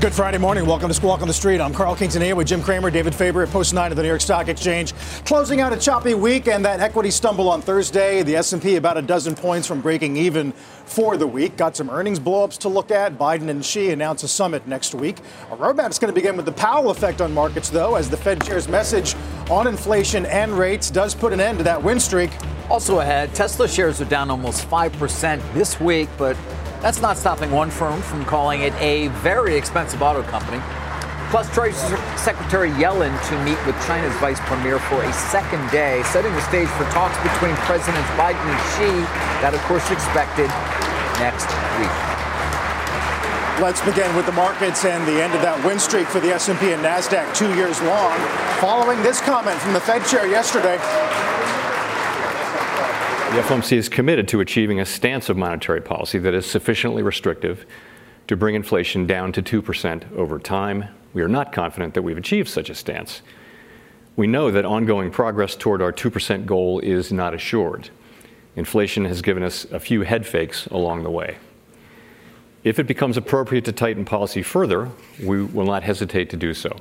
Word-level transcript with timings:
Good 0.00 0.14
Friday 0.14 0.38
morning. 0.38 0.64
Welcome 0.64 0.88
to 0.88 0.94
Squawk 0.94 1.20
on 1.20 1.28
the 1.28 1.34
Street. 1.34 1.60
I'm 1.60 1.74
Carl 1.74 1.94
Quintanilla 1.94 2.34
with 2.34 2.46
Jim 2.46 2.62
Cramer, 2.62 2.90
David 2.90 3.14
Faber 3.14 3.42
at 3.42 3.50
Post 3.50 3.74
9 3.74 3.90
of 3.90 3.96
the 3.98 4.02
New 4.02 4.08
York 4.08 4.22
Stock 4.22 4.48
Exchange. 4.48 4.94
Closing 5.26 5.60
out 5.60 5.74
a 5.74 5.76
choppy 5.76 6.14
week 6.14 6.48
and 6.48 6.64
that 6.64 6.80
equity 6.80 7.10
stumble 7.10 7.50
on 7.50 7.60
Thursday. 7.60 8.22
The 8.22 8.34
S&P 8.36 8.76
about 8.76 8.96
a 8.96 9.02
dozen 9.02 9.34
points 9.34 9.68
from 9.68 9.82
breaking 9.82 10.16
even 10.16 10.52
for 10.86 11.18
the 11.18 11.26
week. 11.26 11.58
Got 11.58 11.76
some 11.76 11.90
earnings 11.90 12.18
blowups 12.18 12.56
to 12.60 12.70
look 12.70 12.90
at. 12.90 13.18
Biden 13.18 13.50
and 13.50 13.62
Xi 13.62 13.90
announce 13.90 14.22
a 14.22 14.28
summit 14.28 14.66
next 14.66 14.94
week. 14.94 15.18
A 15.50 15.56
roadmap 15.58 15.90
is 15.90 15.98
going 15.98 16.10
to 16.10 16.18
begin 16.18 16.34
with 16.34 16.46
the 16.46 16.52
Powell 16.52 16.88
effect 16.88 17.20
on 17.20 17.34
markets, 17.34 17.68
though, 17.68 17.96
as 17.96 18.08
the 18.08 18.16
Fed 18.16 18.42
chair's 18.42 18.68
message 18.68 19.14
on 19.50 19.66
inflation 19.66 20.24
and 20.24 20.52
rates 20.52 20.90
does 20.90 21.14
put 21.14 21.34
an 21.34 21.40
end 21.40 21.58
to 21.58 21.64
that 21.64 21.82
win 21.82 22.00
streak. 22.00 22.30
Also 22.70 23.00
ahead, 23.00 23.34
Tesla 23.34 23.68
shares 23.68 24.00
are 24.00 24.06
down 24.06 24.30
almost 24.30 24.66
5% 24.66 25.52
this 25.52 25.78
week, 25.78 26.08
but 26.16 26.38
that's 26.80 27.00
not 27.00 27.16
stopping 27.16 27.50
one 27.50 27.70
firm 27.70 28.00
from 28.02 28.24
calling 28.24 28.62
it 28.62 28.72
a 28.74 29.08
very 29.22 29.54
expensive 29.56 30.02
auto 30.02 30.22
company. 30.22 30.60
Plus, 31.30 31.46
Treasury 31.54 32.00
Secretary 32.16 32.70
Yellen 32.70 33.14
to 33.28 33.38
meet 33.44 33.58
with 33.64 33.78
China's 33.86 34.14
vice 34.16 34.40
premier 34.50 34.80
for 34.80 35.00
a 35.02 35.12
second 35.12 35.62
day, 35.70 36.02
setting 36.10 36.32
the 36.34 36.42
stage 36.42 36.68
for 36.74 36.84
talks 36.90 37.14
between 37.22 37.54
Presidents 37.70 38.10
Biden 38.18 38.42
and 38.42 38.60
Xi 38.74 38.90
that, 39.38 39.54
of 39.54 39.60
course, 39.70 39.86
expected 39.92 40.50
next 41.22 41.46
week. 41.78 41.94
Let's 43.62 43.84
begin 43.84 44.10
with 44.16 44.24
the 44.26 44.32
markets 44.32 44.84
and 44.84 45.06
the 45.06 45.22
end 45.22 45.36
of 45.36 45.42
that 45.42 45.54
win 45.62 45.78
streak 45.78 46.08
for 46.08 46.18
the 46.18 46.32
S&P 46.32 46.72
and 46.72 46.82
Nasdaq 46.82 47.28
2 47.36 47.54
years 47.54 47.76
long. 47.84 48.16
Following 48.56 48.98
this 49.04 49.20
comment 49.20 49.60
from 49.60 49.76
the 49.76 49.84
Fed 49.84 50.00
chair 50.08 50.26
yesterday, 50.26 50.80
the 53.30 53.42
FOMC 53.42 53.76
is 53.76 53.88
committed 53.88 54.26
to 54.26 54.40
achieving 54.40 54.80
a 54.80 54.84
stance 54.84 55.28
of 55.28 55.36
monetary 55.36 55.80
policy 55.80 56.18
that 56.18 56.34
is 56.34 56.44
sufficiently 56.44 57.00
restrictive 57.00 57.64
to 58.26 58.36
bring 58.36 58.56
inflation 58.56 59.06
down 59.06 59.30
to 59.30 59.40
2% 59.40 60.16
over 60.16 60.40
time. 60.40 60.86
We 61.12 61.22
are 61.22 61.28
not 61.28 61.52
confident 61.52 61.94
that 61.94 62.02
we've 62.02 62.18
achieved 62.18 62.48
such 62.48 62.70
a 62.70 62.74
stance. 62.74 63.22
We 64.16 64.26
know 64.26 64.50
that 64.50 64.64
ongoing 64.64 65.12
progress 65.12 65.54
toward 65.54 65.80
our 65.80 65.92
2% 65.92 66.44
goal 66.44 66.80
is 66.80 67.12
not 67.12 67.32
assured. 67.32 67.90
Inflation 68.56 69.04
has 69.04 69.22
given 69.22 69.44
us 69.44 69.64
a 69.66 69.78
few 69.78 70.02
head 70.02 70.26
fakes 70.26 70.66
along 70.66 71.04
the 71.04 71.10
way. 71.10 71.36
If 72.64 72.80
it 72.80 72.88
becomes 72.88 73.16
appropriate 73.16 73.64
to 73.66 73.72
tighten 73.72 74.04
policy 74.04 74.42
further, 74.42 74.90
we 75.22 75.44
will 75.44 75.66
not 75.66 75.84
hesitate 75.84 76.30
to 76.30 76.36
do 76.36 76.52
so. 76.52 76.76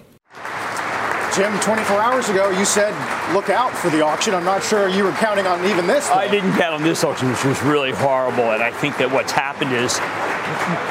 Jim, 1.36 1.58
24 1.60 2.02
hours 2.02 2.30
ago, 2.30 2.50
you 2.50 2.66
said 2.66 2.92
look 3.34 3.50
out 3.50 3.72
for 3.72 3.90
the 3.90 4.02
auction. 4.02 4.34
I'm 4.34 4.44
not 4.44 4.64
sure 4.64 4.88
you 4.88 5.04
were 5.04 5.12
counting 5.14 5.46
on 5.46 5.64
even 5.66 5.86
this. 5.86 6.08
Though. 6.08 6.16
I 6.16 6.28
didn't 6.28 6.54
count 6.54 6.74
on 6.74 6.82
this 6.82 7.04
auction, 7.04 7.30
which 7.30 7.46
was 7.46 7.62
really 7.62 7.92
horrible. 7.92 8.52
And 8.52 8.64
I 8.64 8.72
think 8.72 8.98
that 8.98 9.12
what's 9.12 9.32
happened 9.32 9.72
is 9.72 9.94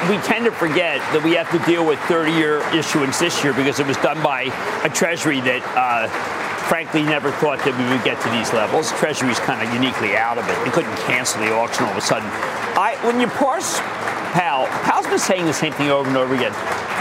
we 0.09 0.16
tend 0.22 0.44
to 0.44 0.53
forget 0.53 1.00
that 1.12 1.22
we 1.25 1.32
have 1.34 1.50
to 1.50 1.59
deal 1.71 1.84
with 1.84 1.98
30 2.03 2.32
year 2.32 2.62
issuance 2.72 3.19
this 3.19 3.43
year 3.43 3.53
because 3.53 3.81
it 3.81 3.87
was 3.87 3.97
done 3.98 4.22
by 4.22 4.43
a 4.84 4.88
treasury 4.88 5.41
that. 5.41 5.62
Uh, 5.77 6.09
frankly, 6.69 7.03
never 7.03 7.32
thought 7.32 7.56
that 7.65 7.72
we 7.81 7.88
would 7.88 8.04
get 8.04 8.21
to 8.21 8.28
these 8.28 8.53
levels. 8.53 8.93
Treasury's 9.00 9.41
kind 9.41 9.66
of 9.66 9.72
uniquely 9.72 10.15
out 10.16 10.37
of 10.37 10.44
it. 10.44 10.65
They 10.66 10.71
couldn't 10.71 10.94
cancel 11.09 11.41
the 11.41 11.50
auction 11.50 11.84
all 11.84 11.93
of 11.93 11.97
a 11.97 12.04
sudden. 12.04 12.28
I, 12.77 12.93
when 13.09 13.19
you 13.19 13.27
parse 13.27 13.81
Powell, 14.37 14.69
Powell's 15.08 15.22
been 15.22 15.36
saying 15.36 15.46
the 15.46 15.54
same 15.54 15.72
thing 15.72 15.91
over 15.91 16.06
and 16.06 16.19
over 16.19 16.34
again. 16.34 16.52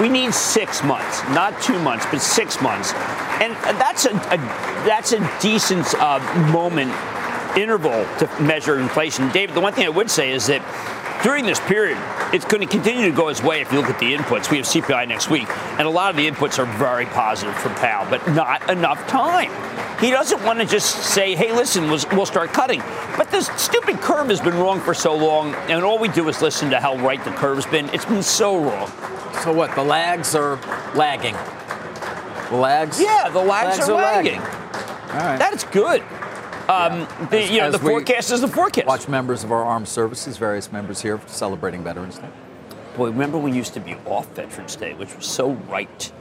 We 0.02 0.08
need 0.08 0.34
six 0.34 0.82
months, 0.84 1.22
not 1.30 1.62
two 1.62 1.78
months, 1.80 2.06
but 2.10 2.22
six 2.22 2.62
months, 2.62 2.94
and 3.42 3.54
that's 3.78 4.06
a, 4.06 4.12
a 4.12 4.38
that's 4.86 5.12
a 5.12 5.40
decent 5.42 5.94
uh, 5.96 6.20
moment 6.52 6.94
interval 7.58 8.06
to 8.20 8.30
measure 8.42 8.80
inflation. 8.80 9.30
David, 9.32 9.56
the 9.56 9.62
one 9.62 9.74
thing 9.74 9.86
I 9.86 9.90
would 9.90 10.10
say 10.10 10.32
is 10.32 10.48
that 10.48 10.62
during 11.24 11.46
this 11.46 11.60
period, 11.62 11.98
it's 12.34 12.46
going 12.46 12.62
to 12.62 12.68
continue 12.68 13.10
to 13.10 13.16
go 13.16 13.28
its 13.28 13.44
way 13.44 13.60
if 13.60 13.72
you 13.74 13.80
look 13.80 13.90
at 13.90 14.00
the 14.00 14.14
inputs. 14.16 14.50
We 14.50 14.58
have 14.58 14.68
CPI 14.68 15.08
next 15.08 15.30
week, 15.30 15.50
and 15.78 15.82
a 15.82 15.90
lot 15.90 16.10
of 16.10 16.16
the 16.16 16.30
inputs 16.30 16.60
are 16.60 16.78
very 16.78 17.08
positive 17.08 17.56
from 17.56 17.76
Powell, 17.76 18.08
but 18.10 18.26
not 18.30 18.70
enough 18.70 19.06
time. 19.08 19.52
He 20.00 20.12
doesn't 20.12 20.44
want 20.44 20.60
to 20.60 20.66
just 20.66 20.96
say, 21.14 21.36
hey, 21.36 21.52
listen, 21.52 21.90
we'll, 21.90 22.26
start 22.26 22.54
cutting. 22.54 22.82
But 23.18 23.32
this 23.32 23.48
stupid 23.58 24.00
curve 24.00 24.30
has 24.30 24.40
been 24.40 24.54
wrong 24.56 24.80
for 24.80 24.94
so 24.94 25.16
long, 25.16 25.56
and 25.70 25.84
all 25.84 25.98
we 25.98 26.08
do 26.08 26.30
is 26.30 26.40
listen 26.42 26.70
to 26.70 26.80
how 26.80 26.98
right 26.98 27.24
the 27.24 27.32
curve's 27.32 27.66
been. 27.66 27.90
It's 27.90 28.06
been 28.06 28.22
so 28.22 28.58
wrong. 28.58 28.92
So 29.44 29.52
what? 29.52 29.74
The 29.74 29.84
lags 29.84 30.36
are 30.36 30.58
lagging. 30.94 31.34
The 32.52 32.58
lags? 32.58 33.02
Yeah, 33.02 33.30
the 33.30 33.40
lags, 33.40 33.80
lags 33.80 33.90
are, 33.90 33.94
are, 33.94 34.02
lagging. 34.02 34.40
lagging. 34.40 35.12
All 35.12 35.26
right. 35.26 35.40
That's 35.40 35.64
good. 35.64 36.02
Um, 36.70 37.00
yeah. 37.00 37.28
the, 37.32 37.48
you 37.48 37.60
know, 37.62 37.72
the 37.72 37.80
forecast 37.80 38.32
is 38.32 38.42
the 38.42 38.48
forecast. 38.48 38.88
Watch 38.88 39.08
members 39.08 39.44
of 39.44 39.52
our 39.52 39.64
armed 39.64 39.88
services, 39.88 40.38
various 40.38 40.72
members 40.72 41.02
here 41.02 41.20
celebrating 41.26 41.84
Veterans 41.84 42.20
Day. 42.20 42.30
Boy, 42.98 43.10
remember 43.10 43.38
we 43.38 43.52
used 43.52 43.74
to 43.74 43.80
be 43.80 43.96
off 44.06 44.28
Veterans 44.36 44.76
Day, 44.76 44.94
which 44.94 45.16
was 45.16 45.26
so 45.26 45.54
right. 45.70 46.12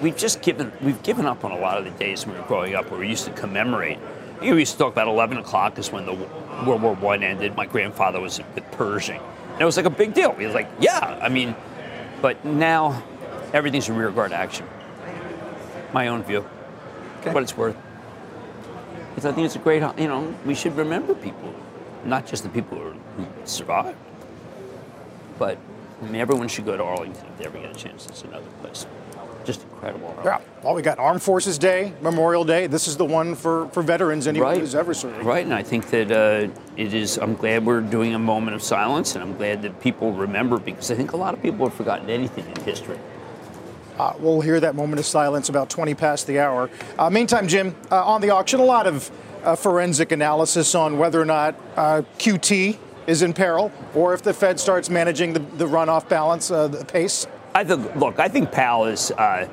We, 0.00 0.10
have 0.10 0.18
just 0.18 0.42
given 0.42 0.72
we've 0.80 1.02
given 1.02 1.26
up 1.26 1.44
on 1.44 1.50
a 1.50 1.58
lot 1.58 1.78
of 1.78 1.84
the 1.84 1.90
days 1.92 2.26
when 2.26 2.34
we 2.34 2.40
were 2.40 2.46
growing 2.46 2.74
up 2.74 2.90
where 2.90 3.00
we 3.00 3.08
used 3.08 3.24
to 3.24 3.32
commemorate. 3.32 3.98
You 4.40 4.48
know, 4.48 4.54
we 4.54 4.60
used 4.60 4.72
to 4.72 4.78
talk 4.78 4.92
about 4.92 5.08
11 5.08 5.38
o'clock 5.38 5.78
is 5.78 5.90
when 5.90 6.06
the 6.06 6.14
World 6.66 6.82
War 6.82 6.94
One 6.94 7.22
ended. 7.22 7.56
My 7.56 7.66
grandfather 7.66 8.20
was 8.20 8.40
with 8.54 8.70
Pershing, 8.72 9.20
and 9.52 9.60
it 9.60 9.64
was 9.64 9.76
like 9.76 9.86
a 9.86 9.90
big 9.90 10.14
deal. 10.14 10.32
He 10.34 10.46
was 10.46 10.54
like, 10.54 10.68
yeah, 10.80 11.18
I 11.22 11.28
mean, 11.28 11.54
but 12.20 12.44
now 12.44 13.02
everything's 13.52 13.88
a 13.88 13.92
rearguard 13.92 14.32
action. 14.32 14.66
My 15.92 16.08
own 16.08 16.22
view, 16.22 16.44
okay. 17.20 17.32
what 17.32 17.42
it's 17.42 17.56
worth. 17.56 17.76
Because 19.10 19.26
I 19.26 19.32
think 19.32 19.44
it's 19.46 19.56
a 19.56 19.58
great, 19.58 19.82
you 19.98 20.08
know, 20.08 20.34
we 20.46 20.54
should 20.54 20.76
remember 20.76 21.14
people, 21.14 21.54
not 22.04 22.26
just 22.26 22.44
the 22.44 22.48
people 22.48 22.78
who, 22.78 22.92
who 23.16 23.26
survived, 23.44 23.98
but 25.38 25.58
I 26.02 26.06
mean, 26.06 26.20
everyone 26.20 26.48
should 26.48 26.64
go 26.64 26.76
to 26.76 26.82
Arlington 26.82 27.26
if 27.26 27.38
they 27.38 27.44
ever 27.44 27.58
get 27.58 27.70
a 27.70 27.78
chance. 27.78 28.06
It's 28.06 28.22
another 28.22 28.46
place. 28.62 28.86
Just 29.44 29.62
incredible. 29.62 30.14
Yeah. 30.24 30.40
Well, 30.62 30.74
we 30.74 30.82
got 30.82 30.98
Armed 30.98 31.22
Forces 31.22 31.58
Day, 31.58 31.92
Memorial 32.00 32.44
Day. 32.44 32.66
This 32.66 32.86
is 32.86 32.96
the 32.96 33.04
one 33.04 33.34
for, 33.34 33.68
for 33.68 33.82
veterans, 33.82 34.26
anyone 34.26 34.50
right. 34.50 34.60
who's 34.60 34.74
ever 34.74 34.94
served. 34.94 35.24
Right. 35.24 35.44
And 35.44 35.52
I 35.52 35.62
think 35.62 35.90
that 35.90 36.10
uh, 36.10 36.48
it 36.76 36.94
is, 36.94 37.18
I'm 37.18 37.34
glad 37.34 37.66
we're 37.66 37.80
doing 37.80 38.14
a 38.14 38.18
moment 38.18 38.54
of 38.54 38.62
silence, 38.62 39.14
and 39.14 39.24
I'm 39.24 39.36
glad 39.36 39.62
that 39.62 39.80
people 39.80 40.12
remember 40.12 40.58
because 40.58 40.90
I 40.90 40.94
think 40.94 41.12
a 41.12 41.16
lot 41.16 41.34
of 41.34 41.42
people 41.42 41.66
have 41.66 41.74
forgotten 41.74 42.08
anything 42.08 42.46
in 42.46 42.62
history. 42.64 42.98
Uh, 43.98 44.14
we'll 44.18 44.40
hear 44.40 44.58
that 44.60 44.74
moment 44.74 44.98
of 44.98 45.06
silence 45.06 45.48
about 45.48 45.68
20 45.68 45.94
past 45.94 46.26
the 46.26 46.38
hour. 46.38 46.70
Uh, 46.98 47.10
meantime, 47.10 47.46
Jim, 47.46 47.74
uh, 47.90 48.04
on 48.04 48.20
the 48.20 48.30
auction, 48.30 48.60
a 48.60 48.64
lot 48.64 48.86
of 48.86 49.10
uh, 49.44 49.56
forensic 49.56 50.12
analysis 50.12 50.74
on 50.74 50.98
whether 50.98 51.20
or 51.20 51.24
not 51.24 51.54
uh, 51.76 52.02
QT 52.18 52.78
is 53.06 53.22
in 53.22 53.32
peril 53.32 53.72
or 53.94 54.14
if 54.14 54.22
the 54.22 54.32
Fed 54.32 54.58
starts 54.60 54.88
managing 54.88 55.32
the, 55.32 55.40
the 55.40 55.66
runoff 55.66 56.08
balance, 56.08 56.50
uh, 56.50 56.68
the 56.68 56.84
pace. 56.84 57.26
I 57.54 57.64
think, 57.64 57.94
look, 57.96 58.18
I 58.18 58.28
think 58.28 58.50
Powell 58.50 58.86
is. 58.86 59.10
Uh, 59.10 59.48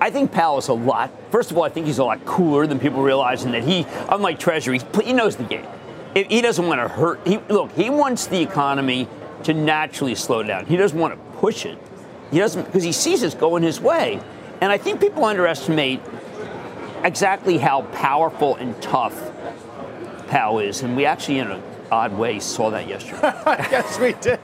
I 0.00 0.10
think 0.10 0.32
Powell 0.32 0.58
is 0.58 0.66
a 0.66 0.72
lot. 0.72 1.12
First 1.30 1.52
of 1.52 1.56
all, 1.56 1.62
I 1.62 1.68
think 1.68 1.86
he's 1.86 1.98
a 1.98 2.04
lot 2.04 2.24
cooler 2.24 2.66
than 2.66 2.80
people 2.80 3.02
realize, 3.02 3.44
and 3.44 3.54
that 3.54 3.62
he, 3.62 3.86
unlike 4.08 4.40
Treasury, 4.40 4.80
he 5.04 5.12
knows 5.12 5.36
the 5.36 5.44
game. 5.44 5.66
He 6.14 6.40
doesn't 6.40 6.66
want 6.66 6.80
to 6.80 6.88
hurt. 6.88 7.20
He, 7.24 7.38
look, 7.48 7.70
he 7.72 7.88
wants 7.88 8.26
the 8.26 8.42
economy 8.42 9.08
to 9.44 9.54
naturally 9.54 10.14
slow 10.16 10.42
down. 10.42 10.66
He 10.66 10.76
doesn't 10.76 10.98
want 10.98 11.14
to 11.14 11.38
push 11.38 11.64
it. 11.64 11.78
He 12.32 12.38
doesn't 12.38 12.64
because 12.64 12.82
he 12.82 12.92
sees 12.92 13.22
it's 13.22 13.34
going 13.34 13.62
his 13.62 13.80
way. 13.80 14.20
And 14.60 14.72
I 14.72 14.78
think 14.78 15.00
people 15.00 15.24
underestimate 15.24 16.00
exactly 17.04 17.58
how 17.58 17.82
powerful 17.92 18.56
and 18.56 18.80
tough 18.82 19.14
Powell 20.28 20.58
is, 20.58 20.82
and 20.82 20.96
we 20.96 21.04
actually, 21.04 21.38
in 21.38 21.50
an 21.50 21.62
odd 21.90 22.12
way, 22.16 22.40
saw 22.40 22.70
that 22.70 22.88
yesterday. 22.88 23.20
yes, 23.70 23.98
we 24.00 24.14
did. 24.14 24.40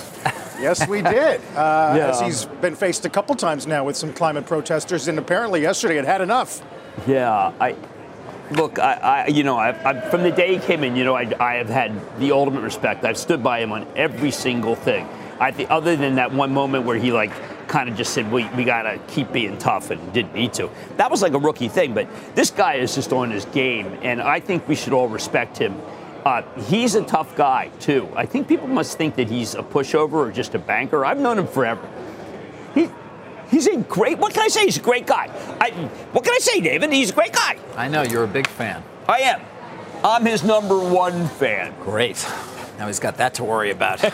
yes, 0.64 0.88
we 0.88 1.02
did. 1.02 1.40
Uh, 1.54 1.94
Yeah. 1.96 2.08
As 2.08 2.20
he's 2.20 2.44
been 2.60 2.74
faced 2.74 3.04
a 3.04 3.10
couple 3.10 3.34
times 3.36 3.66
now 3.66 3.84
with 3.84 3.96
some 3.96 4.12
climate 4.12 4.46
protesters, 4.46 5.06
and 5.08 5.18
apparently 5.18 5.60
yesterday 5.62 5.96
had 5.96 6.04
had 6.04 6.20
enough. 6.20 6.62
Yeah, 7.06 7.52
I 7.60 7.76
look. 8.50 8.78
I, 8.78 8.94
I 8.94 9.26
you 9.28 9.44
know, 9.44 9.56
I, 9.56 9.68
I, 9.88 10.10
from 10.10 10.22
the 10.22 10.30
day 10.32 10.54
he 10.54 10.58
came 10.58 10.82
in, 10.82 10.96
you 10.96 11.04
know, 11.04 11.14
I, 11.14 11.30
I 11.38 11.54
have 11.54 11.68
had 11.68 11.92
the 12.18 12.32
ultimate 12.32 12.62
respect. 12.62 13.04
I've 13.04 13.18
stood 13.18 13.42
by 13.42 13.60
him 13.60 13.72
on 13.72 13.86
every 13.96 14.30
single 14.30 14.74
thing. 14.74 15.06
I 15.40 15.50
think, 15.50 15.70
other 15.70 15.96
than 15.96 16.14
that 16.16 16.32
one 16.32 16.52
moment 16.52 16.84
where 16.86 16.96
he 16.96 17.12
like 17.12 17.32
kind 17.68 17.88
of 17.88 17.96
just 17.96 18.12
said, 18.14 18.30
"We 18.32 18.48
we 18.56 18.64
gotta 18.64 18.98
keep 19.08 19.32
being 19.32 19.58
tough," 19.58 19.90
and 19.90 20.12
didn't 20.12 20.34
need 20.34 20.52
to. 20.54 20.70
That 20.96 21.10
was 21.10 21.22
like 21.22 21.34
a 21.34 21.38
rookie 21.38 21.68
thing. 21.68 21.94
But 21.94 22.06
this 22.34 22.50
guy 22.50 22.74
is 22.74 22.94
just 22.94 23.12
on 23.12 23.30
his 23.30 23.44
game, 23.46 23.86
and 24.02 24.20
I 24.20 24.40
think 24.40 24.66
we 24.68 24.74
should 24.74 24.92
all 24.92 25.08
respect 25.08 25.58
him. 25.58 25.74
Uh, 26.24 26.42
he's 26.62 26.94
a 26.94 27.02
tough 27.02 27.36
guy 27.36 27.68
too. 27.80 28.08
I 28.16 28.24
think 28.26 28.48
people 28.48 28.66
must 28.66 28.96
think 28.96 29.16
that 29.16 29.28
he's 29.28 29.54
a 29.54 29.62
pushover 29.62 30.14
or 30.14 30.32
just 30.32 30.54
a 30.54 30.58
banker. 30.58 31.04
I've 31.04 31.18
known 31.18 31.38
him 31.38 31.46
forever. 31.46 31.86
He, 32.74 32.88
he's 33.50 33.66
a 33.66 33.76
great. 33.76 34.18
What 34.18 34.32
can 34.32 34.42
I 34.42 34.48
say? 34.48 34.64
He's 34.64 34.78
a 34.78 34.82
great 34.82 35.06
guy. 35.06 35.30
I, 35.60 35.70
what 36.12 36.24
can 36.24 36.32
I 36.34 36.38
say, 36.38 36.60
David? 36.60 36.92
He's 36.92 37.10
a 37.10 37.14
great 37.14 37.32
guy. 37.32 37.58
I 37.76 37.88
know 37.88 38.02
you're 38.02 38.24
a 38.24 38.28
big 38.28 38.46
fan. 38.46 38.82
I 39.08 39.18
am. 39.20 39.42
I'm 40.02 40.24
his 40.24 40.42
number 40.42 40.78
one 40.78 41.28
fan. 41.28 41.74
Great. 41.80 42.26
Now 42.78 42.86
he's 42.86 43.00
got 43.00 43.18
that 43.18 43.34
to 43.34 43.44
worry 43.44 43.70
about. 43.70 44.00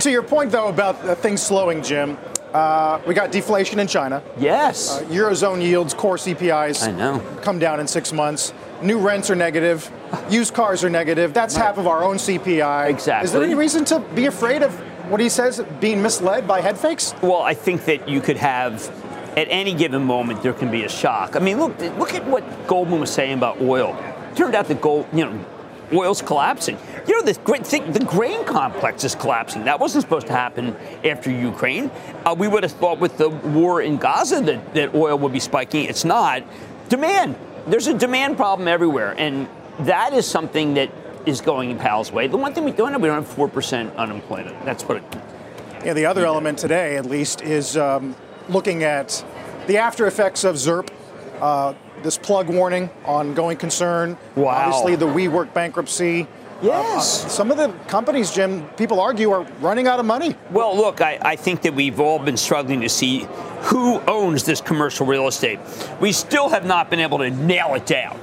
To 0.00 0.10
your 0.10 0.22
point, 0.22 0.50
though, 0.52 0.68
about 0.68 0.96
uh, 1.06 1.14
things 1.14 1.42
slowing, 1.42 1.82
Jim, 1.82 2.18
uh, 2.52 3.00
we 3.06 3.14
got 3.14 3.32
deflation 3.32 3.78
in 3.78 3.86
China. 3.86 4.22
Yes. 4.38 5.00
Eurozone 5.04 5.62
yields, 5.62 5.94
core 5.94 6.16
CPIs, 6.16 6.86
I 6.86 6.92
know. 6.92 7.20
come 7.40 7.58
down 7.58 7.80
in 7.80 7.86
six 7.86 8.12
months. 8.12 8.52
New 8.82 8.98
rents 8.98 9.30
are 9.30 9.34
negative. 9.34 9.90
Used 10.28 10.54
cars 10.54 10.84
are 10.84 10.90
negative. 10.90 11.32
That's 11.32 11.56
half 11.56 11.78
of 11.78 11.86
our 11.86 12.02
own 12.02 12.16
CPI. 12.16 12.90
Exactly. 12.90 13.26
Is 13.26 13.32
there 13.32 13.42
any 13.42 13.54
reason 13.54 13.84
to 13.86 14.00
be 14.14 14.26
afraid 14.26 14.62
of 14.62 14.72
what 15.10 15.20
he 15.20 15.28
says 15.28 15.62
being 15.80 16.02
misled 16.02 16.46
by 16.46 16.60
head 16.60 16.78
fakes? 16.78 17.14
well, 17.22 17.42
I 17.42 17.54
think 17.54 17.84
that 17.84 18.08
you 18.08 18.20
could 18.20 18.36
have, 18.36 18.88
at 19.36 19.46
any 19.50 19.72
given 19.72 20.02
moment, 20.02 20.42
there 20.42 20.52
can 20.52 20.70
be 20.70 20.84
a 20.84 20.88
shock. 20.88 21.36
I 21.36 21.38
mean, 21.38 21.58
look, 21.58 21.78
look 21.98 22.14
at 22.14 22.26
what 22.26 22.66
Goldman 22.66 23.00
was 23.00 23.10
saying 23.10 23.34
about 23.34 23.60
oil. 23.60 23.96
Turned 24.34 24.54
out 24.54 24.66
that 24.68 24.80
gold, 24.80 25.06
you 25.12 25.24
know, 25.24 25.44
oil's 25.92 26.20
collapsing. 26.20 26.76
You 27.06 27.14
know, 27.14 27.32
the 27.32 27.38
great 27.40 27.66
thing, 27.66 27.92
the 27.92 28.04
grain 28.04 28.44
complex 28.44 29.04
is 29.04 29.14
collapsing. 29.14 29.64
That 29.64 29.78
wasn't 29.78 30.02
supposed 30.02 30.26
to 30.26 30.32
happen 30.32 30.76
after 31.04 31.30
Ukraine. 31.30 31.90
Uh, 32.24 32.34
we 32.36 32.48
would 32.48 32.64
have 32.64 32.72
thought 32.72 32.98
with 32.98 33.16
the 33.16 33.28
war 33.28 33.80
in 33.80 33.96
Gaza 33.96 34.40
that, 34.40 34.74
that 34.74 34.94
oil 34.94 35.18
would 35.18 35.32
be 35.32 35.40
spiking. 35.40 35.84
It's 35.84 36.04
not. 36.04 36.42
Demand. 36.88 37.36
There's 37.66 37.88
a 37.88 37.94
demand 37.94 38.36
problem 38.36 38.68
everywhere, 38.68 39.14
and 39.18 39.48
that 39.80 40.12
is 40.12 40.26
something 40.26 40.74
that 40.74 40.90
is 41.26 41.40
going 41.40 41.70
in 41.70 41.78
Powell's 41.78 42.12
way. 42.12 42.28
The 42.28 42.36
one 42.36 42.54
thing 42.54 42.64
we 42.64 42.70
don't 42.70 42.92
have, 42.92 43.02
we 43.02 43.08
don't 43.08 43.24
have 43.24 43.36
4% 43.36 43.96
unemployment. 43.96 44.64
That's 44.64 44.84
what 44.84 44.98
it, 44.98 45.04
Yeah, 45.84 45.92
the 45.92 46.06
other 46.06 46.24
element 46.24 46.58
today, 46.58 46.96
at 46.96 47.06
least, 47.06 47.42
is 47.42 47.76
um, 47.76 48.14
looking 48.48 48.84
at 48.84 49.24
the 49.66 49.78
after 49.78 50.06
effects 50.06 50.44
of 50.44 50.54
ZIRP, 50.54 50.88
uh, 51.40 51.74
this 52.04 52.16
plug 52.16 52.48
warning 52.48 52.88
ongoing 53.04 53.56
concern. 53.56 54.16
Wow. 54.36 54.50
Obviously, 54.50 54.94
the 54.94 55.06
WeWork 55.06 55.52
bankruptcy. 55.52 56.28
Yes. 56.62 57.24
Uh, 57.24 57.28
some 57.28 57.50
of 57.50 57.56
the 57.56 57.68
companies, 57.88 58.30
Jim, 58.30 58.66
people 58.70 59.00
argue 59.00 59.30
are 59.30 59.42
running 59.60 59.86
out 59.86 60.00
of 60.00 60.06
money. 60.06 60.34
Well, 60.50 60.76
look, 60.76 61.00
I, 61.00 61.18
I 61.20 61.36
think 61.36 61.62
that 61.62 61.74
we've 61.74 62.00
all 62.00 62.18
been 62.18 62.36
struggling 62.36 62.80
to 62.80 62.88
see 62.88 63.26
who 63.60 64.00
owns 64.02 64.44
this 64.44 64.60
commercial 64.60 65.06
real 65.06 65.28
estate. 65.28 65.58
We 66.00 66.12
still 66.12 66.48
have 66.48 66.64
not 66.64 66.90
been 66.90 67.00
able 67.00 67.18
to 67.18 67.30
nail 67.30 67.74
it 67.74 67.86
down. 67.86 68.18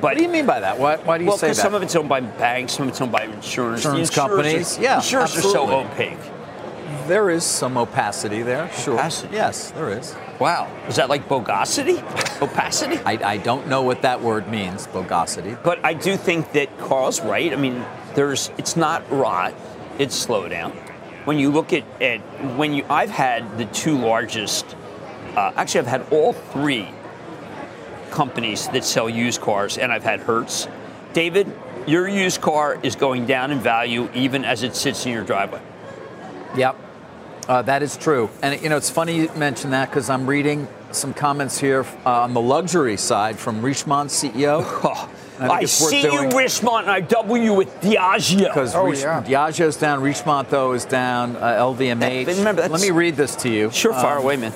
But 0.00 0.02
what 0.02 0.16
do 0.16 0.22
you 0.22 0.28
mean 0.28 0.46
by 0.46 0.60
that? 0.60 0.78
Why, 0.78 0.96
why 0.96 1.18
do 1.18 1.24
you 1.24 1.30
say 1.30 1.30
that? 1.30 1.30
well, 1.30 1.38
say 1.38 1.46
because 1.48 1.58
some 1.58 1.74
of 1.74 1.82
it's 1.82 1.94
owned 1.94 2.08
by 2.08 2.20
banks, 2.20 2.72
some 2.74 2.84
of 2.84 2.88
it's 2.90 3.00
owned 3.00 3.12
by 3.12 3.24
insurance. 3.24 3.84
The 3.84 3.90
Insurance 3.90 4.08
insurers 4.08 4.10
companies, 4.10 4.78
are, 4.78 4.82
yeah, 4.82 4.96
insurers 4.96 5.36
are 5.36 5.40
so 5.42 5.62
absolutely. 5.62 6.06
opaque. 6.06 7.06
there 7.06 7.30
is 7.30 7.44
some 7.44 7.76
opacity 7.76 8.42
there. 8.42 8.68
Sure. 8.72 8.94
Opacity? 8.94 9.34
Yes, 9.34 9.70
there 9.72 9.90
is. 9.90 10.16
Wow, 10.42 10.68
is 10.88 10.96
that 10.96 11.08
like 11.08 11.28
bogosity, 11.28 12.02
opacity? 12.42 12.98
I, 13.06 13.34
I 13.34 13.36
don't 13.36 13.68
know 13.68 13.82
what 13.82 14.02
that 14.02 14.20
word 14.20 14.48
means, 14.48 14.88
bogosity. 14.88 15.56
But 15.62 15.84
I 15.84 15.94
do 15.94 16.16
think 16.16 16.50
that 16.54 16.76
Carl's 16.78 17.20
right. 17.20 17.52
I 17.52 17.54
mean, 17.54 17.84
there's 18.16 18.50
it's 18.58 18.76
not 18.76 19.08
rot, 19.08 19.54
it's 20.00 20.26
slowdown. 20.26 20.72
When 21.26 21.38
you 21.38 21.52
look 21.52 21.72
at, 21.72 21.84
at 22.02 22.18
when 22.56 22.74
you 22.74 22.84
I've 22.90 23.08
had 23.08 23.56
the 23.56 23.66
two 23.66 23.96
largest 23.96 24.66
uh, 25.36 25.52
actually 25.54 25.82
I've 25.82 25.86
had 25.86 26.12
all 26.12 26.32
three 26.32 26.88
companies 28.10 28.66
that 28.70 28.84
sell 28.84 29.08
used 29.08 29.40
cars 29.40 29.78
and 29.78 29.92
I've 29.92 30.02
had 30.02 30.18
Hertz. 30.18 30.66
David, 31.12 31.56
your 31.86 32.08
used 32.08 32.40
car 32.40 32.80
is 32.82 32.96
going 32.96 33.26
down 33.26 33.52
in 33.52 33.60
value 33.60 34.10
even 34.12 34.44
as 34.44 34.64
it 34.64 34.74
sits 34.74 35.06
in 35.06 35.12
your 35.12 35.22
driveway. 35.22 35.62
Yep, 36.56 36.76
uh, 37.48 37.62
that 37.62 37.82
is 37.82 37.96
true. 37.96 38.30
And 38.42 38.60
you 38.62 38.68
know, 38.68 38.76
it's 38.76 38.90
funny 38.90 39.16
you 39.16 39.30
mention 39.36 39.70
that 39.70 39.90
because 39.90 40.08
I'm 40.10 40.26
reading 40.26 40.68
some 40.90 41.14
comments 41.14 41.58
here 41.58 41.84
uh, 42.04 42.22
on 42.22 42.34
the 42.34 42.40
luxury 42.40 42.96
side 42.96 43.38
from 43.38 43.62
Richemont 43.62 44.10
CEO. 44.10 44.62
I 45.40 45.48
I, 45.48 45.64
see 45.64 46.02
you, 46.02 46.10
doing. 46.10 46.30
Richemont, 46.30 46.82
and 46.82 46.90
I 46.90 47.00
double 47.00 47.36
you 47.36 47.54
with 47.54 47.68
Diageo. 47.80 48.46
Because 48.48 48.76
Oh, 48.76 48.86
Rich- 48.86 49.00
yeah. 49.00 49.22
Diageo's 49.22 49.76
down, 49.76 50.00
Richemont 50.00 50.48
though 50.50 50.72
is 50.72 50.84
down, 50.84 51.34
uh, 51.36 51.54
LVMH. 51.58 52.26
But 52.26 52.36
remember, 52.36 52.68
Let 52.68 52.80
me 52.80 52.90
read 52.90 53.16
this 53.16 53.34
to 53.36 53.48
you. 53.48 53.70
Sure, 53.72 53.92
far 53.92 54.18
Um, 54.18 54.22
away, 54.24 54.36
man. 54.36 54.52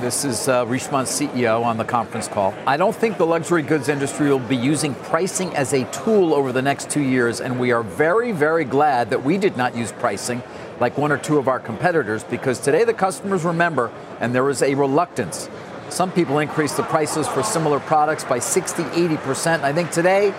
This 0.00 0.26
is 0.26 0.46
uh, 0.48 0.66
Richemont's 0.66 1.18
CEO 1.18 1.64
on 1.64 1.78
the 1.78 1.84
conference 1.84 2.28
call. 2.28 2.52
I 2.66 2.76
don't 2.76 2.94
think 2.94 3.16
the 3.16 3.24
luxury 3.26 3.62
goods 3.62 3.88
industry 3.88 4.28
will 4.28 4.38
be 4.40 4.56
using 4.56 4.94
pricing 4.94 5.54
as 5.56 5.72
a 5.72 5.84
tool 5.90 6.34
over 6.34 6.52
the 6.52 6.60
next 6.60 6.90
two 6.90 7.00
years, 7.00 7.40
and 7.40 7.58
we 7.58 7.72
are 7.72 7.82
very, 7.82 8.32
very 8.32 8.64
glad 8.64 9.08
that 9.10 9.22
we 9.24 9.38
did 9.38 9.56
not 9.56 9.74
use 9.74 9.92
pricing 9.92 10.42
like 10.80 10.96
one 10.98 11.10
or 11.12 11.18
two 11.18 11.38
of 11.38 11.48
our 11.48 11.58
competitors 11.60 12.22
because 12.24 12.58
today 12.58 12.84
the 12.84 12.94
customers 12.94 13.44
remember 13.44 13.90
and 14.20 14.34
there 14.34 14.48
is 14.50 14.62
a 14.62 14.74
reluctance. 14.74 15.48
Some 15.88 16.10
people 16.12 16.38
increased 16.40 16.76
the 16.76 16.82
prices 16.82 17.28
for 17.28 17.42
similar 17.42 17.78
products 17.80 18.24
by 18.24 18.38
60, 18.40 18.82
80%. 18.82 19.62
I 19.62 19.72
think 19.72 19.90
today 19.90 20.34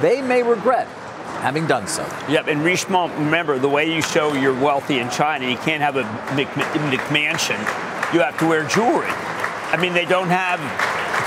they 0.00 0.22
may 0.22 0.42
regret 0.42 0.86
having 1.42 1.66
done 1.66 1.88
so. 1.88 2.02
Yep, 2.28 2.46
and 2.46 2.60
Richemont, 2.60 3.12
remember, 3.18 3.58
the 3.58 3.68
way 3.68 3.92
you 3.92 4.00
show 4.00 4.32
you're 4.32 4.54
wealthy 4.54 5.00
in 5.00 5.10
China, 5.10 5.48
you 5.50 5.56
can't 5.56 5.82
have 5.82 5.96
a 5.96 6.04
McMansion. 6.34 7.58
You 8.14 8.20
have 8.20 8.38
to 8.38 8.46
wear 8.46 8.64
jewelry. 8.64 9.08
I 9.08 9.76
mean, 9.80 9.92
they 9.92 10.04
don't 10.04 10.28
have 10.28 10.60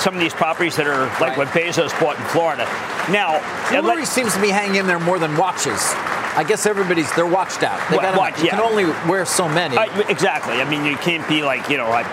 some 0.01 0.13
of 0.13 0.19
these 0.21 0.33
properties 0.33 0.75
that 0.77 0.87
are 0.87 1.05
like 1.19 1.35
Right. 1.35 1.37
what 1.37 1.47
Bezos 1.49 1.97
bought 1.99 2.17
in 2.17 2.23
Florida. 2.25 2.65
Now, 3.11 3.41
Jewelry 3.71 3.97
let- 4.01 4.07
seems 4.07 4.33
to 4.35 4.39
be 4.41 4.49
hanging 4.49 4.75
in 4.75 4.87
there 4.87 4.99
more 4.99 5.19
than 5.19 5.35
watches. 5.37 5.93
I 6.35 6.43
guess 6.43 6.65
everybody's 6.65 7.11
they're 7.13 7.25
watched 7.25 7.63
out. 7.63 7.79
They 7.89 7.97
gotta- 7.97 8.17
watch, 8.17 8.39
you 8.39 8.45
yeah. 8.45 8.51
can 8.51 8.61
only 8.61 8.85
wear 9.09 9.25
so 9.25 9.47
many. 9.47 9.77
Uh, 9.77 9.85
exactly. 10.09 10.55
I 10.55 10.69
mean, 10.69 10.85
you 10.85 10.97
can't 10.97 11.27
be 11.27 11.43
like, 11.43 11.69
you 11.69 11.77
know, 11.77 11.89
like 11.89 12.05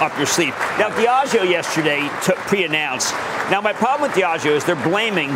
up 0.00 0.16
your 0.16 0.26
sleeve. 0.26 0.54
Now, 0.78 0.88
Diageo 0.90 1.48
yesterday 1.48 2.08
took 2.22 2.36
pre-announced. 2.36 3.12
Now, 3.50 3.60
my 3.60 3.72
problem 3.72 4.10
with 4.10 4.18
Diageo 4.18 4.52
is 4.52 4.64
they're 4.64 4.76
blaming 4.76 5.30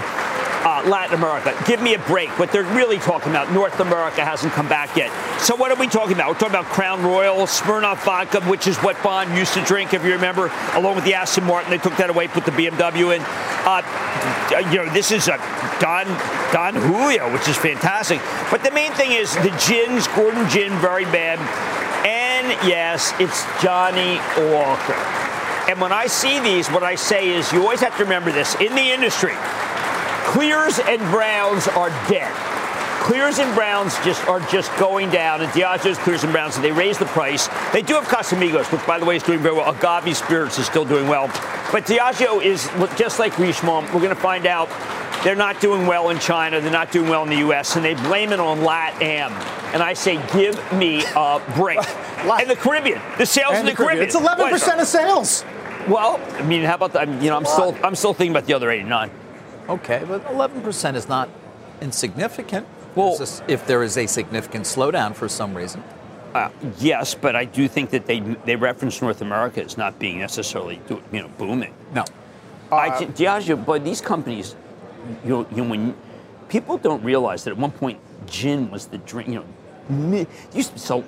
uh, 0.64 0.82
Latin 0.86 1.14
America. 1.14 1.54
Give 1.66 1.80
me 1.80 1.94
a 1.94 1.98
break. 1.98 2.28
What 2.38 2.52
they're 2.52 2.64
really 2.64 2.98
talking 2.98 3.30
about, 3.30 3.52
North 3.52 3.80
America 3.80 4.24
hasn't 4.24 4.52
come 4.52 4.68
back 4.68 4.96
yet. 4.96 5.10
So 5.40 5.56
what 5.56 5.70
are 5.70 5.76
we 5.76 5.86
talking 5.86 6.12
about? 6.12 6.28
We're 6.28 6.34
talking 6.34 6.54
about 6.54 6.66
Crown 6.66 7.02
Royal, 7.02 7.46
Smirnoff 7.46 8.04
vodka, 8.04 8.40
which 8.42 8.66
is 8.66 8.76
what 8.78 9.02
Bond 9.02 9.36
used 9.36 9.54
to 9.54 9.64
drink, 9.64 9.94
if 9.94 10.04
you 10.04 10.12
remember, 10.12 10.52
along 10.74 10.96
with 10.96 11.04
the 11.04 11.14
Aston 11.14 11.44
Martin. 11.44 11.70
They 11.70 11.78
took 11.78 11.96
that 11.96 12.10
away, 12.10 12.28
put 12.28 12.44
the 12.44 12.50
BMW 12.52 13.16
in. 13.16 13.22
Uh, 13.64 13.82
you 14.70 14.78
know, 14.78 14.92
this 14.92 15.12
is 15.12 15.28
a 15.28 15.38
Don 15.80 16.06
Don 16.52 16.74
Julio, 16.74 17.32
which 17.32 17.48
is 17.48 17.56
fantastic. 17.56 18.20
But 18.50 18.62
the 18.62 18.70
main 18.70 18.92
thing 18.92 19.12
is 19.12 19.34
the 19.36 19.50
gins, 19.66 20.06
Gordon 20.08 20.48
Gin, 20.48 20.72
very 20.78 21.04
bad. 21.06 21.38
And 22.06 22.48
yes, 22.68 23.12
it's 23.18 23.44
Johnnie 23.62 24.20
Walker. 24.52 24.94
And 25.68 25.80
when 25.80 25.92
I 25.92 26.06
see 26.06 26.40
these, 26.40 26.68
what 26.68 26.82
I 26.82 26.94
say 26.94 27.30
is 27.30 27.52
you 27.52 27.62
always 27.62 27.80
have 27.80 27.96
to 27.96 28.04
remember 28.04 28.32
this. 28.32 28.54
In 28.56 28.74
the 28.74 28.92
industry, 28.92 29.34
clears 30.26 30.78
and 30.78 31.00
browns 31.10 31.68
are 31.68 31.90
dead. 32.08 32.59
Clears 33.00 33.38
and 33.38 33.52
browns 33.54 33.94
just 34.04 34.24
are 34.28 34.40
just 34.40 34.70
going 34.78 35.10
down, 35.10 35.40
and 35.40 35.50
Diageo's 35.52 35.98
clears 35.98 36.22
and 36.22 36.32
browns, 36.32 36.56
and 36.56 36.64
they 36.64 36.70
raise 36.70 36.98
the 36.98 37.06
price. 37.06 37.48
They 37.72 37.82
do 37.82 37.94
have 37.94 38.04
Casamigos, 38.04 38.70
which 38.70 38.86
by 38.86 38.98
the 38.98 39.06
way 39.06 39.16
is 39.16 39.22
doing 39.22 39.40
very 39.40 39.54
well. 39.54 39.74
Agave 39.74 40.16
Spirits 40.16 40.58
is 40.58 40.66
still 40.66 40.84
doing 40.84 41.08
well, 41.08 41.26
but 41.72 41.86
Diageo 41.86 42.42
is 42.42 42.68
just 42.96 43.18
like 43.18 43.32
Richemont. 43.32 43.86
We're 43.92 44.00
going 44.00 44.14
to 44.14 44.20
find 44.20 44.46
out 44.46 44.68
they're 45.24 45.34
not 45.34 45.60
doing 45.60 45.86
well 45.86 46.10
in 46.10 46.18
China, 46.18 46.60
they're 46.60 46.70
not 46.70 46.92
doing 46.92 47.08
well 47.08 47.22
in 47.22 47.30
the 47.30 47.38
U.S., 47.38 47.74
and 47.74 47.84
they 47.84 47.94
blame 47.94 48.32
it 48.32 48.40
on 48.40 48.58
LatAm. 48.58 49.30
And 49.72 49.82
I 49.82 49.94
say, 49.94 50.16
give 50.32 50.56
me 50.72 51.02
a 51.16 51.40
break. 51.56 51.78
and 52.18 52.50
the 52.50 52.56
Caribbean, 52.56 53.00
the 53.18 53.26
sales 53.26 53.52
in 53.52 53.60
And 53.60 53.68
the, 53.68 53.74
Caribbean, 53.74 54.04
It's 54.04 54.16
11% 54.16 54.80
of 54.80 54.86
sales. 54.86 55.44
Well, 55.88 56.20
I 56.34 56.42
mean, 56.42 56.62
how 56.62 56.74
about 56.74 56.92
that? 56.92 57.08
You 57.22 57.30
know, 57.30 57.36
I'm 57.36 57.46
still 57.46 57.76
I'm 57.82 57.94
still 57.94 58.12
thinking 58.12 58.32
about 58.32 58.46
the 58.46 58.52
other 58.52 58.70
89. 58.70 59.10
okay, 59.70 60.04
but 60.06 60.24
11% 60.26 60.94
is 60.94 61.08
not 61.08 61.30
insignificant. 61.80 62.66
Well- 62.94 63.16
It's 63.20 63.42
if 63.48 63.66
there 63.66 63.82
is 63.82 63.96
a 63.96 64.06
significant 64.06 64.64
slowdown 64.64 65.14
for 65.14 65.28
some 65.28 65.54
reason. 65.56 65.82
Uh, 66.34 66.48
yes, 66.78 67.14
but 67.14 67.34
I 67.34 67.44
do 67.44 67.66
think 67.68 67.90
that 67.90 68.06
they 68.06 68.20
they 68.44 68.54
reference 68.56 69.00
North 69.02 69.20
America 69.20 69.64
as 69.64 69.76
not 69.76 69.98
being 69.98 70.18
necessarily 70.20 70.80
do- 70.86 71.02
you 71.12 71.22
know 71.22 71.28
booming. 71.38 71.72
No. 71.94 72.04
I, 72.70 72.90
Diageo, 73.04 73.56
but 73.66 73.84
these 73.84 74.00
companies, 74.00 74.54
you 75.24 75.30
know, 75.30 75.46
you 75.50 75.64
know, 75.64 75.70
when 75.70 75.94
people 76.48 76.78
don't 76.78 77.02
realize 77.02 77.42
that 77.44 77.50
at 77.50 77.58
one 77.58 77.72
point 77.72 77.98
gin 78.26 78.70
was 78.70 78.86
the 78.86 78.98
drink, 78.98 79.28
you 79.28 79.34
know, 79.40 79.44
mi- 79.88 80.26
used 80.54 80.72
to 80.74 80.78
sell 80.78 81.02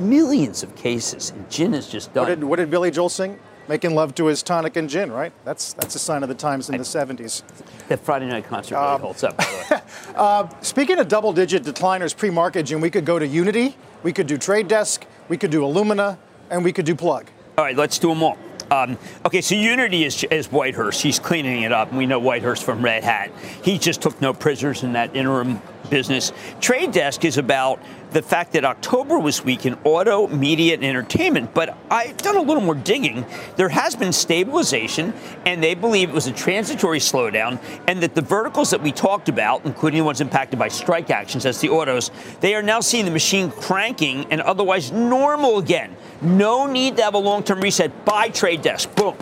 millions 0.00 0.62
of 0.62 0.74
cases, 0.76 1.30
and 1.30 1.44
gin 1.50 1.74
is 1.74 1.86
just 1.88 2.08
What 2.14 2.28
done. 2.28 2.38
did, 2.40 2.44
what 2.44 2.56
did 2.58 2.70
Billy 2.70 2.90
Joel 2.90 3.10
sing? 3.10 3.38
Making 3.68 3.94
love 3.94 4.14
to 4.16 4.26
his 4.26 4.42
tonic 4.42 4.76
and 4.76 4.90
gin, 4.90 5.10
right? 5.10 5.32
That's 5.44 5.72
that's 5.72 5.94
a 5.94 5.98
sign 5.98 6.22
of 6.22 6.28
the 6.28 6.34
times 6.34 6.68
in 6.68 6.76
the 6.76 6.84
70s. 6.84 7.42
that 7.88 8.00
Friday 8.00 8.26
night 8.26 8.44
concert 8.46 8.74
really 8.74 8.86
Um, 8.86 9.00
holds 9.00 9.24
up. 9.24 9.36
by 9.38 9.44
the 9.44 10.44
way. 10.52 10.58
Speaking 10.60 10.98
of 10.98 11.08
double-digit 11.08 11.62
decliners 11.64 12.14
pre-market, 12.16 12.64
Jim, 12.64 12.80
we 12.80 12.90
could 12.90 13.04
go 13.06 13.18
to 13.18 13.26
Unity, 13.26 13.76
we 14.02 14.12
could 14.12 14.26
do 14.26 14.36
Trade 14.36 14.68
Desk, 14.68 15.06
we 15.28 15.36
could 15.38 15.50
do 15.50 15.62
Illumina, 15.62 16.18
and 16.50 16.62
we 16.62 16.72
could 16.72 16.84
do 16.84 16.94
Plug. 16.94 17.26
All 17.56 17.64
right, 17.64 17.76
let's 17.76 17.98
do 17.98 18.08
them 18.08 18.22
all. 18.22 18.36
Um, 18.70 18.98
okay, 19.24 19.40
so 19.40 19.54
Unity 19.54 20.04
is, 20.04 20.24
is 20.24 20.48
Whitehurst. 20.48 21.00
He's 21.00 21.18
cleaning 21.18 21.62
it 21.62 21.72
up. 21.72 21.92
We 21.92 22.06
know 22.06 22.20
Whitehurst 22.20 22.62
from 22.64 22.82
Red 22.82 23.04
Hat. 23.04 23.30
He 23.62 23.78
just 23.78 24.02
took 24.02 24.20
no 24.20 24.32
prisoners 24.34 24.82
in 24.82 24.92
that 24.94 25.14
interim 25.14 25.60
business. 25.90 26.32
Trade 26.60 26.90
Desk 26.92 27.24
is 27.24 27.36
about 27.38 27.78
the 28.14 28.22
fact 28.22 28.52
that 28.52 28.64
October 28.64 29.18
was 29.18 29.44
weak 29.44 29.66
in 29.66 29.76
auto, 29.82 30.28
media, 30.28 30.74
and 30.74 30.84
entertainment. 30.84 31.52
But 31.52 31.76
I've 31.90 32.16
done 32.18 32.36
a 32.36 32.40
little 32.40 32.62
more 32.62 32.76
digging. 32.76 33.26
There 33.56 33.68
has 33.68 33.96
been 33.96 34.12
stabilization, 34.12 35.12
and 35.44 35.60
they 35.60 35.74
believe 35.74 36.10
it 36.10 36.14
was 36.14 36.28
a 36.28 36.32
transitory 36.32 37.00
slowdown, 37.00 37.60
and 37.88 38.00
that 38.04 38.14
the 38.14 38.22
verticals 38.22 38.70
that 38.70 38.80
we 38.80 38.92
talked 38.92 39.28
about, 39.28 39.66
including 39.66 39.98
the 39.98 40.04
ones 40.04 40.20
impacted 40.20 40.60
by 40.60 40.68
strike 40.68 41.10
actions, 41.10 41.42
that's 41.42 41.60
the 41.60 41.70
autos, 41.70 42.12
they 42.40 42.54
are 42.54 42.62
now 42.62 42.80
seeing 42.80 43.04
the 43.04 43.10
machine 43.10 43.50
cranking 43.50 44.26
and 44.30 44.40
otherwise 44.40 44.92
normal 44.92 45.58
again. 45.58 45.96
No 46.22 46.66
need 46.66 46.96
to 46.96 47.02
have 47.02 47.14
a 47.14 47.18
long-term 47.18 47.60
reset. 47.60 48.04
Buy 48.04 48.28
Trade 48.28 48.62
Desk. 48.62 48.94
Boom. 48.94 49.16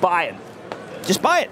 Buy 0.00 0.24
it. 0.26 0.34
Just 1.04 1.20
buy 1.20 1.40
it. 1.40 1.50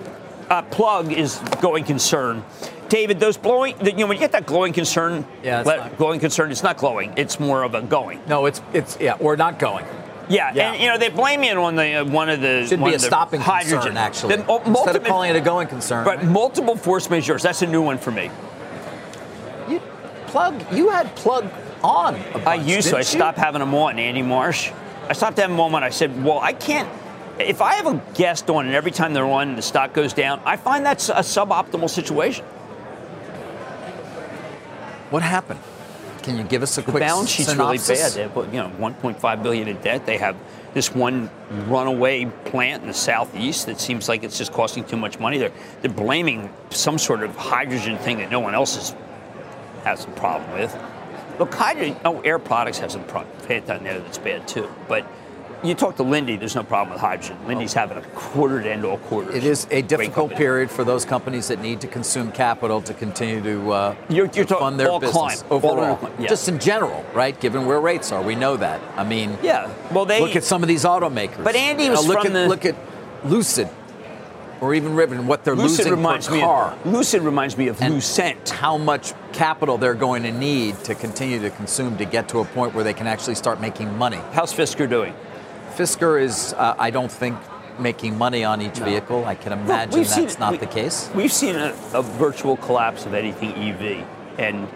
Uh, 0.48 0.62
plug 0.62 1.12
is 1.12 1.38
going 1.60 1.82
concern. 1.82 2.44
David, 2.92 3.18
those 3.20 3.38
glowing, 3.38 3.74
you 3.86 3.92
know, 3.94 4.06
when 4.06 4.18
you 4.18 4.20
get 4.20 4.32
that 4.32 4.44
glowing 4.44 4.74
concern, 4.74 5.24
Yeah, 5.42 5.60
it's 5.60 5.66
let- 5.66 5.78
not- 5.78 5.96
glowing 5.96 6.20
concern, 6.20 6.50
it's 6.50 6.62
not 6.62 6.76
glowing. 6.76 7.14
It's 7.16 7.40
more 7.40 7.62
of 7.62 7.74
a 7.74 7.80
going. 7.80 8.20
No, 8.28 8.44
it's 8.44 8.60
it's 8.74 8.98
yeah, 9.00 9.14
we're 9.18 9.36
not 9.36 9.58
going. 9.58 9.86
Yeah, 10.28 10.52
Yeah. 10.54 10.72
and 10.72 10.82
you 10.82 10.88
know 10.88 10.98
they 10.98 11.08
blame 11.08 11.42
it 11.42 11.56
on 11.56 11.74
the 11.74 11.94
uh, 11.94 12.04
one 12.04 12.28
of 12.28 12.42
the 12.42 12.66
Should 12.66 12.84
be 12.84 12.92
a 12.92 12.98
stopping 12.98 13.40
hydrogen 13.40 13.78
concern 13.78 13.96
actually. 13.96 14.36
The, 14.36 14.46
oh, 14.46 14.60
Instead 14.66 14.96
of 14.96 15.04
calling 15.04 15.30
it 15.30 15.36
a 15.36 15.40
going 15.40 15.68
concern. 15.68 16.04
But 16.04 16.18
right? 16.18 16.26
multiple 16.26 16.76
force 16.76 17.08
majeures. 17.08 17.40
That's 17.40 17.62
a 17.62 17.66
new 17.66 17.80
one 17.80 17.96
for 17.96 18.10
me. 18.10 18.30
You, 19.70 19.80
plug. 20.26 20.62
You 20.70 20.90
had 20.90 21.16
plug 21.16 21.50
on. 21.82 22.16
A 22.16 22.18
bunch, 22.34 22.46
I 22.46 22.54
used 22.56 22.90
to. 22.90 22.96
I 22.96 23.00
didn't 23.00 23.14
you? 23.14 23.18
stopped 23.18 23.38
having 23.38 23.60
them 23.60 23.74
on. 23.74 23.98
Andy 23.98 24.20
Marsh. 24.20 24.70
I 25.08 25.14
stopped 25.14 25.38
having 25.38 25.56
them 25.56 25.60
on 25.60 25.72
when 25.72 25.82
I 25.82 25.88
said, 25.88 26.22
"Well, 26.22 26.40
I 26.40 26.52
can't." 26.52 26.90
If 27.38 27.62
I 27.62 27.76
have 27.76 27.86
a 27.86 28.02
guest 28.12 28.50
on 28.50 28.66
and 28.66 28.74
every 28.74 28.90
time 28.90 29.14
they're 29.14 29.24
on 29.24 29.48
and 29.48 29.56
the 29.56 29.62
stock 29.62 29.94
goes 29.94 30.12
down, 30.12 30.42
I 30.44 30.56
find 30.56 30.84
that's 30.84 31.08
a 31.08 31.24
suboptimal 31.24 31.88
situation. 31.88 32.44
What 35.12 35.22
happened? 35.22 35.60
Can 36.22 36.38
you 36.38 36.44
give 36.44 36.62
us 36.62 36.78
a 36.78 36.82
The 36.82 36.90
quick 36.90 37.02
balance 37.02 37.28
sheet's 37.30 37.50
synopsis? 37.50 37.88
really 37.88 38.00
bad. 38.00 38.12
They 38.12 38.22
have, 38.22 38.54
you 38.54 38.60
know, 38.60 38.70
1.5 38.92 39.42
billion 39.42 39.68
in 39.68 39.76
debt. 39.82 40.06
They 40.06 40.18
have 40.18 40.36
this 40.72 40.94
one 40.94 41.30
runaway 41.66 42.24
plant 42.46 42.82
in 42.82 42.88
the 42.88 42.94
southeast 42.94 43.66
that 43.66 43.78
seems 43.80 44.08
like 44.08 44.22
it's 44.24 44.38
just 44.38 44.52
costing 44.52 44.84
too 44.84 44.96
much 44.96 45.18
money. 45.18 45.36
They're 45.38 45.52
they're 45.82 45.90
blaming 45.90 46.48
some 46.70 46.96
sort 46.96 47.22
of 47.22 47.36
hydrogen 47.36 47.98
thing 47.98 48.18
that 48.18 48.30
no 48.30 48.40
one 48.40 48.54
else 48.54 48.76
has 48.76 48.94
has 49.84 50.04
a 50.04 50.08
problem 50.10 50.50
with. 50.52 50.74
Look, 51.38 51.52
hydrogen. 51.52 51.96
Oh, 52.04 52.20
Air 52.20 52.38
Products 52.38 52.78
has 52.78 52.92
some 52.92 53.04
pro- 53.04 53.24
plant 53.44 53.66
down 53.66 53.82
there 53.84 53.98
that's 53.98 54.18
bad 54.18 54.46
too. 54.48 54.68
But 54.88 55.04
you 55.62 55.74
talk 55.74 55.96
to 55.96 56.02
Linde, 56.02 56.38
there's 56.38 56.54
no 56.54 56.62
problem 56.62 56.92
with 56.92 57.00
hydrogen. 57.00 57.36
Linde's 57.46 57.72
having 57.72 57.98
a 57.98 58.02
quarter 58.14 58.60
to 58.62 58.70
end 58.70 58.84
all 58.84 58.98
quarters. 58.98 59.34
It 59.34 59.44
is 59.44 59.66
a 59.70 59.82
difficult 59.82 60.34
period 60.34 60.70
for 60.70 60.84
those 60.84 61.04
companies 61.04 61.48
that 61.48 61.60
need 61.60 61.80
to 61.82 61.86
consume 61.86 62.32
capital 62.32 62.80
to 62.82 62.94
continue 62.94 63.40
to, 63.42 63.72
uh, 63.72 63.94
You're- 64.08 64.28
you're 64.34 64.44
talking 64.44 64.64
fund 64.64 64.80
their 64.80 64.90
all 64.90 64.98
business 65.00 65.44
all 65.50 65.56
overall. 65.56 65.96
client, 65.96 66.16
yeah. 66.20 66.28
Just 66.28 66.48
in 66.48 66.58
general, 66.58 67.04
right? 67.14 67.38
Given 67.38 67.66
where 67.66 67.80
rates 67.80 68.10
are, 68.12 68.22
we 68.22 68.34
know 68.34 68.56
that. 68.56 68.80
I 68.96 69.04
mean, 69.04 69.38
Yeah. 69.42 69.68
Well, 69.92 70.04
they 70.04 70.20
look 70.20 70.34
at 70.36 70.44
some 70.44 70.62
of 70.62 70.68
these 70.68 70.84
automakers. 70.84 71.44
But 71.44 71.54
Andy 71.56 71.88
was 71.90 72.02
Now 72.02 72.08
look 72.08 72.18
from 72.22 72.26
at 72.28 72.32
the- 72.42 72.48
look 72.48 72.64
at 72.64 72.74
Lucid, 73.24 73.68
or 74.60 74.74
even 74.74 74.94
Rivian, 74.96 75.24
what 75.24 75.44
they're 75.44 75.54
Lucid 75.56 75.78
losing 75.86 75.92
reminds 75.94 76.28
per 76.28 76.34
me 76.34 76.40
car. 76.40 76.74
of 76.84 76.92
Lucid 76.92 77.22
reminds 77.22 77.56
me 77.56 77.68
of 77.68 77.80
and 77.80 77.94
Lucent. 77.94 78.48
how 78.50 78.76
much 78.78 79.12
capital 79.32 79.78
they're 79.78 79.94
going 79.94 80.22
to 80.24 80.32
need 80.32 80.82
to 80.84 80.94
continue 80.94 81.40
to 81.40 81.50
consume 81.50 81.96
to 81.98 82.04
get 82.04 82.28
to 82.28 82.40
a 82.40 82.44
point 82.44 82.74
where 82.74 82.84
they 82.84 82.92
can 82.92 83.06
actually 83.06 83.34
start 83.36 83.60
making 83.60 83.96
money. 83.98 84.18
How's 84.32 84.52
Fisker 84.52 84.88
doing? 84.88 85.14
Fisker 85.76 86.20
is, 86.20 86.54
uh, 86.54 86.74
I 86.78 86.90
don't 86.90 87.10
think, 87.10 87.36
making 87.78 88.18
money 88.18 88.44
on 88.44 88.60
each 88.60 88.78
vehicle. 88.78 89.24
I 89.24 89.34
can 89.34 89.52
imagine 89.52 89.98
we've 89.98 90.08
that's 90.08 90.32
seen- 90.32 90.40
not 90.40 90.52
we- 90.52 90.58
the 90.58 90.66
case. 90.66 91.10
We've 91.14 91.32
seen 91.32 91.56
a, 91.56 91.74
a 91.94 92.02
virtual 92.02 92.56
collapse 92.58 93.06
of 93.06 93.14
anything 93.14 93.52
EV, 93.54 94.04
and 94.38 94.68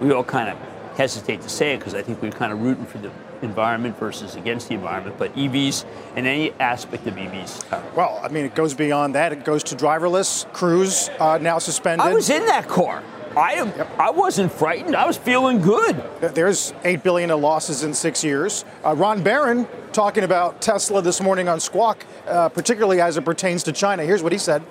we 0.00 0.12
all 0.12 0.24
kind 0.24 0.48
of 0.48 0.56
hesitate 0.96 1.42
to 1.42 1.48
say 1.48 1.74
it 1.74 1.78
because 1.78 1.94
I 1.94 2.02
think 2.02 2.22
we're 2.22 2.30
kind 2.30 2.52
of 2.52 2.60
rooting 2.62 2.86
for 2.86 2.98
the 2.98 3.10
environment 3.42 3.98
versus 3.98 4.36
against 4.36 4.68
the 4.68 4.74
environment. 4.74 5.16
But 5.18 5.34
EVs 5.34 5.84
and 6.14 6.26
any 6.26 6.52
aspect 6.60 7.06
of 7.08 7.14
EVs. 7.14 7.64
are- 7.72 7.82
Well, 7.96 8.20
I 8.22 8.28
mean, 8.28 8.44
it 8.44 8.54
goes 8.54 8.72
beyond 8.74 9.16
that. 9.16 9.32
It 9.32 9.44
goes 9.44 9.64
to 9.64 9.74
driverless, 9.76 10.50
cruise 10.52 11.10
uh, 11.18 11.38
now 11.42 11.58
suspended. 11.58 12.06
I 12.06 12.14
was 12.14 12.30
in 12.30 12.46
that 12.46 12.68
car. 12.68 13.02
I 13.36 13.86
I 13.98 14.10
wasn't 14.10 14.52
frightened. 14.52 14.94
I 14.94 15.06
was 15.06 15.16
feeling 15.16 15.60
good. 15.60 15.96
There's 16.20 16.72
eight 16.84 17.02
billion 17.02 17.30
in 17.32 17.40
losses 17.40 17.82
in 17.82 17.92
six 17.92 18.22
years. 18.22 18.64
Uh, 18.84 18.94
Ron 18.94 19.24
Baron 19.24 19.66
talking 19.92 20.22
about 20.22 20.62
Tesla 20.62 21.02
this 21.02 21.20
morning 21.20 21.48
on 21.48 21.58
Squawk, 21.58 22.04
uh, 22.28 22.48
particularly 22.48 23.00
as 23.00 23.16
it 23.16 23.24
pertains 23.24 23.64
to 23.64 23.72
China. 23.72 24.04
Here's 24.04 24.22
what 24.22 24.30
he 24.30 24.38
said. 24.38 24.62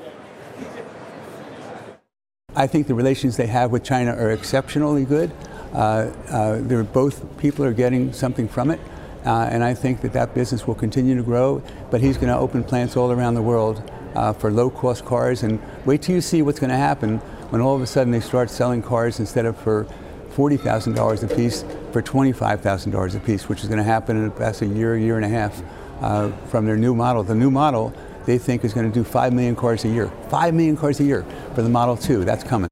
I 2.56 2.68
think 2.68 2.88
the 2.88 2.96
relations 2.96 3.36
they 3.36 3.48
have 3.48 3.72
with 3.72 3.84
China 3.84 4.12
are 4.16 4.32
exceptionally 4.32 5.04
good. 5.04 5.32
Uh, 5.74 6.12
uh, 6.30 6.60
they're 6.62 6.84
both 6.84 7.38
people 7.38 7.66
are 7.66 7.74
getting 7.74 8.14
something 8.14 8.48
from 8.48 8.72
it, 8.72 8.80
uh, 9.26 9.50
and 9.52 9.64
I 9.64 9.74
think 9.74 10.02
that 10.02 10.14
that 10.14 10.34
business 10.34 10.68
will 10.68 10.76
continue 10.76 11.18
to 11.18 11.24
grow. 11.24 11.62
But 11.92 12.00
he's 12.00 12.16
going 12.16 12.30
to 12.30 12.38
open 12.38 12.64
plants 12.64 12.96
all 12.96 13.12
around 13.12 13.34
the 13.34 13.42
world 13.42 13.92
uh, 14.16 14.32
for 14.32 14.52
low-cost 14.52 15.04
cars, 15.04 15.44
and 15.44 15.60
wait 15.84 16.04
till 16.04 16.16
you 16.16 16.22
see 16.22 16.42
what's 16.44 16.60
going 16.60 16.70
to 16.70 16.78
happen 16.78 17.20
when 17.54 17.62
all 17.62 17.76
of 17.76 17.84
a 17.84 17.86
sudden 17.86 18.10
they 18.10 18.20
start 18.20 18.50
selling 18.50 18.82
cars 18.82 19.20
instead 19.20 19.46
of 19.46 19.56
for 19.56 19.86
forty 20.32 20.58
thousand 20.58 20.96
dollars 20.96 21.22
a 21.22 21.28
piece 21.28 21.64
for 21.92 22.02
twenty-five 22.02 22.62
thousand 22.62 22.92
dollars 22.92 23.14
a 23.14 23.20
piece, 23.20 23.48
which 23.48 23.62
is 23.62 23.68
going 23.68 23.78
to 23.78 23.84
happen 23.84 24.18
in 24.18 24.26
about 24.26 24.60
a 24.64 24.66
year, 24.66 24.98
year 24.98 25.18
and 25.18 25.24
a 25.24 25.30
half 25.30 25.62
uh, 26.02 26.32
from 26.48 26.66
their 26.66 26.76
new 26.78 26.96
model. 26.96 27.22
The 27.22 27.36
new 27.36 27.52
model 27.52 27.94
they 28.26 28.40
think 28.40 28.66
is 28.66 28.74
going 28.74 28.90
to 28.90 28.94
do 28.94 29.04
5 29.04 29.34
million 29.34 29.54
cars 29.56 29.84
a 29.84 29.90
year. 29.90 30.10
5 30.30 30.54
million 30.56 30.78
cars 30.78 31.00
a 31.00 31.04
year 31.04 31.26
for 31.54 31.62
the 31.62 31.68
Model 31.70 31.96
2. 31.98 32.24
That's 32.24 32.44
coming. 32.44 32.70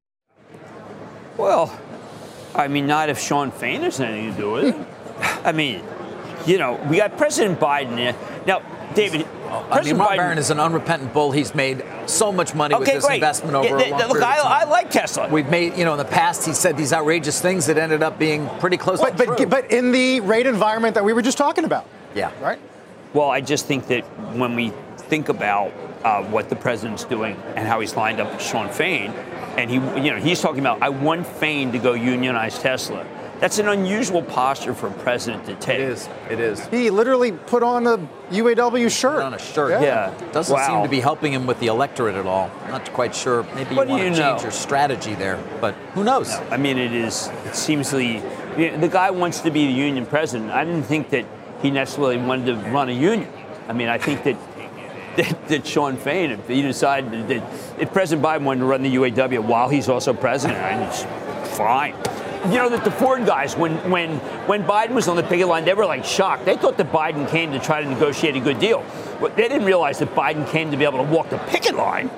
Well, 1.37 1.77
I 2.55 2.69
mean, 2.69 2.87
not 2.87 3.09
if 3.09 3.19
Shawn 3.19 3.51
Fain 3.51 3.81
has 3.81 3.99
anything 3.99 4.31
to 4.31 4.37
do 4.41 4.51
with 4.53 4.63
it. 4.75 4.87
I 5.45 5.51
mean, 5.51 5.83
you 6.47 6.57
know, 6.57 6.79
we 6.89 6.97
got 6.97 7.17
President 7.17 7.59
Biden. 7.59 7.99
in- 7.99 8.15
Now, 8.47 8.61
David, 8.95 9.27
I 9.51 9.59
mean, 9.61 9.69
President 9.71 9.99
Ron 9.99 10.07
Biden. 10.09 10.17
Baron 10.17 10.37
is 10.37 10.49
an 10.49 10.59
unrepentant 10.59 11.13
bull. 11.13 11.31
He's 11.31 11.53
made 11.53 11.83
so 12.05 12.31
much 12.31 12.55
money 12.55 12.73
with 12.75 12.87
this 12.87 13.05
great. 13.05 13.15
investment 13.15 13.55
over 13.55 13.67
Yeah, 13.67 13.73
a 13.73 13.75
long 13.91 13.99
th- 13.99 14.09
Look, 14.09 14.19
period 14.21 14.39
of 14.39 14.45
I, 14.45 14.61
I 14.61 14.63
like 14.65 14.89
Tesla. 14.91 15.27
We've 15.29 15.49
made, 15.49 15.77
you 15.77 15.85
know, 15.85 15.91
in 15.93 15.97
the 15.97 16.05
past, 16.05 16.45
he 16.45 16.53
said 16.53 16.77
these 16.77 16.93
outrageous 16.93 17.41
things 17.41 17.65
that 17.65 17.77
ended 17.77 18.01
up 18.03 18.17
being 18.17 18.47
pretty 18.59 18.77
close 18.77 18.99
But, 19.01 19.17
to 19.17 19.25
but, 19.25 19.37
true. 19.37 19.45
but 19.45 19.71
in 19.71 19.91
the 19.91 20.21
rate 20.21 20.45
environment 20.45 20.95
that 20.95 21.03
we 21.03 21.13
were 21.13 21.21
just 21.21 21.37
talking 21.37 21.65
about, 21.65 21.85
yeah, 22.15 22.31
right? 22.41 22.59
Well, 23.13 23.29
I 23.29 23.41
just 23.41 23.65
think 23.65 23.87
that 23.87 24.03
when 24.35 24.55
we 24.55 24.71
think 24.97 25.27
about 25.29 25.73
uh, 26.03 26.23
what 26.23 26.49
the 26.49 26.55
president's 26.55 27.03
doing 27.03 27.35
and 27.55 27.67
how 27.67 27.79
he's 27.81 27.95
lined 27.95 28.19
up 28.21 28.31
with 28.31 28.41
Shawn 28.41 28.69
Fain, 28.69 29.11
and 29.57 29.69
he, 29.69 29.75
you 29.75 30.11
know, 30.11 30.15
he's 30.17 30.39
talking 30.41 30.61
about 30.61 30.81
I 30.81 30.89
want 30.89 31.27
Fain 31.27 31.73
to 31.73 31.77
go 31.77 31.93
unionize 31.93 32.57
Tesla. 32.57 33.05
That's 33.41 33.57
an 33.57 33.67
unusual 33.69 34.21
posture 34.21 34.75
for 34.75 34.85
a 34.87 34.91
president 34.91 35.45
to 35.47 35.55
take. 35.55 35.79
It 35.79 35.89
is. 35.89 36.09
It 36.29 36.39
is. 36.39 36.63
He 36.67 36.91
literally 36.91 37.31
put 37.31 37.63
on 37.63 37.87
a 37.87 37.97
UAW 38.29 38.87
shirt. 38.87 39.15
Put 39.15 39.23
on 39.23 39.33
a 39.33 39.39
shirt. 39.39 39.81
Yeah. 39.81 40.13
Doesn't 40.31 40.55
Wow. 40.55 40.67
seem 40.67 40.83
to 40.83 40.89
be 40.89 40.99
helping 40.99 41.33
him 41.33 41.47
with 41.47 41.59
the 41.59 41.65
electorate 41.65 42.13
at 42.15 42.27
all. 42.27 42.51
Not 42.69 42.93
quite 42.93 43.15
sure. 43.15 43.43
Maybe 43.55 43.73
What 43.73 43.87
you 43.87 43.93
want 43.95 44.03
you 44.03 44.09
to 44.11 44.15
change 44.15 44.37
know? 44.37 44.41
your 44.43 44.51
strategy 44.51 45.15
there, 45.15 45.39
but 45.59 45.73
who 45.95 46.03
knows? 46.03 46.31
I 46.51 46.57
mean, 46.57 46.77
it 46.77 46.93
is. 46.93 47.31
It 47.47 47.55
seems 47.55 47.89
the 47.89 48.21
you 48.57 48.71
know, 48.71 48.77
the 48.77 48.87
guy 48.87 49.09
wants 49.09 49.39
to 49.41 49.49
be 49.49 49.65
the 49.65 49.73
union 49.73 50.05
president. 50.05 50.51
I 50.51 50.63
didn't 50.63 50.83
think 50.83 51.09
that 51.09 51.25
he 51.63 51.71
necessarily 51.71 52.17
wanted 52.17 52.45
to 52.45 52.69
run 52.69 52.89
a 52.89 52.93
union. 52.93 53.27
I 53.67 53.73
mean, 53.73 53.87
I 53.87 53.97
think 53.97 54.23
that 54.23 54.37
that, 55.17 55.47
that 55.47 55.65
Shawn 55.67 55.97
Fain, 55.97 56.29
if 56.29 56.47
he 56.47 56.61
decided 56.61 57.27
that 57.27 57.43
if 57.79 57.91
President 57.91 58.23
Biden 58.23 58.43
wanted 58.43 58.59
to 58.59 58.65
run 58.67 58.83
the 58.83 58.95
UAW 58.95 59.39
while 59.39 59.67
he's 59.67 59.89
also 59.89 60.13
president, 60.13 60.59
I 60.59 60.83
it's 60.83 61.03
fine. 61.57 61.95
You 62.45 62.57
know 62.57 62.69
that 62.69 62.83
the 62.83 62.91
Ford 62.91 63.25
guys, 63.25 63.55
when 63.55 63.73
when 63.91 64.17
when 64.47 64.63
Biden 64.63 64.91
was 64.91 65.07
on 65.07 65.15
the 65.15 65.23
picket 65.23 65.47
line, 65.47 65.63
they 65.63 65.73
were 65.75 65.85
like 65.85 66.03
shocked. 66.03 66.45
They 66.45 66.55
thought 66.57 66.75
that 66.77 66.91
Biden 66.91 67.29
came 67.29 67.51
to 67.51 67.59
try 67.59 67.83
to 67.83 67.87
negotiate 67.89 68.35
a 68.35 68.39
good 68.39 68.57
deal, 68.59 68.83
but 69.19 69.35
they 69.35 69.47
didn't 69.47 69.65
realize 69.65 69.99
that 69.99 70.15
Biden 70.15 70.47
came 70.49 70.71
to 70.71 70.77
be 70.77 70.83
able 70.83 70.97
to 71.05 71.11
walk 71.11 71.29
the 71.29 71.37
picket 71.37 71.75
line. 71.75 72.09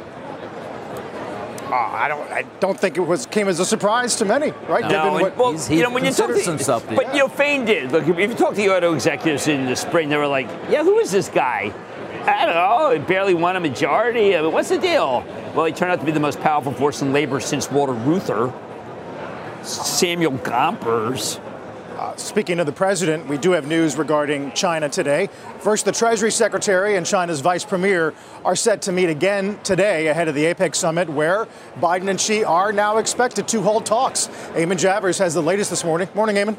Uh, 1.69 1.75
I 1.75 2.07
don't. 2.07 2.31
I 2.31 2.43
don't 2.59 2.79
think 2.79 2.97
it 2.97 3.01
was 3.01 3.25
came 3.25 3.47
as 3.47 3.59
a 3.59 3.65
surprise 3.65 4.15
to 4.17 4.25
many, 4.25 4.51
right? 4.69 4.83
No, 4.83 4.89
Given 4.89 5.13
what, 5.21 5.37
well, 5.37 5.51
He's- 5.51 5.67
he 5.67 5.77
you 5.77 5.83
know, 5.83 5.89
when 5.89 6.05
you 6.05 6.11
talk 6.11 6.27
to, 6.27 6.39
himself 6.39 6.87
the- 6.87 6.95
but 6.95 7.13
you 7.13 7.19
know, 7.19 7.27
Fain 7.27 7.65
did. 7.65 7.91
Look, 7.91 8.07
if 8.07 8.17
you 8.29 8.35
talk 8.35 8.51
to 8.51 8.55
the 8.55 8.69
auto 8.69 8.93
executives 8.93 9.47
in 9.47 9.65
the 9.65 9.75
spring, 9.75 10.07
they 10.09 10.17
were 10.17 10.27
like, 10.27 10.47
"Yeah, 10.69 10.83
who 10.83 10.99
is 10.99 11.11
this 11.11 11.29
guy?" 11.29 11.73
I 12.25 12.45
don't 12.45 12.55
know. 12.55 12.91
He 12.91 12.99
barely 12.99 13.33
won 13.33 13.55
a 13.55 13.59
majority. 13.59 14.37
I 14.37 14.41
mean, 14.41 14.51
what's 14.53 14.69
the 14.69 14.77
deal? 14.77 15.25
Well, 15.55 15.65
he 15.65 15.73
turned 15.73 15.91
out 15.91 15.99
to 15.99 16.05
be 16.05 16.11
the 16.11 16.19
most 16.21 16.39
powerful 16.39 16.71
force 16.71 17.01
in 17.01 17.11
labor 17.11 17.39
since 17.39 17.69
Walter 17.69 17.91
Reuther, 17.93 18.51
Samuel 19.63 20.33
Gompers. 20.39 21.39
Uh, 21.97 22.15
speaking 22.17 22.59
of 22.59 22.65
the 22.65 22.71
president, 22.71 23.27
we 23.27 23.37
do 23.37 23.51
have 23.51 23.65
news 23.65 23.95
regarding 23.95 24.51
China 24.51 24.89
today. 24.89 25.29
First, 25.59 25.85
the 25.85 25.91
Treasury 25.91 26.31
Secretary 26.31 26.97
and 26.97 27.05
China's 27.05 27.39
Vice 27.39 27.63
Premier 27.63 28.13
are 28.43 28.55
set 28.55 28.81
to 28.83 28.91
meet 28.91 29.09
again 29.09 29.59
today 29.63 30.07
ahead 30.07 30.27
of 30.27 30.35
the 30.35 30.45
APEC 30.45 30.75
summit, 30.75 31.07
where 31.07 31.47
Biden 31.79 32.09
and 32.09 32.19
Xi 32.19 32.43
are 32.43 32.73
now 32.73 32.97
expected 32.97 33.47
to 33.49 33.61
hold 33.61 33.85
talks. 33.85 34.27
Eamon 34.53 34.79
Javers 34.79 35.19
has 35.19 35.33
the 35.33 35.43
latest 35.43 35.69
this 35.69 35.85
morning. 35.85 36.09
Morning, 36.13 36.35
Eamon. 36.35 36.57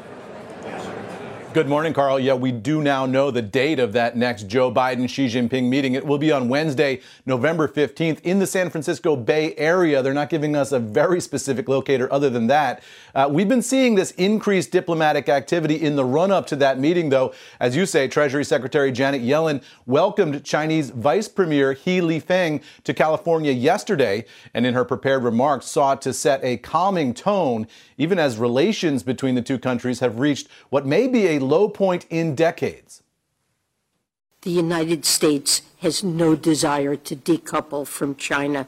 Good 1.55 1.69
morning, 1.69 1.93
Carl. 1.93 2.19
Yeah, 2.19 2.33
we 2.33 2.51
do 2.51 2.81
now 2.81 3.05
know 3.05 3.31
the 3.31 3.41
date 3.41 3.79
of 3.79 3.93
that 3.93 4.17
next 4.17 4.49
Joe 4.49 4.69
Biden 4.69 5.09
Xi 5.09 5.27
Jinping 5.27 5.69
meeting. 5.69 5.93
It 5.93 6.05
will 6.05 6.17
be 6.17 6.29
on 6.29 6.49
Wednesday, 6.49 6.99
November 7.25 7.65
15th 7.65 8.19
in 8.23 8.39
the 8.39 8.45
San 8.45 8.69
Francisco 8.69 9.15
Bay 9.15 9.55
Area. 9.55 10.03
They're 10.03 10.13
not 10.13 10.29
giving 10.29 10.53
us 10.53 10.73
a 10.73 10.79
very 10.79 11.21
specific 11.21 11.69
locator 11.69 12.11
other 12.11 12.29
than 12.29 12.47
that. 12.47 12.83
Uh, 13.15 13.29
we've 13.31 13.47
been 13.47 13.61
seeing 13.61 13.95
this 13.95 14.11
increased 14.11 14.71
diplomatic 14.71 15.29
activity 15.29 15.75
in 15.75 15.95
the 15.95 16.03
run 16.03 16.29
up 16.29 16.45
to 16.47 16.57
that 16.57 16.77
meeting, 16.77 17.07
though. 17.07 17.33
As 17.61 17.73
you 17.73 17.85
say, 17.85 18.09
Treasury 18.09 18.43
Secretary 18.43 18.91
Janet 18.91 19.21
Yellen 19.21 19.63
welcomed 19.85 20.43
Chinese 20.43 20.89
Vice 20.89 21.29
Premier 21.29 21.71
He 21.71 22.01
Lifeng 22.01 22.61
to 22.83 22.93
California 22.93 23.53
yesterday, 23.53 24.25
and 24.53 24.65
in 24.65 24.73
her 24.73 24.83
prepared 24.83 25.23
remarks 25.23 25.67
sought 25.67 26.01
to 26.01 26.11
set 26.11 26.43
a 26.43 26.57
calming 26.57 27.13
tone, 27.13 27.65
even 27.97 28.19
as 28.19 28.37
relations 28.37 29.03
between 29.03 29.35
the 29.35 29.41
two 29.41 29.57
countries 29.57 30.01
have 30.01 30.19
reached 30.19 30.49
what 30.69 30.85
may 30.85 31.07
be 31.07 31.27
a 31.27 31.44
low 31.53 31.69
point 31.69 32.05
in 32.09 32.35
decades. 32.35 33.03
The 34.41 34.51
United 34.51 35.05
States 35.05 35.61
has 35.79 36.03
no 36.03 36.35
desire 36.35 36.95
to 36.95 37.15
decouple 37.15 37.87
from 37.87 38.15
China. 38.15 38.67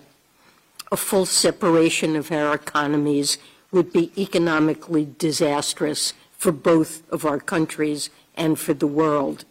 A 0.91 0.97
full 0.97 1.25
separation 1.25 2.15
of 2.15 2.31
our 2.31 2.55
economies 2.55 3.37
would 3.71 3.91
be 3.91 4.11
economically 4.17 5.07
disastrous 5.17 6.13
for 6.31 6.51
both 6.51 7.03
of 7.11 7.25
our 7.25 7.39
countries 7.39 8.09
and 8.35 8.57
for 8.57 8.73
the 8.73 8.87
world. 8.87 9.45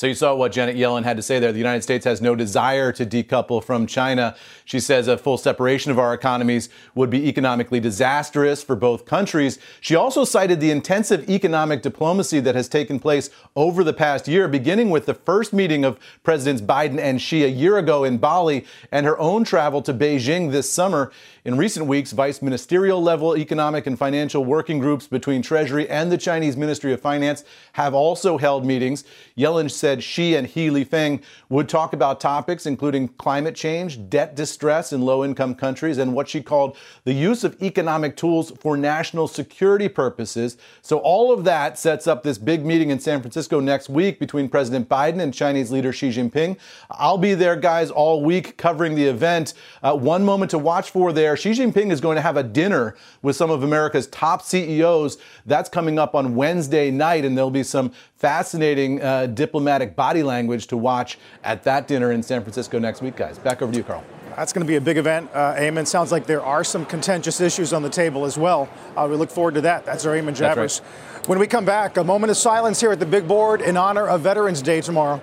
So 0.00 0.06
you 0.06 0.14
saw 0.14 0.34
what 0.34 0.52
Janet 0.52 0.76
Yellen 0.76 1.04
had 1.04 1.18
to 1.18 1.22
say 1.22 1.38
there. 1.40 1.52
The 1.52 1.58
United 1.58 1.82
States 1.82 2.06
has 2.06 2.22
no 2.22 2.34
desire 2.34 2.90
to 2.90 3.04
decouple 3.04 3.62
from 3.62 3.86
China. 3.86 4.34
She 4.64 4.80
says 4.80 5.08
a 5.08 5.18
full 5.18 5.36
separation 5.36 5.90
of 5.90 5.98
our 5.98 6.14
economies 6.14 6.70
would 6.94 7.10
be 7.10 7.28
economically 7.28 7.80
disastrous 7.80 8.62
for 8.62 8.74
both 8.74 9.04
countries. 9.04 9.58
She 9.82 9.94
also 9.94 10.24
cited 10.24 10.58
the 10.58 10.70
intensive 10.70 11.28
economic 11.28 11.82
diplomacy 11.82 12.40
that 12.40 12.54
has 12.54 12.66
taken 12.66 12.98
place 12.98 13.28
over 13.54 13.84
the 13.84 13.92
past 13.92 14.26
year, 14.26 14.48
beginning 14.48 14.88
with 14.88 15.04
the 15.04 15.12
first 15.12 15.52
meeting 15.52 15.84
of 15.84 15.98
Presidents 16.22 16.62
Biden 16.62 16.98
and 16.98 17.20
Xi 17.20 17.44
a 17.44 17.48
year 17.48 17.76
ago 17.76 18.02
in 18.02 18.16
Bali 18.16 18.64
and 18.90 19.04
her 19.04 19.18
own 19.18 19.44
travel 19.44 19.82
to 19.82 19.92
Beijing 19.92 20.50
this 20.50 20.72
summer. 20.72 21.12
In 21.44 21.56
recent 21.56 21.86
weeks, 21.86 22.12
vice 22.12 22.40
ministerial 22.42 23.02
level 23.02 23.36
economic 23.36 23.86
and 23.86 23.98
financial 23.98 24.44
working 24.44 24.78
groups 24.78 25.06
between 25.06 25.42
Treasury 25.42 25.88
and 25.88 26.12
the 26.12 26.18
Chinese 26.18 26.56
Ministry 26.56 26.92
of 26.92 27.00
Finance 27.00 27.44
have 27.72 27.94
also 27.94 28.36
held 28.36 28.64
meetings. 28.64 29.04
Yellen 29.36 29.70
said 29.70 29.89
she 29.98 30.34
and 30.34 30.46
He 30.46 30.68
Lifeng 30.68 31.22
would 31.48 31.68
talk 31.68 31.92
about 31.92 32.20
topics 32.20 32.66
including 32.66 33.08
climate 33.08 33.54
change, 33.54 34.10
debt 34.10 34.34
distress 34.36 34.92
in 34.92 35.02
low 35.02 35.24
income 35.24 35.54
countries, 35.54 35.98
and 35.98 36.14
what 36.14 36.28
she 36.28 36.42
called 36.42 36.76
the 37.04 37.12
use 37.12 37.44
of 37.44 37.60
economic 37.62 38.16
tools 38.16 38.50
for 38.58 38.76
national 38.76 39.28
security 39.28 39.88
purposes. 39.88 40.58
So, 40.82 40.98
all 40.98 41.32
of 41.32 41.44
that 41.44 41.78
sets 41.78 42.06
up 42.06 42.22
this 42.22 42.36
big 42.36 42.66
meeting 42.66 42.90
in 42.90 43.00
San 43.00 43.20
Francisco 43.20 43.60
next 43.60 43.88
week 43.88 44.18
between 44.18 44.48
President 44.48 44.88
Biden 44.88 45.20
and 45.20 45.32
Chinese 45.32 45.70
leader 45.70 45.92
Xi 45.92 46.10
Jinping. 46.10 46.58
I'll 46.90 47.18
be 47.18 47.34
there, 47.34 47.56
guys, 47.56 47.90
all 47.90 48.22
week 48.22 48.56
covering 48.56 48.94
the 48.94 49.04
event. 49.04 49.54
Uh, 49.82 49.96
one 49.96 50.24
moment 50.24 50.50
to 50.50 50.58
watch 50.58 50.90
for 50.90 51.12
there 51.12 51.30
there. 51.30 51.36
Xi 51.36 51.50
Jinping 51.50 51.92
is 51.92 52.00
going 52.00 52.16
to 52.16 52.22
have 52.22 52.36
a 52.36 52.42
dinner 52.42 52.96
with 53.22 53.36
some 53.36 53.50
of 53.50 53.62
America's 53.62 54.06
top 54.08 54.42
CEOs. 54.42 55.18
That's 55.46 55.68
coming 55.68 55.98
up 55.98 56.14
on 56.14 56.34
Wednesday 56.34 56.90
night, 56.90 57.24
and 57.24 57.36
there'll 57.36 57.50
be 57.50 57.62
some 57.62 57.92
fascinating 58.16 59.00
uh, 59.00 59.26
diplomatic 59.26 59.79
body 59.86 60.22
language 60.22 60.66
to 60.68 60.76
watch 60.76 61.18
at 61.44 61.64
that 61.64 61.88
dinner 61.88 62.12
in 62.12 62.22
San 62.22 62.42
Francisco 62.42 62.78
next 62.78 63.02
week, 63.02 63.16
guys. 63.16 63.38
Back 63.38 63.62
over 63.62 63.72
to 63.72 63.78
you, 63.78 63.84
Carl. 63.84 64.04
That's 64.36 64.52
going 64.52 64.64
to 64.64 64.68
be 64.68 64.76
a 64.76 64.80
big 64.80 64.96
event, 64.96 65.28
uh, 65.34 65.54
Eamon. 65.54 65.86
Sounds 65.86 66.12
like 66.12 66.26
there 66.26 66.42
are 66.42 66.62
some 66.62 66.86
contentious 66.86 67.40
issues 67.40 67.72
on 67.72 67.82
the 67.82 67.90
table 67.90 68.24
as 68.24 68.38
well. 68.38 68.68
Uh, 68.96 69.06
we 69.10 69.16
look 69.16 69.30
forward 69.30 69.54
to 69.54 69.60
that. 69.62 69.84
That's 69.84 70.06
our 70.06 70.14
Eamon 70.14 70.36
Javers. 70.36 70.80
Right. 70.80 71.28
When 71.28 71.38
we 71.38 71.46
come 71.46 71.64
back, 71.64 71.96
a 71.96 72.04
moment 72.04 72.30
of 72.30 72.36
silence 72.36 72.80
here 72.80 72.92
at 72.92 73.00
the 73.00 73.06
big 73.06 73.26
board 73.26 73.60
in 73.60 73.76
honor 73.76 74.06
of 74.08 74.22
Veterans 74.22 74.62
Day 74.62 74.80
tomorrow. 74.80 75.20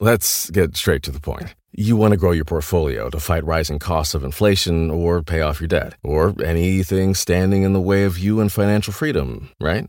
Let's 0.00 0.48
get 0.50 0.76
straight 0.76 1.02
to 1.04 1.10
the 1.10 1.20
point. 1.20 1.54
You 1.72 1.96
want 1.96 2.12
to 2.12 2.16
grow 2.16 2.32
your 2.32 2.44
portfolio 2.44 3.10
to 3.10 3.20
fight 3.20 3.44
rising 3.44 3.78
costs 3.78 4.14
of 4.14 4.24
inflation 4.24 4.90
or 4.90 5.22
pay 5.22 5.42
off 5.42 5.60
your 5.60 5.68
debt, 5.68 5.94
or 6.02 6.34
anything 6.42 7.14
standing 7.14 7.62
in 7.62 7.72
the 7.72 7.80
way 7.80 8.04
of 8.04 8.18
you 8.18 8.40
and 8.40 8.50
financial 8.50 8.92
freedom, 8.92 9.50
right? 9.60 9.88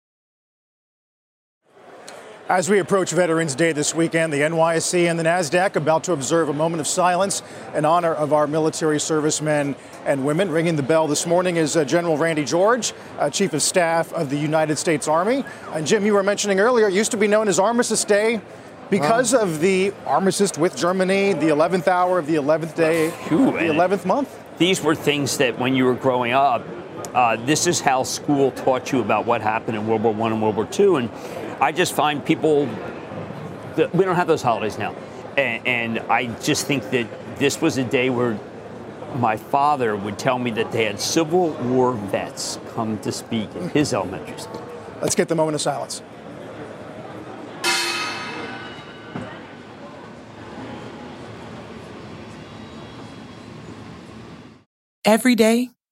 As 2.51 2.69
we 2.69 2.79
approach 2.79 3.11
Veterans 3.11 3.55
Day 3.55 3.71
this 3.71 3.95
weekend, 3.95 4.33
the 4.33 4.41
NYSE 4.41 5.09
and 5.09 5.17
the 5.17 5.23
NASDAQ 5.23 5.77
about 5.77 6.03
to 6.03 6.11
observe 6.11 6.49
a 6.49 6.53
moment 6.53 6.81
of 6.81 6.87
silence 6.87 7.41
in 7.73 7.85
honor 7.85 8.13
of 8.13 8.33
our 8.33 8.45
military 8.45 8.99
servicemen 8.99 9.73
and 10.05 10.25
women. 10.25 10.51
Ringing 10.51 10.75
the 10.75 10.83
bell 10.83 11.07
this 11.07 11.25
morning 11.25 11.55
is 11.55 11.77
uh, 11.77 11.85
General 11.85 12.17
Randy 12.17 12.43
George, 12.43 12.91
uh, 13.19 13.29
Chief 13.29 13.53
of 13.53 13.61
Staff 13.61 14.11
of 14.11 14.29
the 14.29 14.37
United 14.37 14.77
States 14.77 15.07
Army. 15.07 15.45
And 15.71 15.87
Jim, 15.87 16.05
you 16.05 16.13
were 16.13 16.23
mentioning 16.23 16.59
earlier, 16.59 16.89
it 16.89 16.93
used 16.93 17.11
to 17.11 17.17
be 17.17 17.25
known 17.25 17.47
as 17.47 17.57
Armistice 17.57 18.03
Day 18.03 18.41
because 18.89 19.31
wow. 19.31 19.43
of 19.43 19.61
the 19.61 19.93
armistice 20.05 20.57
with 20.57 20.75
Germany, 20.75 21.31
the 21.31 21.47
11th 21.47 21.87
hour 21.87 22.19
of 22.19 22.27
the 22.27 22.35
11th 22.35 22.75
day, 22.75 23.11
the 23.29 23.71
11th 23.71 24.03
month. 24.03 24.43
These 24.57 24.83
were 24.83 24.93
things 24.93 25.37
that 25.37 25.57
when 25.57 25.73
you 25.73 25.85
were 25.85 25.95
growing 25.95 26.33
up, 26.33 26.67
uh, 27.13 27.35
this 27.45 27.67
is 27.67 27.81
how 27.81 28.03
school 28.03 28.51
taught 28.51 28.91
you 28.91 29.01
about 29.01 29.25
what 29.25 29.41
happened 29.41 29.77
in 29.77 29.87
World 29.87 30.03
War 30.03 30.13
One 30.13 30.31
and 30.31 30.41
World 30.41 30.55
War 30.55 30.65
Two, 30.65 30.95
and 30.95 31.09
I 31.59 31.71
just 31.71 31.93
find 31.93 32.25
people 32.25 32.67
that 33.75 33.93
we 33.93 34.05
don't 34.05 34.15
have 34.15 34.27
those 34.27 34.41
holidays 34.41 34.77
now. 34.77 34.95
And, 35.37 35.67
and 35.67 35.99
I 35.99 36.27
just 36.41 36.67
think 36.67 36.89
that 36.91 37.07
this 37.37 37.61
was 37.61 37.77
a 37.77 37.83
day 37.83 38.09
where 38.09 38.39
my 39.15 39.37
father 39.37 39.95
would 39.95 40.17
tell 40.17 40.39
me 40.39 40.51
that 40.51 40.71
they 40.71 40.85
had 40.85 40.99
Civil 40.99 41.49
War 41.51 41.93
vets 41.93 42.59
come 42.73 42.97
to 42.99 43.11
speak 43.11 43.53
in 43.55 43.69
his 43.69 43.93
elementary 43.93 44.37
school. 44.39 44.65
Let's 45.01 45.15
get 45.15 45.27
the 45.27 45.35
moment 45.35 45.55
of 45.55 45.61
silence. 45.61 46.01
Every 55.03 55.35
day, 55.35 55.69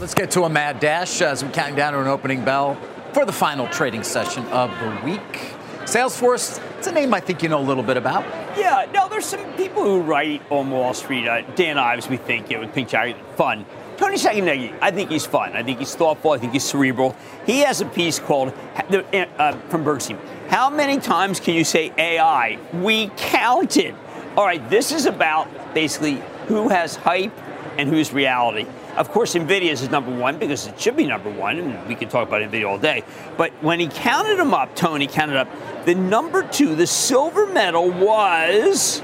let's 0.00 0.14
get 0.14 0.30
to 0.30 0.44
a 0.44 0.48
mad 0.48 0.80
dash 0.80 1.20
as 1.20 1.44
we 1.44 1.50
count 1.50 1.76
down 1.76 1.92
to 1.92 2.00
an 2.00 2.06
opening 2.06 2.42
bell 2.42 2.74
for 3.12 3.26
the 3.26 3.32
final 3.32 3.68
trading 3.68 4.02
session 4.02 4.46
of 4.46 4.70
the 4.80 5.04
week. 5.04 5.52
Salesforce, 5.84 6.58
it's 6.78 6.86
a 6.86 6.92
name 6.92 7.12
I 7.12 7.20
think 7.20 7.42
you 7.42 7.50
know 7.50 7.60
a 7.60 7.62
little 7.62 7.82
bit 7.82 7.98
about. 7.98 8.24
Yeah, 8.56 8.86
no, 8.94 9.10
there's 9.10 9.26
some 9.26 9.44
people 9.54 9.82
who 9.82 10.00
write 10.00 10.40
on 10.48 10.70
Wall 10.70 10.94
Street. 10.94 11.28
Uh, 11.28 11.42
Dan 11.54 11.76
Ives, 11.76 12.08
we 12.08 12.16
think, 12.16 12.50
you 12.50 12.56
know, 12.56 12.62
with 12.62 12.74
Pink 12.74 12.88
Jacket, 12.88 13.16
fun. 13.36 13.66
Tony 13.98 14.16
Sacconaghi, 14.16 14.78
I 14.80 14.90
think 14.90 15.10
he's 15.10 15.26
fun. 15.26 15.52
I 15.52 15.62
think 15.62 15.78
he's 15.78 15.94
thoughtful. 15.94 16.30
I 16.30 16.38
think 16.38 16.54
he's 16.54 16.64
cerebral. 16.64 17.14
He 17.44 17.58
has 17.58 17.82
a 17.82 17.86
piece 17.86 18.18
called 18.18 18.54
uh, 18.78 19.52
from 19.68 19.84
Bernstein. 19.84 20.18
How 20.48 20.70
many 20.70 20.98
times 20.98 21.40
can 21.40 21.54
you 21.54 21.64
say 21.64 21.92
AI? 21.98 22.58
We 22.72 23.10
counted. 23.18 23.94
All 24.36 24.46
right, 24.46 24.66
this 24.70 24.92
is 24.92 25.04
about 25.04 25.74
basically 25.74 26.22
who 26.46 26.70
has 26.70 26.96
hype 26.96 27.36
and 27.76 27.88
who's 27.88 28.12
reality. 28.12 28.66
Of 28.96 29.10
course, 29.10 29.34
NVIDIA 29.34 29.70
is 29.70 29.88
number 29.90 30.14
one 30.14 30.38
because 30.38 30.66
it 30.66 30.80
should 30.80 30.96
be 30.96 31.06
number 31.06 31.30
one, 31.30 31.58
and 31.58 31.88
we 31.88 31.94
can 31.94 32.08
talk 32.08 32.26
about 32.28 32.42
NVIDIA 32.42 32.68
all 32.68 32.78
day. 32.78 33.04
But 33.36 33.52
when 33.62 33.80
he 33.80 33.88
counted 33.88 34.38
them 34.38 34.52
up, 34.52 34.74
Tony 34.74 35.06
counted 35.06 35.36
up, 35.36 35.48
the 35.86 35.94
number 35.94 36.42
two, 36.42 36.74
the 36.74 36.86
silver 36.86 37.46
medal 37.46 37.90
was. 37.90 39.02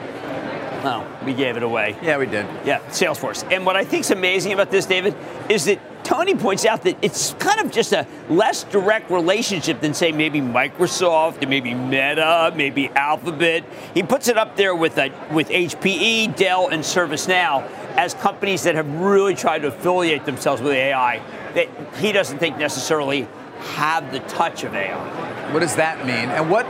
Oh, 0.85 1.07
we 1.25 1.35
gave 1.35 1.57
it 1.57 1.63
away. 1.63 1.97
Yeah, 2.03 2.19
we 2.19 2.27
did. 2.27 2.47
Yeah, 2.65 2.81
Salesforce. 2.89 3.51
And 3.51 3.65
what 3.65 3.77
I 3.77 3.85
think 3.85 4.03
is 4.03 4.11
amazing 4.11 4.53
about 4.53 4.71
this, 4.71 4.87
David, 4.87 5.17
is 5.49 5.65
that 5.65 5.81
Tony 6.05 6.37
points 6.37 6.65
out 6.65 6.83
that 6.83 6.97
it's 7.03 7.35
kind 7.35 7.59
of 7.59 7.73
just 7.73 7.93
a 7.93 8.07
less 8.29 8.63
direct 8.65 9.11
relationship 9.11 9.81
than, 9.81 9.95
say, 9.95 10.13
maybe 10.13 10.41
Microsoft, 10.41 11.43
or 11.43 11.49
maybe 11.49 11.75
Meta, 11.75 12.53
maybe 12.55 12.89
Alphabet. 12.91 13.65
He 13.95 14.05
puts 14.05 14.29
it 14.29 14.39
up 14.39 14.57
there 14.57 14.77
with, 14.77 14.99
a, 14.99 15.11
with 15.33 15.49
HPE, 15.49 16.37
Dell, 16.37 16.69
and 16.69 16.85
ServiceNow 16.85 17.69
as 17.97 18.15
companies 18.15 18.63
that 18.65 18.75
have 18.75 18.89
really 18.95 19.35
tried 19.35 19.61
to 19.61 19.69
affiliate 19.69 20.25
themselves 20.25 20.61
with 20.63 20.73
AI 20.73 21.23
that 21.55 21.69
he 21.97 22.13
doesn't 22.13 22.39
think 22.39 22.59
necessarily 22.59 23.27
have 23.75 24.13
the 24.13 24.21
touch 24.21 24.65
of 24.65 24.75
AI. 24.75 25.53
What 25.53 25.61
does 25.61 25.77
that 25.77 26.07
mean? 26.07 26.29
And 26.31 26.51
what 26.51 26.67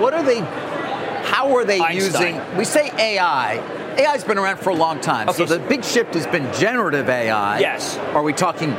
what 0.00 0.14
are 0.14 0.22
they 0.22 0.40
how 1.28 1.54
are 1.56 1.64
they 1.64 1.80
Einstein. 1.80 2.34
using 2.34 2.56
we 2.56 2.64
say 2.64 2.90
AI 2.98 3.58
AI's 3.98 4.24
been 4.24 4.38
around 4.38 4.58
for 4.58 4.70
a 4.70 4.74
long 4.74 5.00
time. 5.00 5.28
Okay, 5.28 5.46
so 5.46 5.58
the 5.58 5.64
big 5.68 5.84
shift 5.84 6.14
has 6.14 6.26
been 6.26 6.52
generative 6.54 7.08
AI. 7.08 7.58
Yes. 7.58 7.98
Are 8.14 8.22
we 8.22 8.32
talking 8.32 8.74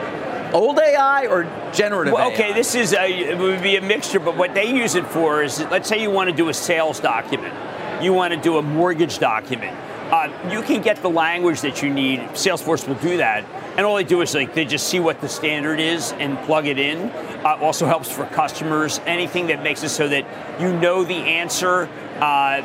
old 0.54 0.80
AI 0.80 1.28
or 1.28 1.44
generative 1.74 2.14
AI? 2.14 2.18
Well, 2.18 2.30
AI? 2.30 2.34
okay, 2.34 2.54
this 2.54 2.76
is 2.76 2.94
a, 2.94 3.08
it 3.08 3.38
would 3.38 3.62
be 3.62 3.76
a 3.76 3.82
mixture, 3.82 4.20
but 4.20 4.36
what 4.38 4.54
they 4.54 4.74
use 4.74 4.96
it 4.96 5.06
for 5.06 5.44
is, 5.44 5.60
let's 5.66 5.88
say 5.88 6.02
you 6.02 6.10
want 6.10 6.30
to 6.30 6.36
do 6.36 6.50
a 6.50 6.54
sales 6.54 7.00
document, 7.00 7.54
you 8.02 8.14
want 8.14 8.34
to 8.34 8.40
do 8.40 8.58
a 8.58 8.62
mortgage 8.62 9.20
document. 9.20 9.78
Uh, 10.12 10.30
you 10.52 10.62
can 10.62 10.82
get 10.82 11.02
the 11.02 11.10
language 11.10 11.62
that 11.62 11.82
you 11.82 11.90
need. 11.90 12.20
Salesforce 12.32 12.86
will 12.86 12.96
do 12.96 13.16
that, 13.16 13.46
and 13.78 13.86
all 13.86 13.96
they 13.96 14.04
do 14.04 14.22
is 14.22 14.36
like 14.36 14.54
they 14.54 14.66
just 14.66 14.88
see 14.88 15.00
what 15.00 15.22
the 15.22 15.30
standard 15.30 15.80
is 15.80 16.12
and 16.14 16.38
plug 16.40 16.68
it 16.68 16.78
in. 16.78 17.10
Uh, 17.46 17.58
also 17.62 17.86
helps 17.86 18.12
for 18.12 18.26
customers. 18.26 19.00
Anything 19.06 19.48
that 19.48 19.64
makes 19.64 19.84
it 19.84 19.90
so 19.90 20.10
that 20.10 20.26
you 20.60 20.78
know 20.80 21.06
the 21.06 21.14
answer. 21.16 21.88
Uh, 22.20 22.62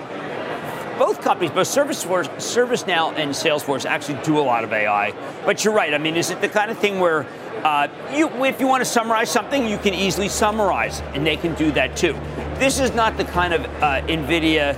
both 0.99 1.21
companies, 1.21 1.51
both 1.51 1.69
ServiceForce, 1.69 2.27
ServiceNow 2.37 3.15
and 3.17 3.31
Salesforce, 3.31 3.85
actually 3.85 4.19
do 4.25 4.39
a 4.39 4.41
lot 4.41 4.65
of 4.65 4.73
AI. 4.73 5.13
But 5.45 5.63
you're 5.63 5.75
right. 5.75 5.93
I 5.93 5.99
mean, 5.99 6.17
is 6.17 6.31
it 6.31 6.41
the 6.41 6.49
kind 6.49 6.71
of 6.71 6.79
thing 6.79 6.99
where 6.99 7.27
uh, 7.63 7.89
you, 8.15 8.29
if 8.45 8.61
you 8.61 8.67
want 8.67 8.81
to 8.81 8.89
summarize 8.89 9.31
something, 9.31 9.69
you 9.69 9.77
can 9.79 9.93
easily 9.93 10.29
summarize, 10.29 11.01
and 11.15 11.27
they 11.27 11.37
can 11.37 11.55
do 11.55 11.71
that 11.73 11.97
too. 11.97 12.15
This 12.55 12.81
is 12.81 12.95
not 12.95 13.17
the 13.19 13.25
kind 13.25 13.53
of 13.53 13.65
uh, 13.83 14.01
NVIDIA 14.07 14.75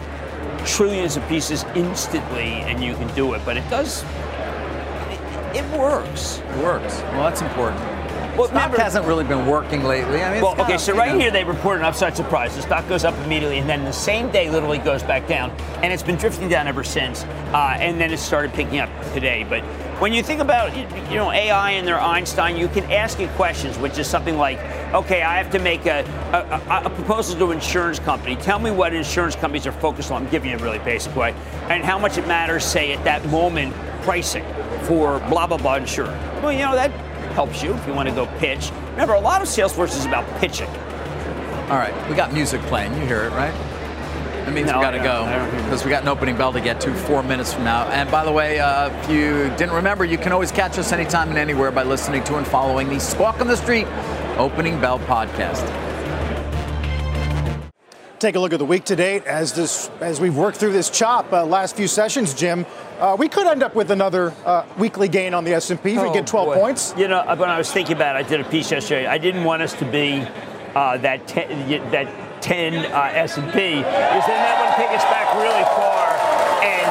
trillions 0.76 1.16
of 1.16 1.26
pieces 1.28 1.64
instantly, 1.74 2.52
and 2.68 2.83
you 2.83 2.94
can 2.94 3.12
do 3.14 3.35
it. 3.35 3.42
But 3.44 3.57
it 3.57 3.68
does. 3.70 4.04
It, 5.11 5.57
it 5.64 5.78
works. 5.78 6.38
It 6.38 6.62
works. 6.62 7.00
Well, 7.12 7.24
that's 7.24 7.42
important. 7.42 7.81
Well, 8.37 8.46
Stock 8.46 8.54
remember- 8.66 8.81
hasn't 8.81 9.07
really 9.07 9.24
been 9.24 9.46
working 9.46 9.83
lately. 9.83 10.22
I 10.22 10.35
mean, 10.35 10.42
Well, 10.42 10.54
okay, 10.61 10.74
of, 10.74 10.81
so 10.81 10.94
right 10.94 11.12
know- 11.12 11.18
here 11.18 11.31
they 11.33 11.42
report 11.42 11.78
an 11.78 11.85
upside 11.85 12.16
surprise. 12.16 12.54
The 12.54 12.62
stock 12.62 12.88
goes 12.88 13.04
up 13.04 13.14
immediately, 13.24 13.59
and 13.59 13.68
then 13.68 13.85
the 13.85 13.92
same 13.92 14.31
day, 14.31 14.48
literally 14.48 14.78
goes 14.78 15.02
back 15.02 15.26
down, 15.26 15.50
and 15.83 15.92
it's 15.92 16.04
been 16.04 16.14
drifting 16.16 16.48
down 16.48 16.68
ever 16.68 16.85
since. 16.85 17.24
Uh, 17.52 17.76
and 17.81 18.00
then 18.00 18.12
it 18.12 18.18
started 18.18 18.52
picking 18.52 18.78
up 18.78 18.90
today. 19.12 19.44
But 19.48 19.64
when 20.01 20.13
you 20.13 20.23
think 20.23 20.41
about 20.41 20.77
you 20.77 21.17
know 21.17 21.33
AI 21.33 21.73
and 21.73 21.87
their 21.87 22.01
Einstein, 22.01 22.57
you 22.57 22.69
can 22.69 22.85
ask 22.91 23.19
it 23.21 23.29
questions, 23.31 23.77
which 23.79 23.99
is 23.99 24.07
something 24.07 24.37
like, 24.37 24.59
okay, 24.95 25.23
I 25.23 25.37
have 25.39 25.51
to 25.53 25.59
make 25.59 25.87
a, 25.87 26.05
a, 26.33 26.87
a- 26.87 26.91
proposal 26.91 27.37
to 27.39 27.47
an 27.47 27.59
insurance 27.59 27.99
company. 27.99 28.37
Tell 28.37 28.59
me 28.59 28.71
what 28.71 28.95
insurance 28.95 29.35
companies 29.35 29.67
are 29.67 29.73
focused 29.73 30.11
on. 30.11 30.25
I'm 30.25 30.31
giving 30.31 30.51
you 30.51 30.57
a 30.57 30.61
really 30.63 30.79
basic 30.81 31.15
way, 31.17 31.35
and 31.69 31.85
how 31.85 31.99
much 31.99 32.17
it 32.17 32.27
matters, 32.29 32.65
say 32.65 32.93
at 32.93 33.03
that 33.05 33.25
moment, 33.27 33.75
pricing 34.03 34.45
for 34.83 35.19
blah 35.29 35.47
blah 35.47 35.59
blah 35.59 35.77
insurance. 35.77 36.17
Well, 36.43 36.53
you 36.53 36.61
know 36.61 36.75
that 36.75 36.91
helps 37.33 37.63
you 37.63 37.75
if 37.75 37.87
you 37.87 37.93
want 37.93 38.09
to 38.09 38.15
go 38.15 38.27
pitch. 38.39 38.71
Remember, 38.93 39.15
a 39.15 39.21
lot 39.21 39.43
of 39.43 39.49
Salesforce 39.49 39.97
is 39.97 40.07
about 40.07 40.25
pitching. 40.41 40.69
All 41.69 41.77
right, 41.77 41.95
we 42.09 42.15
got 42.15 42.33
music 42.33 42.61
playing. 42.63 42.95
You 42.95 43.07
hear 43.07 43.25
it, 43.25 43.31
right? 43.33 43.53
That 44.49 44.55
means 44.55 44.69
No, 44.69 44.79
we 44.79 44.83
got 44.83 44.93
to 44.93 44.99
go 44.99 45.25
I 45.25 45.37
don't 45.37 45.51
hear 45.51 45.59
it. 45.61 45.63
because 45.65 45.85
we 45.85 45.91
got 45.91 46.01
an 46.03 46.09
opening 46.09 46.35
bell 46.35 46.55
to 46.55 46.61
get 46.63 46.81
to 46.81 46.95
four 46.95 47.23
minutes 47.23 47.53
from 47.53 47.65
now. 47.65 47.87
And 47.89 48.11
by 48.11 48.25
the 48.25 48.33
way, 48.33 48.59
uh, 48.59 48.89
if 49.03 49.11
you 49.11 49.51
didn't 49.59 49.73
remember, 49.73 50.07
you 50.07 50.17
can 50.17 50.33
always 50.33 50.51
catch 50.51 50.79
us 50.79 50.91
anytime 50.91 51.29
and 51.29 51.37
anywhere 51.37 51.71
by 51.71 51.83
listening 51.83 52.25
to 52.25 52.37
and 52.39 52.47
following 52.47 52.89
the 52.89 52.99
Squawk 52.99 53.43
on 53.43 53.47
the 53.47 53.59
Street 53.59 53.87
Opening 54.39 54.81
Bell 54.81 55.01
podcast. 55.01 55.67
Take 58.21 58.37
a 58.37 58.41
look 58.41 58.55
at 58.55 58.59
the 58.59 58.65
week 58.65 58.85
to 58.85 58.97
date 58.97 59.25
as 59.27 59.53
this 59.53 59.91
as 60.01 60.19
we've 60.19 60.35
worked 60.35 60.57
through 60.57 60.73
this 60.73 60.89
chop 60.89 61.31
uh, 61.31 61.45
last 61.45 61.77
few 61.77 61.87
sessions, 61.87 62.33
Jim. 62.33 62.65
Uh, 62.99 63.17
we 63.19 63.29
could 63.29 63.47
end 63.47 63.63
up 63.63 63.75
with 63.75 63.91
another 63.91 64.33
uh, 64.47 64.65
weekly 64.79 65.09
gain 65.09 65.35
on 65.35 65.45
the 65.45 65.53
S&P 65.53 65.75
if 65.75 65.85
we 65.85 66.09
Oh, 66.09 66.13
get 66.15 66.27
12 66.27 66.47
boy. 66.49 66.55
points. 66.59 66.95
You 66.97 67.07
know, 67.09 67.23
when 67.37 67.51
I 67.51 67.59
was 67.59 67.71
thinking 67.71 67.97
about 67.97 68.17
it, 68.17 68.25
I 68.25 68.29
did 68.29 68.41
a 68.41 68.45
piece 68.49 68.71
yesterday. 68.71 69.07
I 69.07 69.19
didn't 69.19 69.45
want 69.45 69.61
us 69.61 69.75
to 69.75 69.85
be 69.85 70.27
uh, 70.75 70.97
that 70.97 71.29
10, 71.29 71.91
that 71.91 72.09
10 72.40 72.92
uh, 72.92 73.11
S&P 73.29 73.83
is 73.83 74.24
then 74.27 74.40
that 74.42 74.57
would 74.62 74.74
take 74.79 74.92
us 74.94 75.05
back 75.11 75.27
really 75.37 75.66
far 75.74 76.07
and 76.62 76.90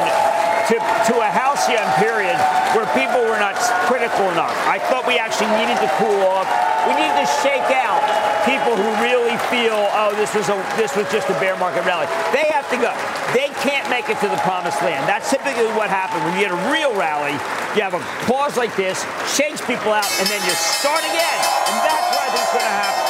to, 0.68 0.76
to 1.08 1.14
a 1.24 1.30
halcyon 1.32 1.88
period 1.96 2.36
where 2.76 2.84
people 2.92 3.24
were 3.24 3.40
not 3.40 3.56
critical 3.88 4.28
enough. 4.28 4.52
I 4.68 4.76
thought 4.76 5.08
we 5.08 5.16
actually 5.16 5.48
needed 5.56 5.80
to 5.80 5.88
cool 5.96 6.20
off. 6.28 6.44
We 6.84 6.92
need 6.92 7.14
to 7.16 7.26
shake 7.40 7.72
out 7.72 8.04
people 8.44 8.76
who 8.76 8.88
really 9.00 9.36
feel, 9.48 9.88
oh, 9.96 10.12
this 10.20 10.36
was 10.36 10.52
a 10.52 10.56
this 10.76 10.92
was 10.92 11.08
just 11.08 11.32
a 11.32 11.36
bear 11.40 11.56
market 11.56 11.88
rally. 11.88 12.04
They 12.36 12.44
have 12.52 12.68
to 12.68 12.76
go. 12.76 12.92
They 13.32 13.48
can't 13.64 13.88
make 13.88 14.12
it 14.12 14.20
to 14.20 14.28
the 14.28 14.40
promised 14.44 14.80
land. 14.84 15.08
That's 15.08 15.32
typically 15.32 15.72
what 15.72 15.88
happens 15.88 16.20
when 16.28 16.36
you 16.36 16.48
get 16.48 16.52
a 16.52 16.60
real 16.68 16.92
rally. 16.92 17.32
You 17.72 17.80
have 17.80 17.96
a 17.96 18.04
pause 18.28 18.56
like 18.60 18.76
this, 18.76 19.04
shakes 19.32 19.64
people 19.64 19.92
out, 19.92 20.08
and 20.20 20.28
then 20.28 20.40
you 20.44 20.52
start 20.52 21.00
again. 21.00 21.40
And 21.72 21.76
that's 21.80 22.08
what 22.12 22.20
I 22.24 22.28
think 22.28 22.44
is 22.44 22.52
going 22.52 22.68
to 22.68 22.76
happen. 22.76 23.04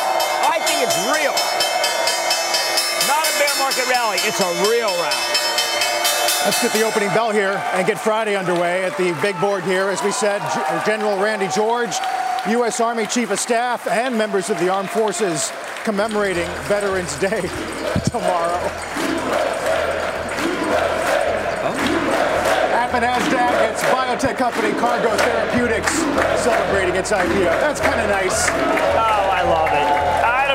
I 0.46 0.58
think 0.62 0.78
it's 0.86 0.98
real. 1.10 1.67
Not 3.58 3.72
a 3.72 3.76
bear 3.76 3.86
market 3.86 3.88
rally. 3.90 4.18
It's 4.22 4.40
a 4.40 4.70
real 4.70 4.88
rally. 4.88 5.38
Let's 6.44 6.62
get 6.62 6.72
the 6.72 6.82
opening 6.82 7.08
bell 7.10 7.30
here 7.30 7.60
and 7.74 7.86
get 7.86 7.98
Friday 7.98 8.36
underway 8.36 8.84
at 8.84 8.96
the 8.96 9.16
big 9.20 9.38
board 9.40 9.64
here. 9.64 9.88
As 9.88 10.02
we 10.02 10.12
said, 10.12 10.40
General 10.86 11.20
Randy 11.22 11.48
George, 11.48 11.94
U.S. 12.48 12.80
Army 12.80 13.06
Chief 13.06 13.30
of 13.30 13.38
Staff, 13.38 13.86
and 13.86 14.16
members 14.16 14.48
of 14.48 14.58
the 14.60 14.68
Armed 14.68 14.90
Forces 14.90 15.52
commemorating 15.84 16.46
Veterans 16.62 17.16
Day 17.18 17.40
tomorrow. 18.04 18.58
Oh. 21.60 21.74
At 22.72 22.90
NASDAQ, 22.92 23.70
it's 23.70 23.82
biotech 23.84 24.38
company 24.38 24.72
Cargo 24.78 25.14
Therapeutics 25.16 25.92
celebrating 26.42 26.94
its 26.94 27.12
IPO. 27.12 27.44
That's 27.60 27.80
kind 27.80 28.00
of 28.00 28.08
nice. 28.08 28.48
Oh, 28.48 29.30
I 29.30 29.42
love 29.42 29.94
it. 29.94 29.97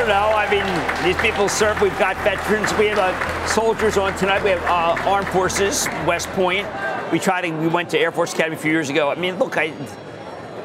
Don't 0.03 0.09
know. 0.09 0.35
I 0.35 0.51
mean, 0.51 1.05
these 1.05 1.15
people 1.21 1.47
serve. 1.47 1.79
We've 1.79 1.97
got 1.97 2.17
veterans. 2.25 2.73
We 2.73 2.87
have 2.87 2.99
uh, 2.99 3.47
soldiers 3.47 3.97
on 3.97 4.13
tonight. 4.17 4.43
We 4.43 4.49
have 4.49 4.61
uh, 4.63 5.09
Armed 5.09 5.29
Forces, 5.29 5.87
West 6.05 6.27
Point. 6.31 6.67
We 7.09 7.19
tried 7.19 7.43
to. 7.43 7.51
We 7.51 7.69
went 7.69 7.89
to 7.91 7.97
Air 7.97 8.11
Force 8.11 8.33
Academy 8.33 8.57
a 8.57 8.59
few 8.59 8.69
years 8.73 8.89
ago. 8.89 9.09
I 9.09 9.15
mean, 9.15 9.39
look, 9.39 9.55
I. 9.55 9.69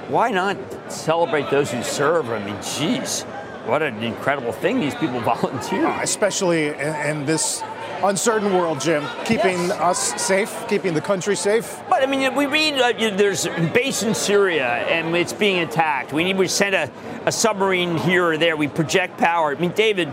Why 0.09 0.33
not 0.33 0.57
celebrate 0.91 1.51
those 1.51 1.71
who 1.71 1.85
serve? 1.85 2.31
I 2.31 2.45
mean, 2.45 2.57
geez, 2.61 3.23
what 3.65 3.81
an 3.81 4.03
incredible 4.03 4.51
thing 4.51 4.81
these 4.81 4.97
people 4.97 5.21
volunteer. 5.37 5.87
Especially 6.03 6.71
in, 6.71 6.97
in 6.97 7.25
this 7.25 7.63
uncertain 8.03 8.53
world, 8.55 8.81
Jim. 8.81 9.05
Keeping 9.25 9.59
Yes. 9.69 9.71
us 9.81 10.23
safe, 10.23 10.67
keeping 10.69 10.95
the 10.95 11.01
country 11.01 11.37
safe. 11.37 11.79
But 11.89 12.03
I 12.03 12.07
mean, 12.07 12.35
we 12.35 12.47
read 12.47 12.75
uh, 12.81 12.93
you 12.99 13.11
know, 13.11 13.17
there's 13.17 13.47
a 13.47 13.71
base 13.75 14.03
in 14.03 14.15
Syria 14.15 14.67
and 14.67 15.15
it's 15.17 15.33
being 15.33 15.59
attacked. 15.61 16.13
We 16.13 16.25
need 16.25 16.37
we 16.39 16.49
send 16.49 16.75
a, 16.75 16.91
a 17.27 17.33
submarine 17.33 17.97
here 17.99 18.25
or 18.27 18.37
there. 18.39 18.57
We 18.57 18.69
project 18.69 19.19
power. 19.19 19.55
I 19.57 19.61
mean, 19.61 19.73
David, 19.73 20.09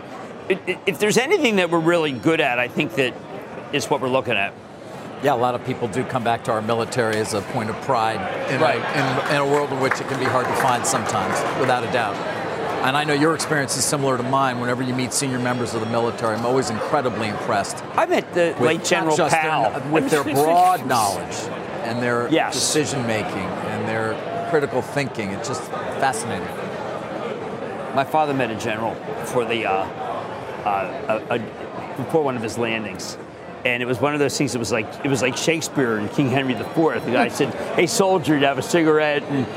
i- 0.49 0.59
i- 0.67 0.79
if 0.85 0.99
there's 0.99 1.17
anything 1.17 1.57
that 1.57 1.69
we're 1.69 1.79
really 1.79 2.11
good 2.11 2.41
at, 2.41 2.59
I 2.59 2.67
think 2.67 2.95
that 2.95 3.13
is 3.73 3.89
what 3.89 4.01
we're 4.01 4.09
looking 4.09 4.35
at. 4.35 4.53
Yeah, 5.23 5.33
a 5.33 5.35
lot 5.35 5.55
of 5.55 5.65
people 5.65 5.87
do 5.87 6.03
come 6.03 6.23
back 6.23 6.43
to 6.43 6.51
our 6.51 6.61
military 6.61 7.15
as 7.17 7.33
a 7.33 7.41
point 7.41 7.69
of 7.69 7.75
pride 7.81 8.19
in, 8.51 8.59
Right. 8.61 8.75
a, 8.81 9.29
in, 9.31 9.35
in 9.35 9.41
a 9.41 9.45
world 9.45 9.71
in 9.71 9.79
which 9.79 9.93
it 9.99 10.07
can 10.07 10.19
be 10.19 10.25
hard 10.25 10.45
to 10.45 10.53
find 10.57 10.85
sometimes, 10.85 11.33
without 11.59 11.83
a 11.83 11.91
doubt. 11.91 12.15
And 12.85 12.95
I 12.95 13.03
know 13.03 13.13
your 13.13 13.33
experience 13.33 13.75
is 13.77 13.83
similar 13.83 14.15
to 14.15 14.21
mine. 14.21 14.59
Whenever 14.59 14.83
you 14.83 14.93
meet 14.93 15.11
senior 15.11 15.39
members 15.39 15.73
of 15.73 15.79
the 15.79 15.87
military, 15.87 16.35
I'm 16.35 16.45
always 16.45 16.69
incredibly 16.69 17.29
impressed. 17.29 17.83
I 17.95 18.05
met 18.05 18.31
the 18.35 18.55
late 18.59 18.83
General 18.83 19.17
Powell 19.17 19.71
Their, 19.71 19.91
with 19.91 20.11
their 20.11 20.23
broad 20.23 20.85
knowledge 20.85 21.35
and 21.83 21.99
their 21.99 22.29
Yes. 22.29 22.53
decision 22.53 23.07
making 23.07 23.31
and 23.33 23.87
their 23.87 24.13
critical 24.51 24.83
thinking. 24.83 25.31
It's 25.31 25.47
just 25.47 25.63
fascinating. 25.63 26.47
My 27.95 28.03
father 28.03 28.35
met 28.35 28.51
a 28.51 28.55
general 28.55 28.93
for 29.25 29.45
the 29.45 29.65
uh, 29.65 29.73
uh, 30.63 31.21
a, 31.31 31.35
a, 31.37 31.39
before 31.97 32.23
one 32.23 32.35
of 32.35 32.43
his 32.43 32.59
landings, 32.59 33.17
and 33.65 33.81
it 33.81 33.87
was 33.87 33.99
one 33.99 34.13
of 34.13 34.19
those 34.19 34.37
things. 34.37 34.53
It 34.53 34.59
was 34.59 34.71
like 34.71 34.85
it 35.03 35.07
was 35.07 35.23
like 35.23 35.35
Shakespeare 35.35 35.97
and 35.97 36.11
King 36.11 36.29
Henry 36.29 36.53
IV. 36.53 36.75
The 36.75 37.11
guy 37.11 37.27
said, 37.39 37.51
"Hey, 37.75 37.87
soldier, 37.87 38.37
you 38.37 38.45
have 38.45 38.59
a 38.59 38.61
cigarette?" 38.61 39.23
And 39.23 39.47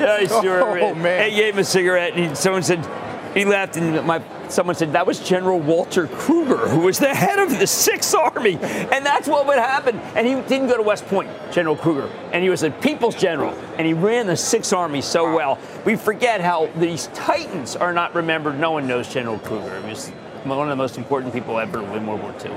yeah, 0.30 0.40
sure. 0.40 0.80
Oh, 0.80 0.94
man. 0.94 1.30
He 1.30 1.36
gave 1.36 1.54
him 1.54 1.60
a 1.60 1.64
cigarette, 1.64 2.14
and 2.14 2.30
he, 2.30 2.34
someone 2.34 2.62
said 2.62 2.86
he 3.34 3.44
left, 3.44 3.76
and 3.76 4.04
my 4.06 4.22
someone 4.48 4.74
said 4.74 4.92
that 4.92 5.06
was 5.06 5.20
General 5.20 5.60
Walter 5.60 6.08
Krueger, 6.08 6.68
who 6.68 6.80
was 6.80 6.98
the 6.98 7.14
head 7.14 7.38
of 7.38 7.58
the 7.58 7.66
Sixth 7.66 8.14
Army, 8.14 8.58
and 8.60 9.06
that's 9.06 9.28
what 9.28 9.46
would 9.46 9.58
happen. 9.58 9.96
And 10.16 10.26
he 10.26 10.34
didn't 10.48 10.68
go 10.68 10.76
to 10.76 10.82
West 10.82 11.06
Point, 11.06 11.30
General 11.52 11.76
Krueger, 11.76 12.10
and 12.32 12.42
he 12.42 12.50
was 12.50 12.62
a 12.62 12.70
people's 12.70 13.14
general, 13.14 13.52
and 13.76 13.86
he 13.86 13.92
ran 13.92 14.26
the 14.26 14.36
Sixth 14.36 14.72
Army 14.72 15.00
so 15.00 15.34
well. 15.34 15.58
We 15.84 15.96
forget 15.96 16.40
how 16.40 16.66
these 16.76 17.06
titans 17.08 17.76
are 17.76 17.92
not 17.92 18.14
remembered. 18.14 18.58
No 18.58 18.72
one 18.72 18.86
knows 18.86 19.08
General 19.12 19.38
Krueger. 19.38 19.80
He 19.82 19.90
was 19.90 20.10
one 20.44 20.62
of 20.62 20.68
the 20.68 20.76
most 20.76 20.96
important 20.98 21.32
people 21.32 21.58
ever 21.58 21.80
in 21.96 22.06
World 22.06 22.22
War 22.22 22.32
II. 22.32 22.50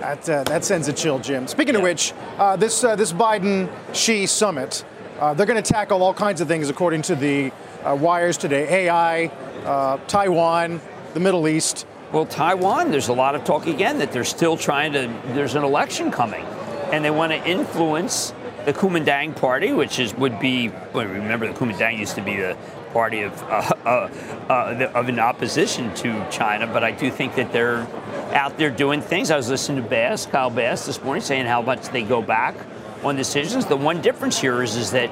That, 0.00 0.28
uh, 0.28 0.44
that 0.44 0.64
sends 0.64 0.88
a 0.88 0.92
chill, 0.92 1.18
Jim. 1.18 1.48
Speaking 1.48 1.74
of 1.74 1.82
which, 1.82 2.12
uh, 2.38 2.56
this 2.56 2.84
uh, 2.84 2.94
this 2.94 3.12
Biden 3.12 3.68
Xi 3.94 4.26
summit, 4.26 4.84
uh, 5.20 5.34
they're 5.34 5.46
going 5.46 5.62
to 5.62 5.72
tackle 5.72 6.02
all 6.02 6.14
kinds 6.14 6.40
of 6.40 6.48
things 6.48 6.70
according 6.70 7.02
to 7.02 7.14
the 7.14 7.52
uh, 7.84 7.94
wires 7.94 8.36
today: 8.36 8.86
AI, 8.86 9.26
uh, 9.64 9.98
Taiwan, 10.08 10.80
the 11.14 11.20
Middle 11.20 11.46
East. 11.46 11.86
Well, 12.12 12.26
Taiwan, 12.26 12.90
there's 12.90 13.08
a 13.08 13.12
lot 13.12 13.34
of 13.34 13.44
talk 13.44 13.66
again 13.66 13.98
that 13.98 14.10
they're 14.10 14.24
still 14.24 14.56
trying 14.56 14.94
to, 14.94 15.14
there's 15.26 15.54
an 15.54 15.62
election 15.62 16.10
coming, 16.10 16.44
and 16.90 17.04
they 17.04 17.10
want 17.10 17.30
to 17.30 17.48
influence 17.48 18.34
the 18.64 18.72
Kuomintang 18.72 19.36
party, 19.36 19.72
which 19.72 20.00
is 20.00 20.12
would 20.14 20.40
be, 20.40 20.72
well, 20.92 21.06
remember 21.06 21.46
the 21.46 21.54
Kuomintang 21.56 21.98
used 21.98 22.16
to 22.16 22.22
be 22.22 22.36
the 22.36 22.56
party 22.92 23.22
of, 23.22 23.42
uh, 23.42 24.08
uh, 24.48 24.74
the, 24.74 24.90
of 24.90 25.08
an 25.08 25.20
opposition 25.20 25.94
to 25.96 26.26
China, 26.30 26.66
but 26.66 26.82
I 26.82 26.90
do 26.90 27.10
think 27.10 27.36
that 27.36 27.52
they're 27.52 27.86
out 28.32 28.58
there 28.58 28.70
doing 28.70 29.00
things. 29.02 29.30
I 29.30 29.36
was 29.36 29.48
listening 29.48 29.82
to 29.82 29.88
Bass, 29.88 30.26
Kyle 30.26 30.50
Bass 30.50 30.86
this 30.86 31.02
morning, 31.02 31.22
saying 31.22 31.46
how 31.46 31.62
much 31.62 31.88
they 31.90 32.02
go 32.02 32.22
back 32.22 32.56
on 33.02 33.16
decisions. 33.16 33.66
The 33.66 33.76
one 33.76 34.00
difference 34.00 34.38
here 34.38 34.62
is, 34.62 34.76
is 34.76 34.90
that 34.92 35.10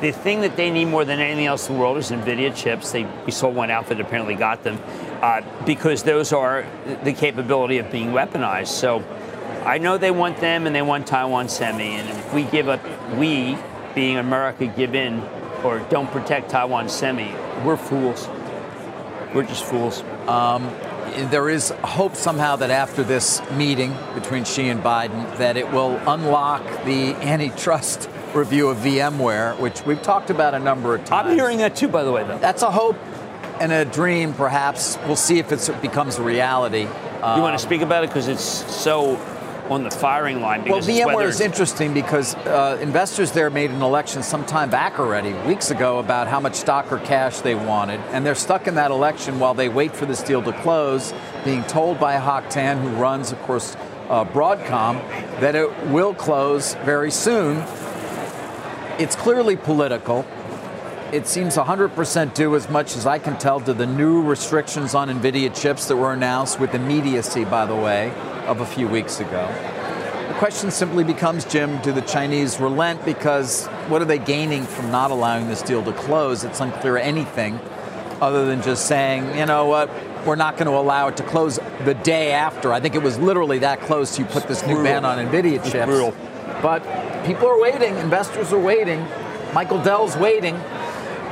the 0.00 0.12
thing 0.12 0.42
that 0.42 0.56
they 0.56 0.70
need 0.70 0.86
more 0.86 1.04
than 1.04 1.18
anything 1.18 1.46
else 1.46 1.68
in 1.68 1.74
the 1.74 1.80
world 1.80 1.98
is 1.98 2.10
NVIDIA 2.10 2.54
chips. 2.54 2.92
They, 2.92 3.04
we 3.26 3.32
saw 3.32 3.48
one 3.48 3.70
outfit 3.70 4.00
apparently 4.00 4.34
got 4.34 4.62
them 4.62 4.78
uh, 5.20 5.42
because 5.66 6.04
those 6.04 6.32
are 6.32 6.64
the 7.02 7.12
capability 7.12 7.78
of 7.78 7.90
being 7.90 8.08
weaponized. 8.08 8.68
So 8.68 9.02
I 9.64 9.78
know 9.78 9.98
they 9.98 10.12
want 10.12 10.38
them 10.38 10.66
and 10.66 10.74
they 10.74 10.82
want 10.82 11.06
Taiwan 11.06 11.48
semi. 11.48 11.96
And 11.96 12.08
if 12.08 12.32
we 12.32 12.44
give 12.44 12.68
up, 12.68 12.80
we, 13.16 13.58
being 13.94 14.18
America, 14.18 14.66
give 14.66 14.94
in 14.94 15.20
or 15.64 15.80
don't 15.90 16.10
protect 16.10 16.50
Taiwan 16.50 16.88
semi, 16.88 17.34
we're 17.64 17.76
fools. 17.76 18.28
We're 19.34 19.42
just 19.42 19.64
fools. 19.64 20.02
There 21.30 21.48
is 21.48 21.70
hope 21.82 22.14
somehow 22.14 22.56
that 22.56 22.70
after 22.70 23.02
this 23.02 23.42
meeting 23.52 23.96
between 24.14 24.44
Xi 24.44 24.68
and 24.68 24.82
Biden, 24.82 25.36
that 25.38 25.56
it 25.56 25.70
will 25.70 25.96
unlock 26.06 26.62
the 26.84 27.14
antitrust 27.16 28.08
review 28.34 28.68
of 28.68 28.78
VMware, 28.78 29.58
which 29.58 29.84
we've 29.84 30.02
talked 30.02 30.30
about 30.30 30.54
a 30.54 30.58
number 30.58 30.94
of 30.94 31.04
times. 31.04 31.30
I'm 31.30 31.36
hearing 31.36 31.58
that 31.58 31.76
too, 31.76 31.88
by 31.88 32.04
the 32.04 32.12
way, 32.12 32.24
though. 32.24 32.38
That's 32.38 32.62
a 32.62 32.70
hope 32.70 32.96
and 33.60 33.72
a 33.72 33.84
dream, 33.84 34.34
perhaps. 34.34 34.98
We'll 35.06 35.16
see 35.16 35.38
if 35.38 35.52
it 35.52 35.82
becomes 35.82 36.18
a 36.18 36.22
reality. 36.22 36.82
you 36.82 36.88
want 36.88 37.18
to 37.18 37.52
um, 37.52 37.58
speak 37.58 37.82
about 37.82 38.04
it 38.04 38.10
because 38.10 38.28
it's 38.28 38.42
so 38.42 39.16
on 39.70 39.82
the 39.82 39.90
firing 39.90 40.40
line. 40.40 40.64
Well, 40.64 40.80
Because 40.80 40.88
it's 40.88 40.98
VMware 41.00 41.28
is 41.28 41.40
interesting 41.40 41.94
because 41.94 42.34
uh, 42.34 42.78
investors 42.80 43.32
there 43.32 43.50
made 43.50 43.70
an 43.70 43.82
election 43.82 44.22
some 44.22 44.44
time 44.46 44.70
back 44.70 44.98
already, 44.98 45.32
weeks 45.46 45.70
ago, 45.70 45.98
about 45.98 46.28
how 46.28 46.40
much 46.40 46.54
stock 46.54 46.90
or 46.90 46.98
cash 46.98 47.40
they 47.40 47.54
wanted. 47.54 48.00
And 48.12 48.24
they're 48.24 48.34
stuck 48.34 48.66
in 48.66 48.74
that 48.76 48.90
election 48.90 49.38
while 49.38 49.54
they 49.54 49.68
wait 49.68 49.94
for 49.94 50.06
this 50.06 50.22
deal 50.22 50.42
to 50.42 50.52
close, 50.52 51.12
being 51.44 51.62
told 51.64 52.00
by 52.00 52.16
Hock 52.16 52.48
Tan, 52.50 52.78
who 52.78 52.88
runs, 52.90 53.32
of 53.32 53.40
course, 53.42 53.76
uh, 54.08 54.24
Broadcom, 54.24 55.00
that 55.40 55.54
it 55.54 55.70
will 55.86 56.14
close 56.14 56.74
very 56.76 57.10
soon. 57.10 57.62
It's 58.98 59.14
clearly 59.14 59.56
political. 59.56 60.26
It 61.10 61.26
seems 61.26 61.56
100% 61.56 62.34
due, 62.34 62.54
as 62.54 62.68
much 62.68 62.94
as 62.94 63.06
I 63.06 63.18
can 63.18 63.38
tell, 63.38 63.60
to 63.60 63.72
the 63.72 63.86
new 63.86 64.20
restrictions 64.20 64.94
on 64.94 65.08
NVIDIA 65.08 65.58
chips 65.58 65.88
that 65.88 65.96
were 65.96 66.12
announced 66.12 66.60
with 66.60 66.74
immediacy, 66.74 67.46
by 67.46 67.64
the 67.64 67.74
way, 67.74 68.12
of 68.46 68.60
a 68.60 68.66
few 68.66 68.86
weeks 68.86 69.18
ago. 69.18 69.48
The 70.28 70.34
question 70.34 70.70
simply 70.70 71.04
becomes, 71.04 71.46
Jim, 71.46 71.80
do 71.80 71.92
the 71.92 72.02
Chinese 72.02 72.60
relent? 72.60 73.02
Because 73.06 73.66
what 73.88 74.02
are 74.02 74.04
they 74.04 74.18
gaining 74.18 74.64
from 74.64 74.90
not 74.90 75.10
allowing 75.10 75.48
this 75.48 75.62
deal 75.62 75.82
to 75.84 75.94
close? 75.94 76.44
It's 76.44 76.60
unclear 76.60 76.98
anything 76.98 77.58
other 78.20 78.44
than 78.44 78.60
just 78.60 78.86
saying, 78.86 79.38
you 79.38 79.46
know 79.46 79.64
what, 79.64 79.90
we're 80.26 80.36
not 80.36 80.58
going 80.58 80.66
to 80.66 80.76
allow 80.76 81.08
it 81.08 81.16
to 81.16 81.22
close 81.22 81.58
the 81.84 81.94
day 81.94 82.32
after. 82.32 82.70
I 82.70 82.80
think 82.80 82.94
it 82.94 83.02
was 83.02 83.18
literally 83.18 83.60
that 83.60 83.80
close 83.80 84.18
you 84.18 84.26
put 84.26 84.46
this 84.46 84.66
new 84.66 84.82
ban 84.82 85.06
on 85.06 85.16
NVIDIA 85.16 85.64
chips. 85.72 86.16
But 86.60 86.82
people 87.24 87.46
are 87.46 87.58
waiting, 87.58 87.96
investors 87.96 88.52
are 88.52 88.60
waiting. 88.60 89.06
Michael 89.54 89.82
Dell's 89.82 90.14
waiting, 90.14 90.60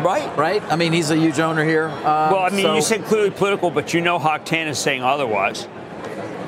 right. 0.02 0.36
right? 0.36 0.62
I 0.64 0.76
mean, 0.76 0.92
he's 0.92 1.10
a 1.10 1.16
huge 1.16 1.38
owner 1.38 1.64
here. 1.64 1.88
Um, 1.88 2.02
Well, 2.04 2.38
I 2.38 2.50
mean, 2.50 2.62
so 2.62 2.74
you 2.74 2.82
said 2.82 3.04
clearly 3.04 3.30
political, 3.30 3.70
but 3.70 3.94
you 3.94 4.00
know 4.00 4.18
Hock 4.18 4.44
Tan 4.44 4.68
is 4.68 4.78
saying 4.78 5.02
otherwise. 5.02 5.68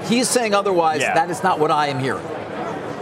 he's 0.04 0.28
saying 0.28 0.54
otherwise. 0.54 1.00
Yeah. 1.00 1.14
That 1.14 1.30
is 1.30 1.42
not 1.42 1.58
what 1.58 1.70
I 1.70 1.88
am 1.88 1.98
hearing. 1.98 2.24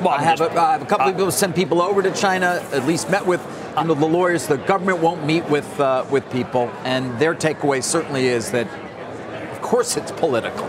Well, 0.00 0.10
I 0.10 0.22
have, 0.22 0.40
a, 0.40 0.46
just- 0.46 0.56
I 0.56 0.72
have 0.72 0.82
a 0.82 0.86
couple 0.86 1.06
uh, 1.06 1.10
of 1.10 1.16
people 1.16 1.30
send 1.30 1.54
people 1.54 1.80
over 1.80 2.02
to 2.02 2.12
China, 2.12 2.62
at 2.72 2.86
least 2.86 3.10
met 3.10 3.24
with 3.26 3.40
you 3.78 3.84
know, 3.84 3.94
the 3.94 4.06
lawyers. 4.06 4.46
The 4.46 4.58
government 4.58 4.98
won't 4.98 5.24
meet 5.24 5.48
with 5.48 5.80
uh, 5.80 6.04
with 6.10 6.30
people, 6.30 6.70
and 6.84 7.18
their 7.18 7.34
takeaway 7.34 7.82
certainly 7.82 8.26
is 8.26 8.50
that, 8.50 8.66
of 9.52 9.62
course, 9.62 9.96
it's 9.96 10.12
political. 10.12 10.68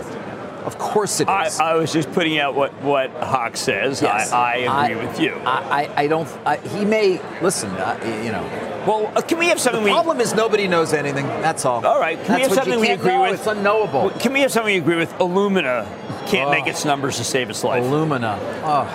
Of 0.64 0.78
course, 0.78 1.20
it 1.20 1.28
is. 1.28 1.58
I. 1.60 1.72
I 1.72 1.74
was 1.74 1.92
just 1.92 2.10
putting 2.12 2.38
out 2.38 2.54
what, 2.54 2.72
what 2.82 3.10
Hock 3.10 3.56
says. 3.56 4.02
Yes. 4.02 4.32
I, 4.32 4.64
I 4.64 4.88
agree 4.88 5.06
with 5.06 5.20
you. 5.20 5.34
I, 5.44 5.84
I, 5.84 6.02
I 6.02 6.06
don't. 6.06 6.28
I, 6.46 6.56
he 6.56 6.84
may 6.84 7.20
listen. 7.40 7.70
Uh, 7.70 7.98
you 8.24 8.32
know, 8.32 8.42
well, 8.86 9.12
uh, 9.16 9.20
can 9.20 9.38
we 9.38 9.48
have 9.48 9.60
something 9.60 9.82
the 9.82 9.86
we 9.86 9.92
problem 9.92 10.20
is 10.20 10.34
nobody 10.34 10.68
knows 10.68 10.92
anything. 10.92 11.26
That's 11.26 11.64
all. 11.64 11.84
All 11.84 12.00
right, 12.00 12.22
can 12.24 12.36
we 12.36 12.42
have 12.42 12.52
something 12.52 12.80
we 12.80 12.90
agree 12.90 13.12
know. 13.12 13.22
with? 13.22 13.34
It's 13.34 13.46
unknowable. 13.46 14.10
Can 14.10 14.32
we 14.32 14.40
have 14.40 14.52
something 14.52 14.72
we 14.72 14.78
agree 14.78 14.96
with? 14.96 15.12
Illumina 15.14 15.86
can't 16.26 16.48
Oh. 16.48 16.50
make 16.50 16.66
its 16.66 16.84
numbers 16.84 17.16
to 17.16 17.24
save 17.24 17.50
its 17.50 17.64
life. 17.64 17.82
Illumina. 17.82 18.38
Oh, 18.62 18.86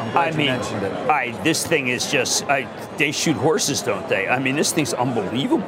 I'm 0.00 0.12
glad 0.12 0.28
I 0.28 0.30
you 0.30 0.36
mean, 0.36 0.46
mentioned 0.46 0.82
it. 0.82 0.92
I, 1.08 1.30
this 1.42 1.66
thing 1.66 1.88
is 1.88 2.10
just, 2.10 2.44
I, 2.44 2.66
they 2.96 3.12
shoot 3.12 3.36
horses, 3.36 3.82
don't 3.82 4.08
they? 4.08 4.28
I 4.28 4.38
mean, 4.38 4.56
this 4.56 4.72
thing's 4.72 4.92
unbelievable. 4.94 5.66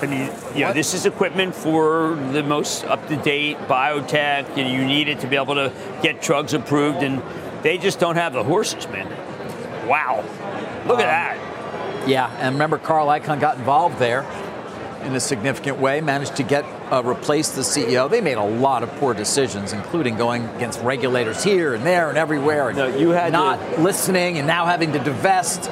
I 0.00 0.06
mean, 0.06 0.30
you 0.54 0.60
know, 0.60 0.66
What? 0.68 0.74
this 0.74 0.94
is 0.94 1.06
equipment 1.06 1.54
for 1.54 2.16
the 2.32 2.42
most 2.42 2.84
up-to-date 2.84 3.58
biotech, 3.66 4.46
and 4.56 4.72
you 4.72 4.84
need 4.86 5.08
it 5.08 5.20
to 5.20 5.26
be 5.26 5.36
able 5.36 5.56
to 5.56 5.72
get 6.02 6.22
drugs 6.22 6.54
approved, 6.54 7.02
and 7.02 7.20
they 7.62 7.78
just 7.78 7.98
don't 7.98 8.14
have 8.16 8.32
the 8.32 8.44
horses, 8.44 8.86
man. 8.88 9.08
Wow. 9.88 10.24
Look 10.86 11.00
at 11.00 11.06
that. 11.06 12.08
Yeah, 12.08 12.30
and 12.38 12.54
remember, 12.54 12.78
Carl 12.78 13.08
Icahn 13.08 13.40
got 13.40 13.56
involved 13.58 13.98
there 13.98 14.24
in 15.04 15.14
a 15.16 15.20
significant 15.20 15.78
way, 15.78 16.00
managed 16.00 16.36
to 16.36 16.42
get 16.42 16.64
uh, 16.92 17.02
replace 17.04 17.50
the 17.50 17.62
CEO. 17.62 18.08
They 18.08 18.20
made 18.20 18.36
a 18.38 18.42
lot 18.44 18.82
of 18.82 18.90
poor 18.96 19.14
decisions, 19.14 19.72
including 19.72 20.16
going 20.16 20.44
against 20.56 20.80
regulators 20.82 21.42
here 21.42 21.74
and 21.74 21.84
there 21.84 22.08
and 22.08 22.16
everywhere, 22.16 22.68
and 22.68 22.78
No, 22.78 22.86
you 22.86 23.10
had 23.10 23.32
not 23.32 23.58
to- 23.74 23.80
listening, 23.80 24.38
and 24.38 24.46
now 24.46 24.66
having 24.66 24.92
to 24.92 24.98
divest 25.00 25.70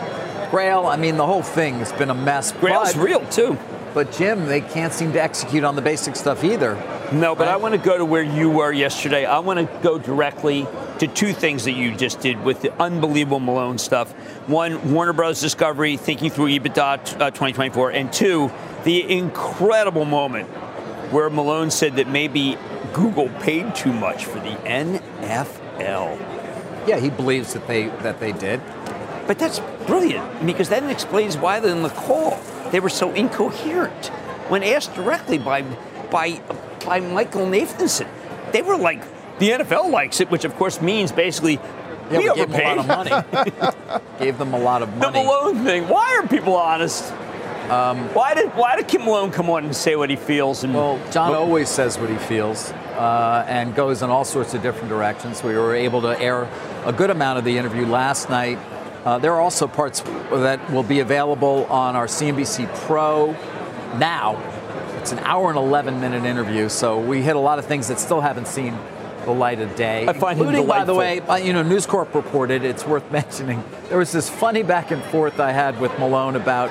Grail. 0.50 0.86
I 0.86 0.96
mean, 0.96 1.16
the 1.16 1.26
whole 1.26 1.42
thing 1.42 1.74
has 1.80 1.92
been 1.92 2.10
a 2.10 2.14
mess. 2.14 2.52
Grail's 2.52 2.94
but, 2.94 3.02
real, 3.02 3.24
too. 3.26 3.56
But 3.96 4.12
Jim, 4.12 4.44
they 4.44 4.60
can't 4.60 4.92
seem 4.92 5.14
to 5.14 5.22
execute 5.22 5.64
on 5.64 5.74
the 5.74 5.80
basic 5.80 6.16
stuff 6.16 6.44
either. 6.44 6.74
No, 7.12 7.34
but 7.34 7.46
Right. 7.46 7.54
I 7.54 7.56
want 7.56 7.72
to 7.72 7.78
go 7.78 7.96
to 7.96 8.04
where 8.04 8.22
you 8.22 8.50
were 8.50 8.70
yesterday. 8.70 9.24
I 9.24 9.38
want 9.38 9.58
to 9.58 9.66
go 9.82 9.96
directly 9.96 10.66
to 10.98 11.06
two 11.06 11.32
things 11.32 11.64
that 11.64 11.72
you 11.72 11.96
just 11.96 12.20
did 12.20 12.44
with 12.44 12.60
the 12.60 12.74
unbelievable 12.78 13.40
Malone 13.40 13.78
stuff. 13.78 14.12
One, 14.48 14.92
Warner 14.92 15.14
Bros. 15.14 15.40
Discovery 15.40 15.96
thinking 15.96 16.28
through 16.28 16.48
EBITDA 16.48 17.22
uh, 17.22 17.30
2024, 17.30 17.92
and 17.92 18.12
two, 18.12 18.50
the 18.84 19.10
incredible 19.10 20.04
moment 20.04 20.46
where 21.10 21.30
Malone 21.30 21.70
said 21.70 21.96
that 21.96 22.06
maybe 22.06 22.58
Google 22.92 23.30
paid 23.40 23.74
too 23.74 23.94
much 23.94 24.26
for 24.26 24.38
the 24.40 24.56
NFL. 24.66 26.18
Yeah, 26.86 26.98
he 26.98 27.08
believes 27.08 27.54
that 27.54 27.66
they 27.66 27.86
that 28.02 28.20
they 28.20 28.32
did. 28.32 28.60
But 29.26 29.38
that's 29.38 29.60
brilliant 29.86 30.44
because 30.44 30.68
that 30.68 30.84
explains 30.84 31.38
why 31.38 31.60
they're 31.60 31.74
in 31.74 31.82
the 31.82 31.88
call 31.88 32.38
they 32.70 32.80
were 32.80 32.88
so 32.88 33.12
incoherent 33.12 34.06
when 34.48 34.62
asked 34.62 34.94
directly 34.94 35.38
by 35.38 35.62
by 36.10 36.40
by 36.84 37.00
Michael 37.00 37.46
Nathanson. 37.46 38.08
They 38.52 38.62
were 38.62 38.76
like, 38.76 39.02
the 39.38 39.50
NFL 39.50 39.90
likes 39.90 40.20
it, 40.20 40.30
which 40.30 40.44
of 40.44 40.54
course 40.56 40.80
means 40.80 41.12
basically 41.12 41.58
Yeah, 42.10 42.18
we 42.18 42.30
we 42.30 42.34
gave 42.36 42.50
them 42.50 42.78
a 42.78 42.82
lot 42.82 43.10
of 43.10 43.32
money. 43.32 43.52
gave 44.18 44.38
them 44.38 44.54
a 44.54 44.58
lot 44.58 44.82
of 44.82 44.88
money. 44.96 45.12
the. 45.12 45.24
Malone 45.24 45.64
thing. 45.64 45.88
Why 45.88 46.20
are 46.20 46.28
people 46.28 46.54
honest? 46.56 47.12
why 47.68 48.32
did 48.34 48.48
why 48.54 48.76
did 48.76 48.86
Kim 48.86 49.04
Malone 49.04 49.32
come 49.32 49.50
on 49.50 49.64
and 49.64 49.74
say 49.74 49.96
what 49.96 50.08
he 50.08 50.16
feels? 50.16 50.62
And 50.64 50.74
Well, 50.74 51.00
John 51.10 51.34
always 51.34 51.68
says 51.68 51.98
what 51.98 52.08
he 52.10 52.16
feels 52.16 52.70
uh, 52.96 53.44
and 53.48 53.74
goes 53.74 54.02
in 54.02 54.10
all 54.10 54.24
sorts 54.24 54.54
of 54.54 54.62
different 54.62 54.88
directions. 54.88 55.42
We 55.42 55.54
were 55.54 55.74
able 55.74 56.00
to 56.02 56.18
air 56.20 56.48
a 56.84 56.92
good 56.92 57.10
amount 57.10 57.38
of 57.38 57.44
the 57.44 57.58
interview 57.58 57.84
last 57.86 58.30
night 58.30 58.58
Uh, 59.06 59.18
there 59.18 59.32
are 59.32 59.40
also 59.40 59.68
parts 59.68 60.00
that 60.00 60.58
will 60.72 60.82
be 60.82 60.98
available 60.98 61.64
on 61.66 61.94
our 61.94 62.06
CNBC 62.06 62.66
Pro 62.86 63.30
now. 63.98 64.36
It's 64.98 65.12
an 65.12 65.20
hour 65.20 65.48
and 65.48 65.56
11 65.56 66.00
minute 66.00 66.24
interview, 66.24 66.68
so 66.68 66.98
we 66.98 67.22
hit 67.22 67.36
a 67.36 67.38
lot 67.38 67.60
of 67.60 67.66
things 67.66 67.86
that 67.86 68.00
still 68.00 68.20
haven't 68.20 68.48
seen 68.48 68.76
the 69.24 69.30
light 69.30 69.60
of 69.60 69.76
day. 69.76 70.08
I 70.08 70.12
find 70.12 70.36
including, 70.36 70.66
by 70.66 70.82
the 70.82 70.92
way, 70.92 71.20
uh, 71.20 71.36
you 71.36 71.52
know, 71.52 71.62
News 71.62 71.86
Corp 71.86 72.12
reported. 72.16 72.64
It's 72.64 72.84
worth 72.84 73.08
mentioning. 73.12 73.62
There 73.90 73.98
was 73.98 74.10
this 74.10 74.28
funny 74.28 74.64
back 74.64 74.90
and 74.90 75.00
forth 75.04 75.38
I 75.38 75.52
had 75.52 75.80
with 75.80 75.96
Malone 76.00 76.34
about 76.34 76.70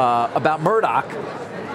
uh, 0.00 0.32
about 0.34 0.60
Murdoch, 0.60 1.06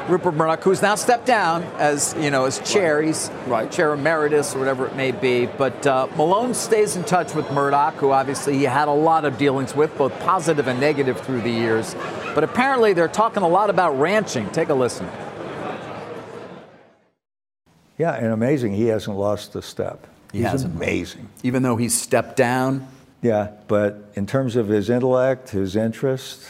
Rupert 0.09 0.33
Murdoch, 0.33 0.61
who's 0.63 0.81
now 0.81 0.95
stepped 0.95 1.25
down 1.25 1.63
as 1.77 2.13
you 2.19 2.29
know 2.29 2.45
as 2.45 2.59
chair. 2.59 3.01
He's 3.01 3.29
Right. 3.47 3.71
chair 3.71 3.93
emeritus 3.93 4.53
or 4.55 4.59
whatever 4.59 4.85
it 4.85 4.95
may 4.95 5.11
be. 5.11 5.45
But 5.45 5.87
uh, 5.87 6.07
Malone 6.17 6.53
stays 6.53 6.95
in 6.97 7.03
touch 7.05 7.33
with 7.33 7.49
Murdoch, 7.51 7.95
who 7.95 8.11
obviously 8.11 8.57
he 8.57 8.63
had 8.63 8.87
a 8.89 8.93
lot 8.93 9.23
of 9.23 9.37
dealings 9.37 9.75
with, 9.75 9.97
both 9.97 10.17
positive 10.19 10.67
and 10.67 10.79
negative 10.79 11.19
through 11.21 11.41
the 11.41 11.49
years. 11.51 11.95
But 12.35 12.43
apparently 12.43 12.91
they're 12.93 13.07
talking 13.07 13.43
a 13.43 13.47
lot 13.47 13.69
about 13.69 13.97
ranching. 13.99 14.49
Take 14.51 14.69
a 14.69 14.73
listen. 14.73 15.07
Yeah, 17.97 18.13
and 18.15 18.33
amazing, 18.33 18.73
he 18.73 18.87
hasn't 18.87 19.15
lost 19.17 19.55
a 19.55 19.61
step. 19.61 20.07
He 20.31 20.39
He's 20.39 20.47
hasn't. 20.47 20.75
amazing. 20.75 21.29
Even 21.43 21.63
though 21.63 21.75
he's 21.77 21.99
stepped 21.99 22.35
down, 22.35 22.87
Yeah, 23.21 23.51
but 23.69 24.11
in 24.15 24.25
terms 24.25 24.57
of 24.57 24.67
his 24.67 24.89
intellect, 24.89 25.51
his 25.51 25.77
interest, 25.77 26.41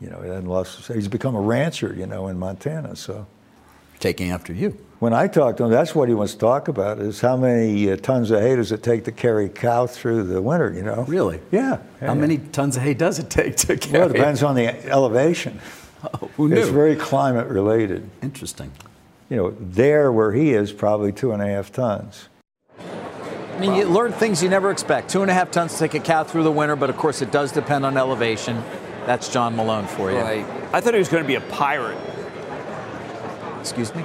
you 0.00 0.10
know, 0.10 0.20
he 0.20 0.28
hasn't 0.28 0.48
lost. 0.48 0.88
a. 0.90 0.94
He's 0.94 1.08
become 1.08 1.34
a 1.34 1.40
rancher, 1.40 1.94
you 1.94 2.06
know, 2.06 2.28
in 2.28 2.38
Montana. 2.38 2.96
So 2.96 3.26
taking 3.98 4.30
after 4.30 4.52
you. 4.52 4.70
when 5.00 5.12
I 5.12 5.26
talk 5.26 5.56
to 5.56 5.64
him, 5.64 5.70
that's 5.70 5.94
what 5.94 6.08
he 6.08 6.14
wants 6.14 6.34
to 6.34 6.38
talk 6.38 6.68
about: 6.68 6.98
is 6.98 7.20
how 7.20 7.36
many 7.36 7.90
uh, 7.90 7.96
tons 7.96 8.30
of 8.30 8.40
hay 8.40 8.56
does 8.56 8.72
it 8.72 8.82
take 8.82 9.04
to 9.04 9.12
carry 9.12 9.46
a 9.46 9.48
cow 9.48 9.86
through 9.86 10.24
the 10.24 10.40
winter? 10.40 10.72
You 10.72 10.82
know? 10.82 11.04
Really? 11.08 11.40
Yeah. 11.50 11.78
How 12.00 12.14
many 12.14 12.38
tons 12.38 12.76
of 12.76 12.82
hay 12.82 12.94
does 12.94 13.18
it 13.18 13.30
take 13.30 13.56
to 13.56 13.76
carry? 13.76 14.00
Well, 14.00 14.10
it 14.10 14.14
depends 14.14 14.42
on 14.42 14.54
the 14.54 14.86
elevation. 14.88 15.60
Oh, 16.00 16.30
who 16.36 16.48
knew? 16.48 16.54
It's 16.54 16.68
very 16.68 16.94
climate 16.94 17.48
related. 17.48 18.08
Interesting. 18.22 18.70
You 19.28 19.36
know, 19.36 19.50
there 19.58 20.12
where 20.12 20.30
he 20.30 20.52
is, 20.52 20.72
probably 20.72 21.10
two 21.10 21.32
and 21.32 21.42
a 21.42 21.46
half 21.46 21.72
tons. 21.72 22.28
I 22.78 23.58
mean, 23.58 23.74
you 23.74 23.84
learn 23.84 24.12
things 24.12 24.40
you 24.40 24.48
never 24.48 24.70
expect. 24.70 25.10
Two 25.10 25.22
and 25.22 25.30
a 25.32 25.34
half 25.34 25.50
tons 25.50 25.72
to 25.72 25.78
take 25.80 25.94
a 25.94 25.98
cow 25.98 26.22
through 26.22 26.44
the 26.44 26.52
winter, 26.52 26.76
but 26.76 26.88
of 26.88 26.96
course 26.96 27.20
it 27.20 27.32
does 27.32 27.50
depend 27.50 27.84
on 27.84 27.96
elevation. 27.96 28.62
That's 29.06 29.28
John 29.28 29.56
Malone 29.56 29.86
for 29.86 30.10
you. 30.10 30.18
Right. 30.18 30.44
I 30.72 30.80
thought 30.80 30.94
he 30.94 30.98
was 30.98 31.08
going 31.08 31.22
to 31.22 31.26
be 31.26 31.36
a 31.36 31.40
pirate. 31.40 31.98
Excuse 33.60 33.94
me? 33.94 34.04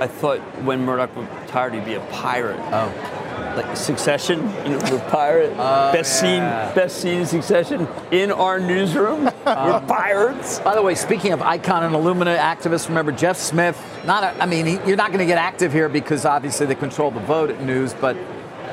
I 0.00 0.06
thought 0.06 0.40
when 0.64 0.84
Murdoch 0.84 1.14
retired, 1.16 1.74
he'd 1.74 1.84
be 1.84 1.94
a 1.94 2.00
pirate. 2.06 2.58
Oh. 2.72 3.54
Like 3.56 3.76
Succession, 3.76 4.40
you 4.64 4.70
know, 4.70 4.78
the 4.78 4.98
pirate. 5.10 5.56
best 5.56 6.22
yeah. 6.22 6.66
scene, 6.66 6.74
best 6.74 7.00
scene 7.00 7.20
in 7.20 7.26
Succession 7.26 7.86
in 8.10 8.32
our 8.32 8.58
newsroom. 8.58 9.24
We're 9.46 9.84
pirates. 9.86 10.58
By 10.60 10.74
the 10.74 10.82
way, 10.82 10.94
speaking 10.94 11.32
of 11.32 11.40
Icahn 11.40 11.82
and 11.82 11.94
Illumina 11.94 12.38
activists, 12.38 12.88
remember 12.88 13.12
Jeff 13.12 13.36
Smith? 13.36 13.80
Not, 14.06 14.24
a, 14.24 14.42
I 14.42 14.46
mean, 14.46 14.66
he, 14.66 14.72
you're 14.86 14.96
not 14.96 15.08
going 15.08 15.20
to 15.20 15.26
get 15.26 15.38
active 15.38 15.72
here 15.72 15.88
because 15.88 16.24
obviously 16.24 16.66
they 16.66 16.74
control 16.74 17.10
the 17.10 17.20
vote 17.20 17.50
at 17.50 17.62
news, 17.62 17.94
but 17.94 18.16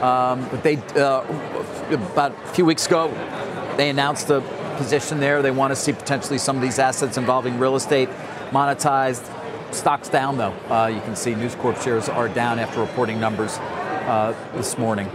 um, 0.01 0.47
but 0.49 0.63
they 0.63 0.77
uh, 0.95 1.25
about 1.91 2.31
a 2.31 2.47
few 2.53 2.65
weeks 2.65 2.88
ago 2.88 3.09
they 3.75 3.89
announced 3.89 4.29
a 4.29 4.41
position 4.79 5.19
there. 5.19 5.41
They 5.41 5.51
want 5.51 5.71
to 5.71 5.75
see 5.75 5.91
potentially 5.93 6.37
some 6.39 6.55
of 6.55 6.61
these 6.61 6.79
assets 6.79 7.17
involving 7.17 7.59
real 7.59 7.75
estate 7.75 8.09
monetized. 8.51 9.23
Stocks 9.73 10.09
down 10.09 10.37
though. 10.37 10.53
Uh, 10.69 10.87
you 10.87 11.01
can 11.01 11.15
see 11.15 11.35
News 11.35 11.53
Corp 11.53 11.79
shares 11.81 12.09
are 12.09 12.27
down 12.27 12.57
after 12.57 12.79
reporting 12.79 13.19
numbers 13.19 13.57
uh, 13.59 14.33
this 14.55 14.77
morning. 14.79 15.07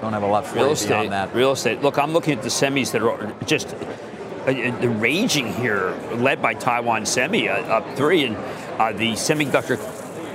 Don't 0.00 0.14
have 0.14 0.22
a 0.22 0.26
lot 0.26 0.46
for 0.46 0.56
Real 0.56 0.72
estate. 0.72 1.10
that. 1.10 1.34
Real 1.34 1.52
estate. 1.52 1.82
Look, 1.82 1.98
I'm 1.98 2.12
looking 2.12 2.36
at 2.36 2.42
the 2.42 2.48
semis 2.48 2.90
that 2.92 3.02
are 3.02 3.32
just 3.44 3.74
uh, 3.74 4.50
uh, 4.50 4.88
raging 4.98 5.52
here, 5.52 5.90
led 6.14 6.40
by 6.40 6.54
Taiwan 6.54 7.04
Semi, 7.04 7.48
uh, 7.48 7.60
up 7.64 7.96
three, 7.96 8.24
and 8.24 8.36
uh, 8.80 8.92
the 8.92 9.12
semiconductor 9.12 9.76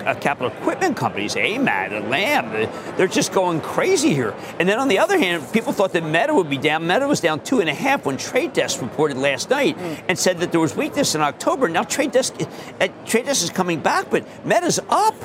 uh, 0.05 0.13
capital 0.15 0.51
equipment 0.51 0.95
companies, 0.95 1.35
AMAT 1.35 1.91
and 1.93 2.09
Lam, 2.09 2.51
they- 2.51 2.69
they're 2.97 3.07
just 3.07 3.31
going 3.31 3.61
crazy 3.61 4.13
here. 4.13 4.33
And 4.59 4.67
then 4.69 4.79
on 4.79 4.87
the 4.87 4.99
other 4.99 5.17
hand, 5.17 5.43
people 5.51 5.73
thought 5.73 5.93
that 5.93 6.03
Meta 6.03 6.33
would 6.33 6.49
be 6.49 6.57
down. 6.57 6.85
Meta 6.87 7.07
was 7.07 7.19
down 7.19 7.39
two 7.41 7.59
and 7.59 7.69
a 7.69 7.73
half 7.73 8.05
when 8.05 8.17
Trade 8.17 8.53
Desk 8.53 8.81
reported 8.81 9.17
last 9.17 9.49
night 9.49 9.77
and 10.07 10.17
said 10.17 10.39
that 10.39 10.51
there 10.51 10.61
was 10.61 10.75
weakness 10.75 11.15
in 11.15 11.21
October. 11.21 11.67
Now 11.67 11.83
Trade 11.83 12.11
Desk, 12.11 12.33
uh, 12.79 12.87
Trade 13.05 13.25
Desk 13.25 13.43
is 13.43 13.49
coming 13.49 13.79
back, 13.79 14.09
but 14.09 14.23
Meta's 14.45 14.79
up. 14.89 15.15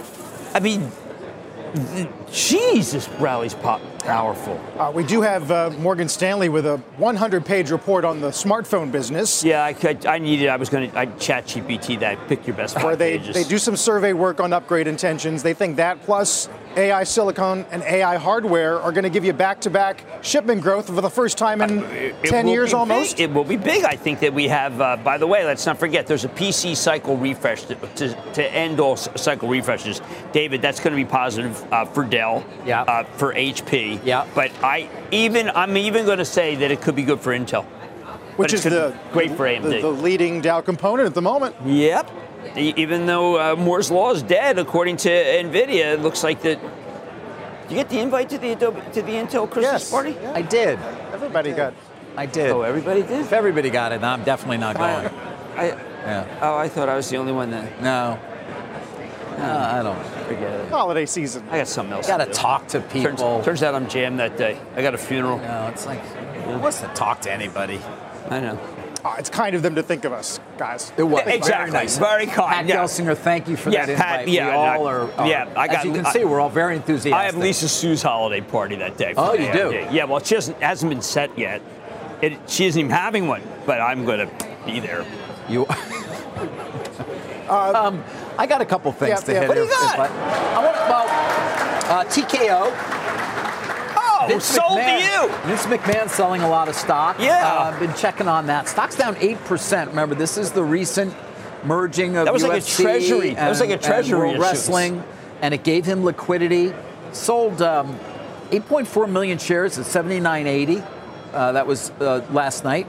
I 0.55 0.61
mean, 0.61 0.90
Jesus, 2.33 3.09
rallies 3.21 3.55
pop 3.55 3.81
powerful. 4.02 4.60
Uh, 4.78 4.90
we 4.94 5.04
do 5.04 5.20
have 5.22 5.50
uh, 5.50 5.70
Morgan 5.78 6.08
Stanley 6.08 6.48
with 6.48 6.66
a 6.66 6.78
100 6.98 7.44
page 7.44 7.70
report 7.70 8.04
on 8.04 8.20
the 8.20 8.28
smartphone 8.28 8.90
business. 8.92 9.42
Yeah, 9.44 9.64
I, 9.64 9.72
could, 9.72 10.06
I 10.06 10.18
needed. 10.18 10.48
I 10.48 10.56
was 10.56 10.68
going 10.68 10.90
to. 10.90 10.98
I 10.98 11.06
chat 11.06 11.46
GPT 11.46 12.00
that. 12.00 12.28
Pick 12.28 12.46
your 12.46 12.56
best 12.56 12.76
Where 12.82 12.96
they, 12.96 13.18
pages. 13.18 13.34
they 13.34 13.44
do 13.44 13.58
some 13.58 13.76
survey 13.76 14.12
work 14.12 14.40
on 14.40 14.52
upgrade 14.52 14.86
intentions. 14.86 15.42
They 15.42 15.54
think 15.54 15.76
that 15.76 16.02
plus 16.02 16.48
AI 16.76 17.02
silicon 17.04 17.66
and 17.72 17.82
AI 17.82 18.16
hardware 18.16 18.80
are 18.80 18.92
going 18.92 19.02
to 19.04 19.10
give 19.10 19.24
you 19.24 19.32
back 19.32 19.60
to 19.62 19.70
back 19.70 20.04
shipment 20.22 20.62
growth 20.62 20.86
for 20.86 21.00
the 21.00 21.10
first 21.10 21.36
time 21.36 21.60
in 21.62 21.80
It 21.84 22.14
10 22.24 22.46
years 22.46 22.72
almost. 22.72 23.16
big. 23.16 23.28
It 23.30 23.34
will 23.34 23.44
be 23.44 23.56
big. 23.56 23.82
I 23.84 23.96
think 23.96 24.20
that 24.20 24.32
we 24.32 24.46
have. 24.48 24.80
Uh, 24.80 24.96
by 24.96 25.18
the 25.18 25.26
way, 25.26 25.44
let's 25.44 25.66
not 25.66 25.78
forget. 25.78 26.06
There's 26.06 26.24
a 26.24 26.28
PC 26.28 26.76
cycle 26.76 27.16
refresh 27.16 27.64
to, 27.64 27.74
to, 27.74 28.32
to 28.34 28.54
end 28.54 28.78
all 28.78 28.96
cycle 28.96 29.48
refreshes. 29.48 30.00
David, 30.32 30.62
that's 30.62 30.78
going 30.78 30.92
to 30.92 30.96
be 30.96 31.04
positive 31.10 31.60
uh, 31.72 31.84
for 31.86 32.04
Dell. 32.04 32.44
Yeah. 32.64 32.82
Uh, 32.82 33.02
for 33.04 33.34
HP. 33.34 33.89
Yeah. 34.05 34.26
But 34.35 34.50
I 34.62 34.88
even 35.11 35.50
I'm 35.55 35.76
even 35.76 36.05
going 36.05 36.18
to 36.18 36.24
say 36.24 36.55
that 36.57 36.70
it 36.70 36.81
could 36.81 36.94
be 36.94 37.03
good 37.03 37.20
for 37.20 37.33
Intel. 37.33 37.64
which 38.37 38.53
is 38.53 38.62
the, 38.62 38.94
great 39.12 39.33
for 39.33 39.44
AMD. 39.46 39.62
the, 39.62 39.81
the 39.81 39.88
leading 39.90 40.40
Dow 40.40 40.61
component 40.61 41.07
at 41.07 41.14
the 41.14 41.22
moment. 41.22 41.57
Yep. 41.64 42.11
Even 42.57 43.07
though 43.07 43.38
uh, 43.38 43.57
Moore's 43.57 43.90
law 43.90 44.12
is 44.12 44.22
dead, 44.22 44.59
according 44.59 44.96
to 44.98 45.09
Nvidia, 45.11 45.94
it 45.94 46.00
looks 46.00 46.22
like 46.24 46.40
that. 46.42 46.59
You 47.68 47.76
get 47.76 47.88
the 47.90 47.98
invite 48.00 48.29
to 48.31 48.38
the 48.38 48.53
Adobe, 48.53 48.81
to 48.94 49.03
the 49.03 49.12
Intel 49.12 49.48
Christmas 49.48 49.83
Yes. 49.83 49.90
party? 49.90 50.16
I 50.35 50.42
did. 50.42 50.79
Everybody 51.12 51.53
got. 51.53 51.74
I 52.16 52.26
did. 52.26 52.50
Oh, 52.50 52.62
everybody 52.62 53.03
did. 53.03 53.20
If 53.20 53.33
everybody 53.33 53.70
got 53.70 53.92
it, 53.92 54.03
I'm 54.03 54.24
definitely 54.24 54.57
not 54.59 54.76
going. 54.76 55.07
I, 55.57 55.66
Yeah. 55.68 56.38
oh, 56.40 56.57
I 56.57 56.68
thought 56.68 56.88
I 56.88 56.96
was 56.96 57.09
the 57.11 57.18
only 57.18 57.33
one 57.33 57.50
that. 57.50 57.81
No. 57.83 58.18
No, 59.38 59.59
I 59.59 59.83
don't. 59.83 60.19
Forget 60.35 60.61
it. 60.61 60.69
Holiday 60.71 61.07
season. 61.07 61.45
I 61.51 61.59
got 61.59 61.66
something 61.69 61.93
else. 61.93 62.07
Got 62.07 62.19
to 62.19 62.27
do. 62.27 62.33
talk 62.33 62.69
to 62.69 62.81
people. 62.81 63.16
Turns, 63.16 63.45
turns 63.45 63.62
out 63.64 63.75
I'm 63.75 63.88
jammed 63.88 64.21
that 64.21 64.37
day. 64.37 64.59
I 64.77 64.83
got 64.83 64.95
a 64.95 64.99
funeral. 64.99 65.38
no, 65.38 65.69
it's 65.73 65.87
like, 65.87 65.99
who 66.45 66.59
wants 66.59 66.81
to 66.81 66.87
talk 66.88 67.21
to 67.23 67.33
anybody? 67.33 67.81
I 68.29 68.38
know. 68.40 68.59
Oh, 69.05 69.14
it's 69.19 69.31
kind 69.31 69.57
of 69.57 69.62
them 69.62 69.75
to 69.77 69.83
think 69.83 70.05
of 70.05 70.12
us, 70.12 70.38
guys. 70.59 70.93
It 70.97 71.03
was 71.03 71.23
Exactly. 71.27 71.51
Very, 71.51 71.71
nice. 71.73 71.97
Very 71.99 72.27
kind, 72.27 72.51
Pat 72.51 72.66
yeah. 72.66 72.77
Gelsinger, 72.77 73.16
thank 73.16 73.49
you 73.49 73.57
for 73.57 73.71
Yeah, 73.71 73.87
that 73.87 73.97
Pat, 73.97 74.21
invite. 74.21 74.35
yeah, 74.35 74.47
we 74.49 74.53
all 74.53 74.85
no, 74.85 74.87
are, 74.90 75.12
are- 75.14 75.27
yeah, 75.27 75.49
I 75.57 75.66
got- 75.66 75.79
As 75.79 75.85
you 75.87 75.93
can 75.95 76.05
I- 76.07 76.12
see, 76.12 76.25
we're 76.25 76.38
all 76.38 76.51
very 76.51 76.77
enthusiastic. 76.77 77.14
I 77.14 77.25
have 77.25 77.37
Lisa 77.37 77.66
Su's 77.69 78.03
holiday 78.03 78.43
party 78.43 78.77
that 78.77 78.99
day. 78.99 79.14
Oh, 79.16 79.33
you 79.33 79.47
AMD. 79.47 79.53
do? 79.55 79.87
Yeah. 79.90 80.05
Well, 80.05 80.21
she 80.23 80.35
hasn't, 80.37 80.62
hasn't 80.62 80.90
been 80.90 81.01
set 81.03 81.37
yet. 81.38 81.62
It, 82.21 82.38
she 82.47 82.66
isn't 82.66 82.79
even 82.79 82.90
having 82.93 83.27
one, 83.27 83.43
but 83.64 83.81
I'm 83.81 84.05
going 84.05 84.29
to 84.29 84.31
be 84.66 84.81
there. 84.81 85.07
You. 85.49 85.66
um, 87.49 88.05
I 88.40 88.46
got 88.46 88.62
a 88.62 88.64
couple 88.64 88.90
things 88.92 89.11
Yeah, 89.11 89.16
to 89.26 89.33
yeah. 89.35 89.40
hit. 89.40 89.48
What 89.48 89.55
do 89.57 89.61
you 89.64 89.68
got? 89.68 89.98
I, 90.00 90.07
I 90.55 90.64
want 90.64 90.76
well, 90.88 91.98
uh, 92.00 92.05
TKO. 92.07 92.72
Oh, 93.96 94.26
Vince 94.29 94.44
sold 94.46 94.79
McMahon, 94.79 94.98
to 94.98 95.05
you. 95.05 95.37
Vince 95.46 95.66
McMahon 95.66 96.09
selling 96.09 96.40
a 96.40 96.48
lot 96.48 96.66
of 96.68 96.74
stock. 96.74 97.18
Yeah. 97.20 97.46
Uh, 97.46 97.64
I've 97.64 97.79
been 97.79 97.92
checking 97.92 98.29
on 98.29 98.46
that. 98.46 98.66
Stock's 98.66 98.96
down 98.96 99.14
8%. 99.16 99.88
Remember, 99.88 100.14
this 100.14 100.38
is 100.38 100.53
the 100.53 100.64
recent 100.64 101.14
merging 101.64 102.16
of 102.16 102.24
That 102.24 102.33
was 102.33 102.42
like 102.42 102.62
a 102.62 102.64
UFC 102.64 102.83
treasury- 102.83 103.35
that 103.35 103.50
was 103.50 103.61
like 103.61 103.68
a 103.68 103.76
treasury 103.76 104.31
and 104.31 104.40
Wrestling, 104.40 105.03
and 105.42 105.53
it 105.53 105.62
gave 105.62 105.85
him 105.85 106.03
liquidity. 106.03 106.72
Sold 107.12 107.61
um, 107.61 107.98
8.4 108.50 109.11
million 109.11 109.37
shares 109.37 109.79
at 109.79 109.85
79.80. 109.85 110.83
Uh, 111.35 111.53
that 111.53 111.66
was 111.66 111.90
uh, 112.00 112.24
last 112.33 112.64
night. 112.64 112.87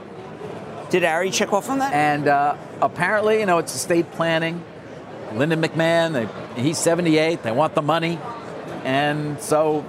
Did 0.88 1.04
Ari 1.04 1.30
check 1.30 1.52
off 1.52 1.68
on 1.68 1.80
that? 1.80 1.92
And 1.92 2.26
uh, 2.26 2.56
apparently, 2.80 3.40
you 3.40 3.46
know, 3.46 3.58
it's 3.58 3.74
estate 3.74 4.10
planning. 4.12 4.64
Lyndon 5.32 5.60
McMahon, 5.62 6.12
they, 6.54 6.62
he's 6.62 6.78
78. 6.78 7.42
They 7.42 7.52
want 7.52 7.74
the 7.74 7.82
money, 7.82 8.18
and 8.84 9.40
so 9.40 9.84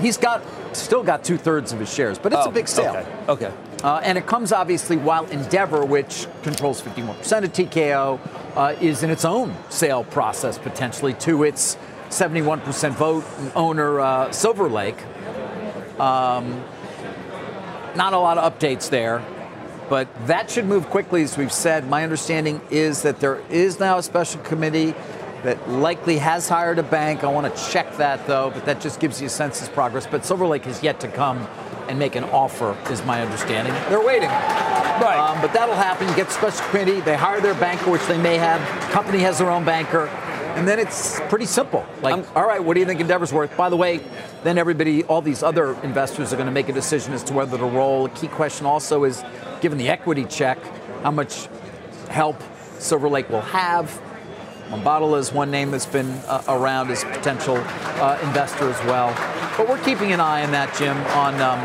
he's 0.00 0.16
got 0.16 0.42
still 0.72 1.02
got 1.02 1.24
two 1.24 1.36
thirds 1.36 1.72
of 1.72 1.80
his 1.80 1.92
shares. 1.92 2.16
But 2.18 2.32
it's 2.32 2.46
Oh, 2.46 2.50
a 2.50 2.52
big 2.52 2.68
sale, 2.68 2.94
Okay. 3.28 3.46
okay. 3.46 3.52
uh, 3.82 4.00
and 4.04 4.16
it 4.16 4.26
comes 4.26 4.52
obviously 4.52 4.96
while 4.96 5.24
Endeavor, 5.26 5.84
which 5.84 6.26
controls 6.42 6.80
51% 6.80 7.44
of 7.44 7.52
TKO, 7.52 8.20
uh, 8.56 8.74
is 8.80 9.02
in 9.02 9.10
its 9.10 9.24
own 9.24 9.56
sale 9.68 10.04
process 10.04 10.58
potentially 10.58 11.14
to 11.14 11.42
its 11.42 11.76
71% 12.10 12.92
vote 12.92 13.24
owner 13.56 13.98
uh, 14.00 14.30
Silver 14.30 14.68
Lake. 14.68 14.96
Um, 15.98 16.62
not 17.96 18.12
a 18.12 18.18
lot 18.18 18.38
of 18.38 18.56
updates 18.58 18.88
there, 18.90 19.22
but 19.90 20.08
that 20.28 20.48
should 20.48 20.66
move 20.66 20.88
quickly, 20.88 21.22
as 21.24 21.36
we've 21.36 21.52
said. 21.52 21.86
My 21.88 22.04
understanding 22.04 22.60
is 22.70 23.02
that 23.02 23.18
there 23.18 23.42
is 23.50 23.80
now 23.80 23.98
a 23.98 24.02
special 24.02 24.40
committee 24.42 24.94
that 25.42 25.68
likely 25.68 26.18
has 26.18 26.48
hired 26.48 26.78
a 26.78 26.82
bank. 26.82 27.24
I 27.24 27.26
want 27.26 27.54
to 27.54 27.70
check 27.70 27.96
that 27.96 28.24
though, 28.26 28.50
but 28.50 28.64
that 28.66 28.80
just 28.80 29.00
gives 29.00 29.20
you 29.20 29.26
a 29.26 29.30
sense 29.30 29.60
of 29.60 29.72
progress. 29.72 30.06
But 30.06 30.24
Silver 30.24 30.46
Lake 30.46 30.64
has 30.64 30.82
yet 30.82 31.00
to 31.00 31.08
come 31.08 31.38
and 31.88 31.98
make 31.98 32.14
an 32.14 32.22
offer, 32.24 32.76
is 32.88 33.04
my 33.04 33.20
understanding. 33.20 33.74
They're 33.88 34.04
waiting. 34.04 34.28
Right. 34.28 35.18
Um, 35.18 35.40
but 35.42 35.52
that'll 35.52 35.74
happen. 35.74 36.08
You 36.08 36.14
get 36.14 36.30
special 36.30 36.64
committee, 36.66 37.00
they 37.00 37.16
hire 37.16 37.40
their 37.40 37.54
banker, 37.54 37.90
which 37.90 38.06
they 38.06 38.18
may 38.18 38.36
have. 38.36 38.60
Company 38.92 39.18
has 39.18 39.38
their 39.38 39.50
own 39.50 39.64
banker. 39.64 40.06
And 40.60 40.68
then 40.68 40.78
it's 40.78 41.18
pretty 41.30 41.46
simple. 41.46 41.86
Like, 42.02 42.36
all 42.36 42.46
right, 42.46 42.62
what 42.62 42.74
do 42.74 42.80
you 42.80 42.86
think 42.86 43.00
Endeavor's 43.00 43.32
worth? 43.32 43.56
By 43.56 43.70
the 43.70 43.78
way, 43.78 44.02
then 44.44 44.58
everybody, 44.58 45.04
all 45.04 45.22
these 45.22 45.42
other 45.42 45.72
investors 45.82 46.34
are 46.34 46.36
going 46.36 46.48
to 46.48 46.52
make 46.52 46.68
a 46.68 46.72
decision 46.74 47.14
as 47.14 47.24
to 47.24 47.32
whether 47.32 47.56
to 47.56 47.64
roll. 47.64 48.04
A 48.04 48.10
key 48.10 48.28
question 48.28 48.66
also 48.66 49.04
is, 49.04 49.24
given 49.62 49.78
the 49.78 49.88
equity 49.88 50.26
check, 50.26 50.58
how 51.02 51.12
much 51.12 51.48
help 52.10 52.42
Silver 52.78 53.08
Lake 53.08 53.30
will 53.30 53.40
have. 53.40 54.02
Mubadala 54.68 55.18
is 55.18 55.32
one 55.32 55.50
name 55.50 55.70
that's 55.70 55.86
been 55.86 56.10
uh, 56.28 56.42
around 56.46 56.90
as 56.90 57.04
a 57.04 57.06
potential 57.06 57.56
uh, 57.56 58.20
investor 58.22 58.68
as 58.68 58.84
well. 58.84 59.14
But 59.56 59.66
we're 59.66 59.82
keeping 59.82 60.12
an 60.12 60.20
eye 60.20 60.44
on 60.44 60.50
that, 60.50 60.76
Jim, 60.76 60.94
on 61.16 61.36
um, 61.36 61.58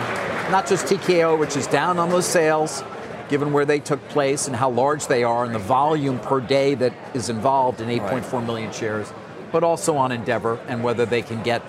not 0.54 0.68
just 0.68 0.86
TKO, 0.86 1.38
which 1.38 1.58
is 1.58 1.68
down 1.68 2.00
on 2.00 2.10
those 2.10 2.26
sales, 2.26 2.82
given 3.30 3.54
where 3.54 3.66
they 3.66 3.80
took 3.80 4.06
place 4.10 4.48
and 4.48 4.56
how 4.56 4.70
large 4.70 5.08
they 5.08 5.24
are 5.24 5.46
and 5.46 5.54
the 5.54 5.60
volume 5.60 6.20
per 6.20 6.40
day 6.40 6.76
that 6.76 6.94
is 7.14 7.30
involved 7.30 7.82
in 7.82 7.90
8.4 7.90 8.46
million 8.46 8.72
shares, 8.72 9.12
but 9.52 9.64
also 9.64 9.96
on 9.96 10.12
Endeavor 10.12 10.60
and 10.68 10.84
whether 10.84 11.06
they 11.06 11.22
can 11.22 11.42
get 11.44 11.62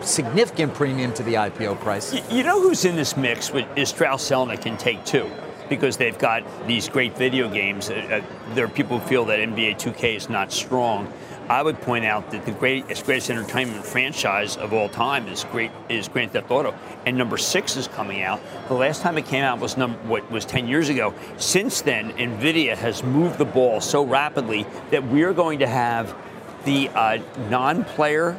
a 0.00 0.06
significant 0.06 0.74
premium 0.74 1.12
to 1.14 1.22
the 1.22 1.34
IPO 1.34 1.80
price. 1.80 2.14
You 2.30 2.42
know 2.42 2.60
who's 2.60 2.84
in 2.84 2.96
this 2.96 3.16
mix 3.16 3.52
with, 3.52 3.66
is 3.76 3.88
Strauss 3.90 4.28
Zelnick 4.28 4.66
and 4.66 4.78
Take 4.78 5.04
Two, 5.04 5.30
because 5.68 5.96
they've 5.96 6.18
got 6.18 6.44
these 6.66 6.88
great 6.88 7.16
video 7.16 7.48
games. 7.48 7.90
Uh, 7.90 8.22
uh, 8.22 8.54
there 8.54 8.64
are 8.64 8.68
people 8.68 8.98
who 8.98 9.06
feel 9.06 9.24
that 9.26 9.38
NBA 9.38 9.76
2K 9.76 10.16
is 10.16 10.28
not 10.28 10.52
strong. 10.52 11.12
I 11.48 11.62
would 11.62 11.80
point 11.80 12.04
out 12.04 12.30
that 12.32 12.44
the 12.44 12.50
greatest, 12.50 13.04
greatest 13.04 13.30
entertainment 13.30 13.84
franchise 13.84 14.56
of 14.56 14.72
all 14.72 14.88
time 14.88 15.28
is 15.28 15.44
great 15.44 15.70
is 15.88 16.08
Grand 16.08 16.32
Theft 16.32 16.50
Auto, 16.50 16.74
and 17.04 17.16
number 17.16 17.36
six 17.38 17.76
is 17.76 17.86
coming 17.86 18.22
out. 18.22 18.40
The 18.68 18.74
last 18.74 19.02
time 19.02 19.16
it 19.16 19.26
came 19.26 19.44
out 19.44 19.60
was 19.60 19.76
number 19.76 19.98
what 20.08 20.28
was 20.30 20.44
10 20.44 20.66
years 20.66 20.88
ago. 20.88 21.14
Since 21.36 21.82
then, 21.82 22.12
Nvidia 22.12 22.76
has 22.76 23.04
moved 23.04 23.38
the 23.38 23.44
ball 23.44 23.80
so 23.80 24.04
rapidly 24.04 24.66
that 24.90 25.04
we're 25.04 25.32
going 25.32 25.60
to 25.60 25.68
have 25.68 26.16
the 26.64 26.88
uh, 26.88 27.18
non-player 27.48 28.38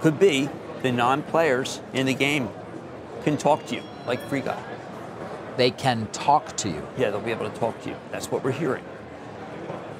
could 0.00 0.18
be 0.18 0.48
the 0.82 0.92
non-players 0.92 1.80
in 1.94 2.06
the 2.06 2.14
game 2.14 2.48
can 3.24 3.36
talk 3.36 3.66
to 3.66 3.74
you 3.74 3.82
like 4.06 4.20
Free 4.28 4.40
Guy. 4.40 4.62
They 5.56 5.72
can 5.72 6.06
talk 6.08 6.56
to 6.58 6.68
you. 6.68 6.86
Yeah, 6.96 7.10
they'll 7.10 7.20
be 7.20 7.32
able 7.32 7.50
to 7.50 7.58
talk 7.58 7.80
to 7.82 7.88
you. 7.88 7.96
That's 8.12 8.30
what 8.30 8.44
we're 8.44 8.52
hearing. 8.52 8.84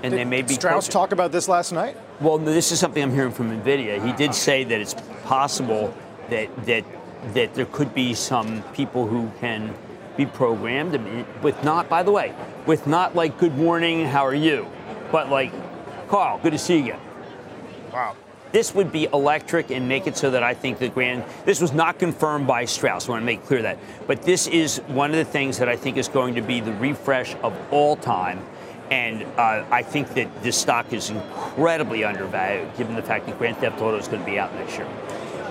And 0.05 0.13
they 0.15 0.25
may 0.25 0.43
be 0.43 0.55
Strauss 0.55 0.85
closer. 0.85 0.93
talk 0.93 1.13
about 1.13 1.33
this 1.33 1.49
last 1.49 1.73
night? 1.73 1.97
Well, 2.19 2.39
this 2.39 2.73
is 2.73 2.81
something 2.81 3.03
I'm 3.03 3.13
hearing 3.13 3.33
from 3.33 3.51
Nvidia. 3.51 4.05
He 4.05 4.13
did 4.13 4.35
say 4.35 4.65
that 4.65 4.81
it's 4.81 4.95
possible 5.25 5.93
that 6.31 6.49
that 6.65 6.85
that 7.35 7.55
there 7.55 7.67
could 7.67 7.95
be 7.95 8.15
some 8.15 8.63
people 8.73 9.07
who 9.07 9.31
can 9.41 9.75
be 10.17 10.25
programmed 10.25 10.99
with 11.43 11.63
not, 11.63 11.89
by 11.89 12.03
the 12.03 12.13
way, 12.13 12.35
with 12.65 12.87
not 12.87 13.15
like 13.15 13.37
"Good 13.37 13.59
morning, 13.59 14.07
how 14.07 14.25
are 14.25 14.35
you," 14.35 14.67
but 15.13 15.29
like, 15.29 15.53
"Carl, 16.09 16.39
good 16.43 16.53
to 16.53 16.59
see 16.59 16.79
you 16.79 16.85
again." 16.85 17.01
Wow. 17.93 18.17
This 18.53 18.75
would 18.75 18.91
be 18.91 19.09
electric 19.13 19.71
and 19.71 19.87
make 19.87 20.07
it 20.07 20.17
so 20.17 20.31
that 20.31 20.43
I 20.43 20.55
think 20.55 20.79
the 20.79 20.89
grand. 20.89 21.25
This 21.45 21.61
was 21.61 21.75
not 21.75 21.99
confirmed 21.99 22.47
by 22.47 22.65
Strauss. 22.65 23.09
I 23.09 23.13
want 23.13 23.23
to 23.23 23.27
make 23.27 23.45
clear 23.45 23.61
that, 23.61 23.77
but 24.07 24.23
this 24.23 24.47
is 24.47 24.79
one 24.87 25.11
of 25.11 25.17
the 25.17 25.25
things 25.25 25.59
that 25.59 25.69
I 25.69 25.77
think 25.77 25.99
is 25.99 26.09
going 26.09 26.37
to 26.37 26.43
be 26.43 26.61
the 26.61 26.73
refresh 26.73 27.35
of 27.43 27.53
all 27.71 27.97
time. 27.97 28.41
And 28.91 29.25
uh, 29.39 29.65
I 29.71 29.83
think 29.83 30.15
that 30.15 30.43
this 30.43 30.57
stock 30.57 30.93
is 30.93 31.11
incredibly 31.11 32.05
undervalued, 32.05 32.69
given 32.77 32.95
the 32.95 33.03
fact 33.03 33.27
that 33.27 33.37
Grand 33.39 33.57
Theft 33.57 33.81
Auto 33.81 33.97
is 33.97 34.07
going 34.09 34.21
to 34.21 34.27
be 34.31 34.39
out 34.39 34.55
next 34.55 34.77
year. 34.79 34.87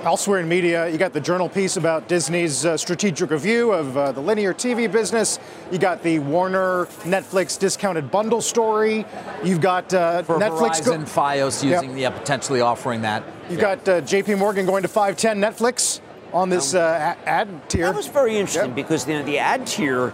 Elsewhere 0.03 0.39
in 0.39 0.47
media, 0.47 0.87
you 0.87 0.99
got 0.99 1.13
the 1.13 1.19
journal 1.19 1.49
piece 1.49 1.77
about 1.77 2.07
Disney's 2.07 2.63
uh, 2.63 2.77
strategic 2.77 3.31
review 3.31 3.71
of 3.73 3.97
uh, 3.97 4.11
the 4.11 4.21
linear 4.21 4.53
TV 4.53 4.89
business. 4.89 5.39
You 5.71 5.79
got 5.79 6.03
the 6.03 6.19
Warner 6.19 6.85
Netflix 7.01 7.57
discounted 7.57 8.11
bundle 8.11 8.39
story. 8.39 9.03
You've 9.43 9.61
got 9.61 9.91
uh, 9.95 10.21
For 10.21 10.37
Netflix. 10.37 10.81
Verizon, 10.83 11.01
FiOS 11.09 11.63
Yep. 11.63 11.83
using, 11.83 11.97
yeah, 11.97 12.11
potentially 12.11 12.61
offering 12.61 13.01
that. 13.01 13.23
You've 13.49 13.59
got 13.59 13.79
uh, 13.89 14.01
JP 14.01 14.37
Morgan 14.37 14.67
going 14.67 14.83
to 14.83 14.87
510 14.87 15.39
Netflix 15.41 16.01
on 16.31 16.49
this 16.49 16.75
uh, 16.75 17.15
ad 17.25 17.67
tier. 17.67 17.87
That 17.87 17.95
was 17.95 18.05
very 18.07 18.37
interesting 18.37 18.67
Yep. 18.67 18.75
because 18.75 19.07
you 19.07 19.15
know, 19.15 19.23
the 19.25 19.39
ad 19.39 19.65
tier. 19.65 20.13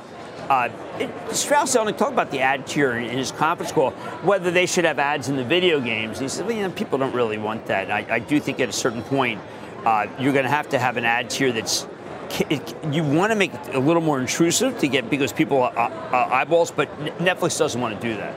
Uh, 0.52 0.70
it, 1.00 1.10
Strauss 1.34 1.78
only 1.78 1.94
talked 1.94 2.12
about 2.12 2.30
the 2.30 2.42
ad 2.42 2.68
tier 2.68 2.92
in 2.98 3.18
his 3.18 3.32
conference 3.32 3.72
call, 3.72 3.92
whether 4.22 4.52
they 4.52 4.66
should 4.66 4.84
have 4.84 5.00
ads 5.00 5.30
in 5.30 5.38
the 5.38 5.46
video 5.46 5.80
games. 5.80 6.20
He 6.20 6.28
said, 6.28 6.46
well, 6.46 6.54
you 6.54 6.64
know, 6.64 6.70
people 6.72 6.98
don't 6.98 7.16
really 7.16 7.38
want 7.38 7.68
that. 7.68 7.86
And 7.86 7.94
I, 7.94 8.16
I 8.16 8.20
do 8.20 8.38
think 8.38 8.60
at 8.60 8.68
a 8.68 8.74
certain 8.74 9.02
point, 9.02 9.40
uh, 9.86 10.08
you're 10.20 10.34
going 10.34 10.44
to 10.44 10.52
have 10.52 10.68
to 10.72 10.78
have 10.78 10.98
an 10.98 11.06
ad 11.06 11.30
tier 11.30 11.54
that's 11.54 11.88
you 12.92 13.02
want 13.02 13.32
to 13.32 13.36
make 13.38 13.54
it 13.54 13.76
a 13.76 13.80
little 13.80 14.02
more 14.02 14.20
intrusive 14.20 14.78
to 14.80 14.90
get 14.90 15.10
because 15.10 15.32
people 15.32 15.64
are, 15.64 15.72
are 15.78 16.34
eyeballs, 16.34 16.70
but 16.70 16.94
Netflix 17.18 17.58
doesn't 17.58 17.80
want 17.80 18.02
to 18.02 18.06
do 18.06 18.18
that. 18.18 18.36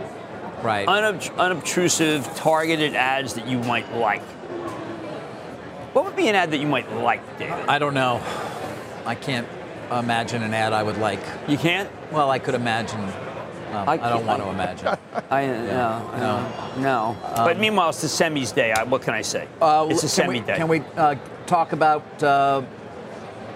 Right. 0.62 0.86
Unob- 0.86 1.36
unobtrusive, 1.36 2.32
targeted 2.36 2.94
ads 2.94 3.34
that 3.34 3.48
you 3.48 3.58
might 3.58 3.92
like. 3.92 4.22
What 5.92 6.04
would 6.04 6.14
be 6.14 6.28
an 6.28 6.36
ad 6.36 6.52
that 6.52 6.58
you 6.58 6.68
might 6.68 6.88
like, 6.92 7.40
David? 7.40 7.54
I 7.68 7.80
don't 7.80 7.94
know. 7.94 8.22
I 9.04 9.16
can't 9.16 9.48
imagine 9.90 10.42
an 10.42 10.54
ad 10.54 10.72
I 10.72 10.82
would 10.82 10.98
like. 10.98 11.20
You 11.48 11.58
can't? 11.58 11.90
Well, 12.12 12.30
I 12.30 12.38
could 12.38 12.54
imagine. 12.54 13.00
Um, 13.00 13.88
I, 13.88 13.96
don't 13.96 14.24
want 14.24 14.40
to 14.42 14.48
imagine. 14.50 14.86
I 15.30 15.46
no, 15.46 16.10
no, 16.76 16.80
no. 16.80 17.16
but 17.36 17.58
meanwhile, 17.58 17.88
it's 17.88 18.02
the 18.02 18.06
semis 18.06 18.54
day. 18.54 18.72
I, 18.72 18.84
what 18.84 19.02
can 19.02 19.14
I 19.14 19.22
say? 19.22 19.48
Uh, 19.60 19.88
it's 19.90 20.04
a 20.04 20.08
semi 20.08 20.40
we, 20.40 20.40
day. 20.40 20.56
Can 20.56 20.68
we 20.68 20.80
uh, 20.96 21.16
talk 21.46 21.72
about 21.72 22.22
uh, 22.22 22.62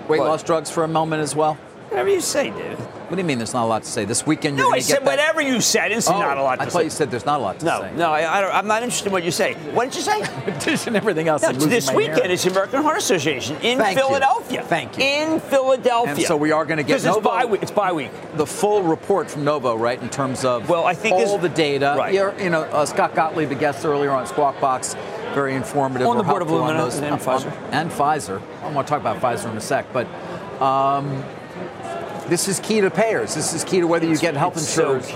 weight 0.08 0.18
What? 0.18 0.28
loss 0.28 0.42
drugs 0.42 0.70
for 0.70 0.82
a 0.82 0.88
moment 0.88 1.22
as 1.22 1.36
well? 1.36 1.56
Whatever 1.90 2.10
you 2.10 2.20
say, 2.20 2.50
David. 2.50 2.78
What 2.78 3.16
do 3.16 3.22
you 3.22 3.26
mean 3.26 3.38
there's 3.38 3.54
not 3.54 3.64
a 3.64 3.66
lot 3.66 3.82
to 3.84 3.88
say? 3.88 4.04
This 4.04 4.26
weekend 4.26 4.58
you're 4.58 4.68
No, 4.68 4.74
I 4.74 4.80
to 4.80 4.84
said 4.84 5.04
whatever 5.06 5.40
you 5.40 5.62
said. 5.62 5.84
I 5.84 5.88
didn't 5.88 6.06
Oh, 6.10 6.18
not 6.20 6.36
a 6.36 6.42
lot 6.42 6.56
to 6.56 6.62
I 6.62 6.64
say. 6.66 6.70
thought 6.70 6.84
you 6.84 6.90
said 6.90 7.10
there's 7.10 7.24
not 7.24 7.40
a 7.40 7.42
lot 7.42 7.58
to 7.60 7.64
no, 7.64 7.80
say. 7.80 7.92
no, 7.96 8.12
I, 8.12 8.38
I 8.38 8.40
don't, 8.42 8.54
I'm 8.54 8.66
not 8.66 8.82
interested 8.82 9.06
in 9.06 9.12
what 9.12 9.24
you 9.24 9.30
say. 9.30 9.54
What 9.72 9.86
did 9.86 9.94
you 9.94 10.02
say? 10.02 10.20
Competition, 10.44 10.94
everything 10.94 11.26
else. 11.26 11.40
No, 11.42 11.48
it's 11.48 11.64
this 11.64 11.90
weekend, 11.90 12.30
it's 12.30 12.44
the 12.44 12.50
American 12.50 12.82
Heart 12.82 12.98
Association 12.98 13.56
in 13.62 13.78
Thank 13.78 13.96
you. 13.98 14.04
Philadelphia. 14.06 14.62
Thank 14.64 14.98
you. 14.98 15.04
In 15.04 15.40
Philadelphia. 15.40 16.12
And 16.16 16.22
so 16.24 16.36
we 16.36 16.52
are 16.52 16.66
gonna 16.66 16.82
get 16.82 16.88
because 16.88 17.06
it's 17.06 17.16
Novo- 17.16 17.30
bye 17.30 17.46
week. 17.46 17.62
It's 17.62 17.70
bye 17.70 17.92
week. 17.92 18.10
the 18.36 18.46
full 18.46 18.82
report 18.82 19.30
from 19.30 19.44
Novo, 19.44 19.74
right, 19.74 20.00
in 20.02 20.10
terms 20.10 20.44
of 20.44 20.68
Well, 20.68 20.84
I 20.84 20.92
think 20.92 21.14
all 21.16 21.38
the 21.38 21.48
data. 21.48 21.94
right. 21.96 22.12
You're- 22.12 22.34
you 22.44 22.50
know, 22.50 22.64
uh, 22.64 22.84
Scott 22.84 23.14
Gottlieb, 23.14 23.48
the 23.48 23.54
guest 23.54 23.86
earlier 23.86 24.10
on 24.10 24.26
Squawk 24.26 24.60
Box, 24.60 24.94
very 25.32 25.54
informative. 25.54 26.06
On 26.06 26.18
the 26.18 26.22
board 26.24 26.42
of 26.42 26.48
Illumina 26.48 26.76
those- 26.76 26.98
and 26.98 27.18
Pfizer. 27.18 27.50
And 27.72 27.90
Pfizer. 27.90 28.42
I'm 28.62 28.74
going 28.74 28.84
to 28.84 28.88
talk 28.90 29.00
about 29.00 29.18
Pfizer 29.22 29.50
in 29.50 29.56
a 29.56 29.60
sec, 29.62 29.86
but 29.94 30.06
um, 30.62 31.24
this 32.28 32.48
is 32.48 32.60
key 32.60 32.80
to 32.80 32.90
payers. 32.90 33.34
This 33.34 33.54
is 33.54 33.64
key 33.64 33.80
to 33.80 33.86
whether 33.86 34.06
you 34.06 34.16
get 34.18 34.34
health 34.36 34.56
it's 34.56 34.68
so 34.68 34.94
insurance. 34.96 35.06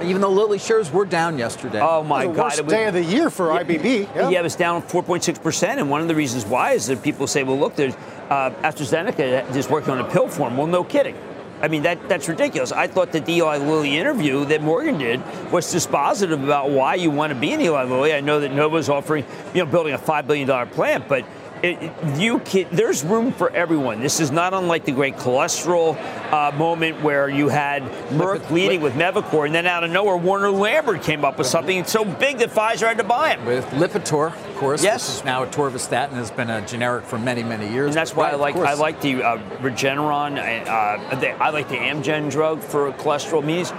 key. 0.00 0.06
Even 0.08 0.20
though 0.20 0.30
Lilly 0.30 0.58
shares 0.58 0.90
were 0.90 1.04
down 1.04 1.38
yesterday. 1.38 1.80
Oh 1.80 2.02
my 2.02 2.26
the 2.26 2.32
God! 2.32 2.42
worst 2.44 2.58
it 2.58 2.64
was- 2.64 2.72
day 2.74 2.86
of 2.86 2.94
the 2.94 3.04
year 3.04 3.30
for 3.30 3.48
IBB. 3.48 4.08
Yeah. 4.14 4.30
it 4.40 4.42
was 4.42 4.56
down 4.56 4.82
4.6%. 4.82 5.78
And 5.78 5.88
one 5.90 6.00
of 6.00 6.08
the 6.08 6.14
reasons 6.14 6.44
why 6.44 6.72
is 6.72 6.86
that 6.86 7.02
people 7.02 7.26
say, 7.26 7.42
well, 7.44 7.58
look, 7.58 7.76
there's 7.76 7.94
uh, 8.30 8.50
AstraZeneca 8.62 9.54
is 9.54 9.68
working 9.68 9.90
on 9.90 9.98
a 10.00 10.04
pill 10.10 10.28
form. 10.28 10.56
Well, 10.56 10.66
no 10.66 10.84
kidding. 10.84 11.16
I 11.62 11.68
mean, 11.68 11.84
that, 11.84 12.06
that's 12.08 12.28
ridiculous. 12.28 12.70
I 12.70 12.86
thought 12.86 13.12
that 13.12 13.24
the 13.24 13.32
Eli 13.32 13.56
Lilly 13.56 13.96
interview 13.96 14.44
that 14.46 14.60
Morgan 14.60 14.98
did 14.98 15.22
was 15.50 15.72
dispositive 15.72 16.44
about 16.44 16.70
why 16.70 16.96
you 16.96 17.10
want 17.10 17.32
to 17.32 17.38
be 17.38 17.52
in 17.52 17.60
Eli 17.62 17.84
Lilly. 17.84 18.12
I 18.12 18.20
know 18.20 18.40
that 18.40 18.52
Novo's 18.52 18.90
offering, 18.90 19.24
you 19.54 19.64
know, 19.64 19.70
building 19.70 19.94
a 19.94 19.98
$5 19.98 20.26
billion 20.26 20.68
plant, 20.68 21.08
but 21.08 21.24
it, 21.62 21.92
you 22.18 22.38
can, 22.40 22.66
there's 22.72 23.02
room 23.04 23.32
for 23.32 23.50
everyone. 23.50 24.00
This 24.00 24.20
is 24.20 24.30
not 24.30 24.54
unlike 24.54 24.84
the 24.84 24.92
great 24.92 25.16
cholesterol 25.16 25.96
uh, 26.32 26.52
moment 26.56 27.02
where 27.02 27.28
you 27.28 27.48
had 27.48 27.82
Merck 28.10 28.40
Lipid- 28.40 28.50
leading 28.50 28.80
with 28.80 28.94
Mevacor, 28.94 29.46
and 29.46 29.54
then 29.54 29.66
out 29.66 29.84
of 29.84 29.90
nowhere, 29.90 30.16
Warner 30.16 30.50
Lambert 30.50 31.02
came 31.02 31.24
up 31.24 31.38
with 31.38 31.46
something 31.46 31.84
so 31.84 32.04
big 32.04 32.38
that 32.38 32.50
Pfizer 32.50 32.86
had 32.88 32.98
to 32.98 33.04
buy 33.04 33.32
it. 33.32 33.44
with 33.44 33.64
Lipitor, 33.66 34.28
of 34.34 34.56
course, 34.56 34.82
Yes. 34.82 35.08
which 35.08 35.18
is 35.20 35.24
now 35.24 35.44
atorvastatin, 35.44 36.10
has 36.12 36.30
been 36.30 36.50
a 36.50 36.64
generic 36.66 37.04
for 37.04 37.18
many, 37.18 37.42
many 37.42 37.68
years. 37.72 37.88
And 37.88 37.94
that's 37.96 38.14
why 38.14 38.26
right, 38.26 38.34
I 38.34 38.36
like. 38.36 38.56
I 38.56 38.74
like 38.74 39.00
the 39.00 39.22
uh, 39.22 39.38
Regeneron. 39.60 40.38
Uh, 40.38 41.14
the, 41.20 41.30
I 41.42 41.50
like 41.50 41.68
the 41.68 41.76
Amgen 41.76 42.30
drug 42.30 42.60
for 42.62 42.90
cholesterol. 42.92 43.44
Means 43.44 43.72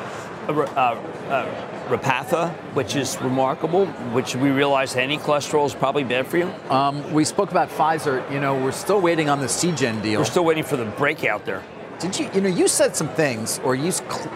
Repatha, 1.90 2.52
which 2.74 2.96
is 2.96 3.20
remarkable. 3.22 3.86
Which 4.14 4.36
we 4.36 4.50
realize 4.50 4.96
any 4.96 5.18
cholesterol 5.18 5.66
is 5.66 5.74
probably 5.74 6.04
bad 6.04 6.28
for 6.28 6.38
you. 6.38 6.52
Um, 6.70 7.12
we 7.14 7.24
spoke 7.26 7.52
about 7.52 7.70
Pfizer. 7.70 8.30
You 8.32 8.40
know, 8.40 8.56
we're 8.56 8.72
still 8.72 9.02
waiting 9.02 9.30
on 9.30 9.40
the 9.40 9.48
Seagen 9.48 10.02
deal. 10.02 10.20
We're 10.20 10.26
still 10.26 10.46
waiting 10.46 10.64
for 10.64 10.78
the 10.78 10.86
breakout 10.86 11.46
there. 11.46 11.64
Did 12.00 12.20
you, 12.20 12.30
you 12.34 12.42
know, 12.42 12.50
you 12.50 12.68
said 12.68 12.96
some 12.96 13.10
things, 13.10 13.60
or 13.64 13.74
you, 13.74 13.88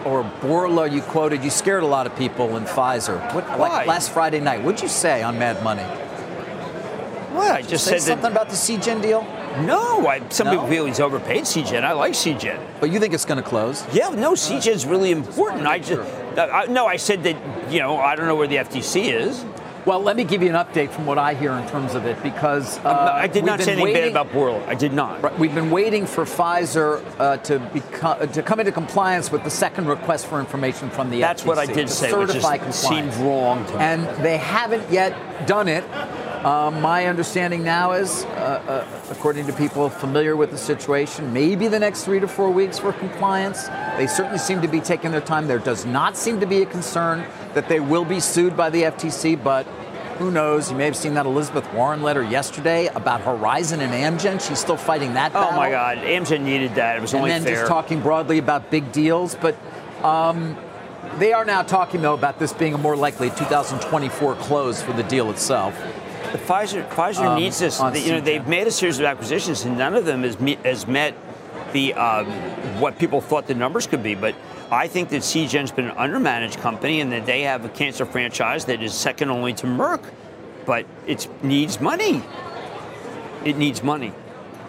or 0.04 0.24
Bourla, 0.40 0.90
you 0.92 1.00
quoted, 1.00 1.44
you 1.44 1.50
scared 1.50 1.84
a 1.84 1.86
lot 1.86 2.08
of 2.08 2.16
people 2.16 2.56
in 2.56 2.64
Pfizer. 2.64 3.20
What, 3.32 3.44
Why? 3.50 3.68
like 3.68 3.86
last 3.86 4.10
Friday 4.10 4.40
night, 4.40 4.64
what'd 4.64 4.82
you 4.82 4.88
say 4.88 5.22
on 5.22 5.38
Mad 5.38 5.62
Money? 5.62 5.84
What? 7.34 7.52
I 7.52 7.62
just 7.62 7.84
said 7.84 8.00
something 8.02 8.22
that. 8.22 8.32
about 8.32 8.48
the 8.50 8.56
Seagen 8.56 9.00
deal, 9.00 9.22
No, 9.64 10.06
I, 10.06 10.20
some 10.28 10.46
No? 10.48 10.52
people 10.54 10.66
feel 10.66 10.86
he's 10.86 11.00
overpaid 11.00 11.44
Seagen. 11.44 11.84
I 11.84 11.92
like 11.92 12.12
Seagen. 12.14 12.58
but 12.80 12.90
you 12.90 12.98
think 12.98 13.14
it's 13.14 13.24
going 13.24 13.42
to 13.42 13.48
close? 13.48 13.84
Yeah, 13.92 14.08
no, 14.10 14.32
Seagen's 14.32 14.84
really 14.84 15.12
important. 15.12 15.66
I 15.66 15.78
just 15.78 16.02
uh, 16.38 16.66
no, 16.68 16.86
I 16.86 16.96
said 16.96 17.22
that 17.24 17.72
you 17.72 17.78
know 17.78 17.96
I 17.98 18.16
don't 18.16 18.26
know 18.26 18.36
where 18.36 18.48
the 18.48 18.56
FTC 18.56 19.12
is. 19.12 19.44
Well, 19.84 20.00
let 20.00 20.16
me 20.16 20.22
give 20.22 20.42
you 20.42 20.48
an 20.48 20.54
update 20.54 20.90
from 20.90 21.06
what 21.06 21.18
I 21.18 21.34
hear 21.34 21.50
in 21.54 21.68
terms 21.68 21.96
of 21.96 22.06
it, 22.06 22.22
because 22.22 22.78
uh, 22.84 23.10
I 23.14 23.26
did 23.26 23.44
not 23.44 23.60
say 23.60 23.72
anything 23.72 23.92
waiting, 23.92 24.12
bad 24.12 24.26
about 24.26 24.32
Bourla. 24.32 24.64
I 24.68 24.74
did 24.76 24.92
not. 24.92 25.20
Right, 25.20 25.36
we've 25.40 25.54
been 25.54 25.72
waiting 25.72 26.06
for 26.06 26.24
Pfizer 26.24 27.02
uh, 27.18 27.38
to 27.38 27.58
become 27.58 28.28
to 28.28 28.42
come 28.44 28.60
into 28.60 28.70
compliance 28.70 29.32
with 29.32 29.42
the 29.42 29.50
second 29.50 29.86
request 29.88 30.26
for 30.26 30.38
information 30.38 30.88
from 30.90 31.10
the 31.10 31.18
That's 31.18 31.42
FTC. 31.42 31.46
what 31.46 31.58
I 31.58 31.66
did 31.66 31.90
say, 31.90 32.12
which 32.12 32.32
is, 32.32 32.74
seemed 32.76 33.12
wrong. 33.16 33.66
and 33.78 34.06
they 34.24 34.36
haven't 34.36 34.88
yet 34.92 35.48
done 35.48 35.66
it. 35.66 35.82
Uh, 36.44 36.72
my 36.72 37.06
understanding 37.06 37.62
now 37.62 37.92
is, 37.92 38.24
uh, 38.24 38.84
uh, 38.84 39.12
according 39.12 39.46
to 39.46 39.52
people 39.52 39.88
familiar 39.88 40.34
with 40.34 40.50
the 40.50 40.58
situation, 40.58 41.32
maybe 41.32 41.68
the 41.68 41.78
next 41.78 42.04
three 42.04 42.18
to 42.18 42.26
four 42.26 42.50
weeks 42.50 42.80
for 42.80 42.92
compliance. 42.92 43.68
They 43.96 44.08
certainly 44.08 44.38
seem 44.38 44.60
to 44.60 44.66
be 44.66 44.80
taking 44.80 45.12
their 45.12 45.20
time. 45.20 45.46
There 45.46 45.60
does 45.60 45.86
not 45.86 46.16
seem 46.16 46.40
to 46.40 46.46
be 46.46 46.62
a 46.62 46.66
concern 46.66 47.24
that 47.54 47.68
they 47.68 47.78
will 47.78 48.04
be 48.04 48.18
sued 48.18 48.56
by 48.56 48.70
the 48.70 48.82
FTC, 48.82 49.40
but 49.40 49.66
who 50.18 50.32
knows? 50.32 50.68
You 50.68 50.76
may 50.76 50.86
have 50.86 50.96
seen 50.96 51.14
that 51.14 51.26
Elizabeth 51.26 51.72
Warren 51.72 52.02
letter 52.02 52.24
yesterday 52.24 52.88
about 52.88 53.20
Horizon 53.20 53.80
and 53.80 53.92
Amgen. 53.92 54.40
She's 54.40 54.58
still 54.58 54.76
fighting 54.76 55.14
that 55.14 55.32
battle. 55.32 55.50
Oh 55.52 55.56
my 55.56 55.70
God, 55.70 55.98
Amgen 55.98 56.40
needed 56.40 56.74
that. 56.74 56.96
It 56.96 57.02
was 57.02 57.12
and 57.12 57.20
only 57.20 57.30
then 57.30 57.44
just 57.44 57.68
talking 57.68 58.00
broadly 58.00 58.38
about 58.38 58.70
big 58.70 58.90
deals, 58.90 59.36
but. 59.36 59.56
Um, 60.02 60.56
they 61.18 61.32
are 61.34 61.44
now 61.44 61.62
talking, 61.62 62.00
though, 62.00 62.14
about 62.14 62.38
this 62.38 62.52
being 62.52 62.74
a 62.74 62.78
more 62.78 62.96
likely 62.96 63.28
2024 63.30 64.34
close 64.36 64.80
for 64.80 64.92
the 64.94 65.02
deal 65.02 65.30
itself. 65.30 65.78
The 66.30 66.38
Pfizer, 66.38 66.88
Pfizer 66.88 67.26
um, 67.26 67.38
needs 67.38 67.58
this. 67.58 67.80
You 67.80 68.12
know, 68.12 68.20
they've 68.20 68.46
made 68.46 68.66
a 68.66 68.70
series 68.70 68.98
of 68.98 69.04
acquisitions, 69.04 69.64
and 69.64 69.76
none 69.76 69.94
of 69.94 70.04
them 70.04 70.22
has, 70.22 70.38
me, 70.40 70.56
has 70.64 70.86
met 70.86 71.14
the 71.72 71.94
um, 71.94 72.26
what 72.80 72.98
people 72.98 73.20
thought 73.20 73.46
the 73.46 73.54
numbers 73.54 73.86
could 73.86 74.02
be. 74.02 74.14
But 74.14 74.34
I 74.70 74.88
think 74.88 75.08
that 75.10 75.22
Seagen's 75.22 75.72
been 75.72 75.88
an 75.88 75.96
undermanaged 75.96 76.58
company, 76.58 77.00
and 77.00 77.12
that 77.12 77.26
they 77.26 77.42
have 77.42 77.64
a 77.64 77.68
cancer 77.68 78.06
franchise 78.06 78.66
that 78.66 78.82
is 78.82 78.94
second 78.94 79.30
only 79.30 79.52
to 79.54 79.66
Merck. 79.66 80.04
But 80.64 80.86
it 81.06 81.28
needs 81.42 81.80
money. 81.80 82.22
It 83.44 83.56
needs 83.56 83.82
money. 83.82 84.12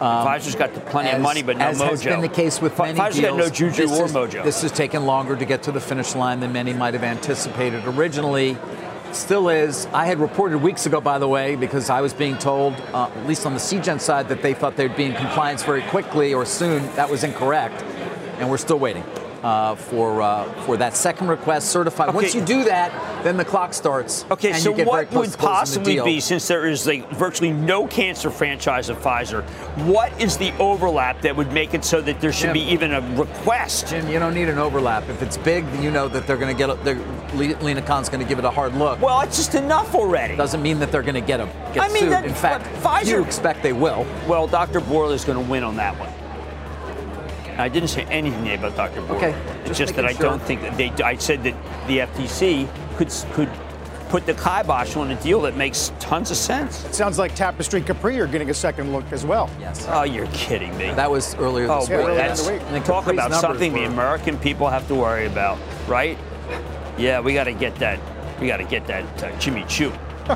Um, 0.02 0.28
Pfizer's 0.28 0.56
got 0.56 0.74
plenty 0.88 1.10
as, 1.10 1.16
of 1.16 1.22
money, 1.22 1.44
but 1.44 1.58
no 1.58 1.66
as 1.66 1.80
mojo. 1.80 1.90
has 1.92 2.04
been 2.04 2.22
the 2.22 2.28
case 2.28 2.60
with 2.60 2.78
many 2.80 3.00
Pfizer's 3.00 3.16
deals, 3.16 3.38
got 3.38 3.38
no 3.38 3.50
juju 3.50 3.84
or 3.84 4.06
is, 4.06 4.12
mojo. 4.12 4.44
This 4.44 4.62
has 4.64 4.72
taken 4.72 5.06
longer 5.06 5.36
to 5.36 5.46
get 5.46 5.64
to 5.64 5.72
the 5.72 5.80
finish 5.80 6.16
line 6.16 6.40
than 6.40 6.52
many 6.52 6.74
might 6.74 6.94
have 6.94 7.04
anticipated 7.04 7.86
originally. 7.86 8.58
Still 9.14 9.50
is. 9.50 9.86
I 9.94 10.06
had 10.06 10.20
reported 10.20 10.58
weeks 10.58 10.88
ago, 10.88 11.00
by 11.00 11.20
the 11.20 11.28
way, 11.28 11.56
because 11.56 11.92
I 11.92 12.02
was 12.02 12.14
being 12.14 12.36
told, 12.38 12.74
uh, 12.94 13.12
at 13.16 13.28
least 13.28 13.46
on 13.46 13.54
the 13.54 13.60
Seagen 13.60 14.00
side, 14.00 14.28
that 14.30 14.42
they 14.42 14.56
thought 14.56 14.76
they'd 14.76 14.96
be 14.96 15.06
in 15.06 15.14
compliance 15.14 15.64
very 15.64 15.84
quickly 15.84 16.34
or 16.34 16.46
soon. 16.46 16.84
That 16.96 17.10
was 17.12 17.24
incorrect, 17.24 17.84
and 18.40 18.50
we're 18.50 18.58
still 18.58 18.80
waiting 18.80 19.04
uh, 19.44 19.76
for 19.76 20.22
uh, 20.22 20.52
for 20.64 20.78
that 20.78 20.96
second 20.96 21.28
request 21.28 21.70
certified. 21.70 22.10
Okay. 22.10 22.16
Once 22.16 22.36
you 22.36 22.44
do 22.44 22.64
that, 22.64 23.24
then 23.24 23.38
the 23.38 23.46
clock 23.46 23.74
starts. 23.74 24.26
Okay, 24.32 24.54
so 24.54 24.72
what 24.72 25.12
would 25.12 25.12
to 25.12 25.14
closing 25.16 25.32
the 25.32 25.38
possibly 25.38 26.00
be, 26.02 26.20
since 26.20 26.48
there 26.48 26.66
is 26.66 26.88
like 26.88 27.10
virtually 27.12 27.52
no 27.52 27.88
cancer 27.88 28.30
franchise 28.30 28.90
of 28.90 28.98
Pfizer, 28.98 29.44
what 29.86 30.20
is 30.22 30.38
the 30.38 30.52
overlap 30.60 31.22
that 31.22 31.36
would 31.36 31.52
make 31.52 31.74
it 31.74 31.84
so 31.84 32.02
that 32.02 32.22
there 32.22 32.32
should 32.32 32.48
Jim. 32.48 32.54
be 32.54 32.62
even 32.62 32.94
a 32.94 33.02
request? 33.16 33.88
Jim, 33.88 34.08
you 34.08 34.20
don't 34.20 34.34
need 34.34 34.50
an 34.50 34.58
overlap. 34.58 35.08
If 35.10 35.22
it's 35.22 35.38
big, 35.38 35.66
you 35.82 35.92
know 35.92 36.08
that 36.08 36.26
they're 36.26 36.38
going 36.38 36.56
to 36.56 36.58
get. 36.58 36.70
A, 36.70 37.24
Lina 37.34 37.82
Khan's 37.82 38.10
going 38.10 38.22
to 38.22 38.28
give 38.28 38.40
it 38.40 38.46
a 38.46 38.52
hard 38.52 38.76
look. 38.76 39.02
Well, 39.02 39.22
it's 39.22 39.38
just 39.38 39.56
enough 39.56 39.96
already. 39.96 40.36
Doesn't 40.36 40.62
mean 40.62 40.80
that 40.80 40.92
they're 40.92 41.02
going 41.02 41.16
to 41.16 41.22
get 41.22 41.38
them. 41.38 41.50
I 41.80 41.92
mean, 41.92 42.10
that- 42.10 42.26
In 42.26 42.34
fact, 42.34 42.66
Pfizer- 42.84 43.08
you 43.08 43.24
expect 43.24 43.64
they 43.64 43.74
will. 43.74 44.06
Well, 44.28 44.48
Dr. 44.48 44.80
Bourla 44.80 45.14
is 45.14 45.26
going 45.26 45.44
to 45.44 45.52
win 45.52 45.64
on 45.64 45.76
that 45.78 45.98
one. 46.00 46.10
I 47.58 47.70
didn't 47.70 47.90
say 47.90 48.04
anything 48.06 48.52
about 48.54 48.76
Dr. 48.76 49.02
Bourla. 49.02 49.16
Okay, 49.18 49.36
It's 49.66 49.70
just 49.70 49.80
just 49.80 49.96
that 49.96 50.06
I 50.06 50.14
sure. 50.14 50.22
don't 50.22 50.42
think 50.42 50.62
that 50.62 50.78
they. 50.78 50.90
I 51.04 51.16
said 51.18 51.44
that 51.44 51.56
the 51.88 52.00
FTC 52.00 52.68
could 52.98 53.10
could 53.34 53.50
put 54.10 54.26
the 54.28 54.34
kibosh 54.36 54.96
on 54.96 55.10
a 55.10 55.16
deal 55.22 55.42
that 55.42 55.58
makes 55.58 55.92
tons 56.00 56.30
of 56.30 56.38
sense. 56.38 56.86
It 56.86 56.94
sounds 56.94 57.18
like 57.18 57.34
Tapestry 57.34 57.82
Capri 57.82 58.20
are 58.20 58.28
getting 58.28 58.50
a 58.52 58.54
second 58.54 58.94
look 58.94 59.06
as 59.12 59.26
well. 59.26 59.50
Yes. 59.60 59.88
Oh, 59.90 60.04
you're 60.04 60.28
kidding 60.28 60.78
me. 60.78 60.92
That 60.92 61.10
was 61.10 61.34
earlier 61.36 61.68
Oh 61.70 61.80
this 61.80 61.90
Yeah, 61.90 61.98
boy, 61.98 62.02
week. 62.04 62.10
earlier 62.10 62.22
in 62.22 62.28
that's 62.28 62.48
week. 62.50 62.62
And 62.68 62.86
talk 62.86 63.06
Capri's 63.06 63.14
about 63.18 63.32
numbers 63.32 63.40
something 63.42 63.74
the 63.74 63.86
American 63.86 64.38
people 64.38 64.70
have 64.70 64.88
to 64.90 64.96
worry 64.96 65.26
about, 65.26 65.58
right? 65.88 66.16
Yeah, 66.98 67.22
we 67.22 67.34
got 67.34 67.46
to 67.46 67.54
get 67.54 67.76
that. 67.78 68.00
We 68.40 68.46
got 68.48 68.58
to 68.58 68.66
get 68.66 68.86
that 68.88 69.24
uh, 69.24 69.36
Jimmy 69.40 69.66
Choo. 69.68 69.92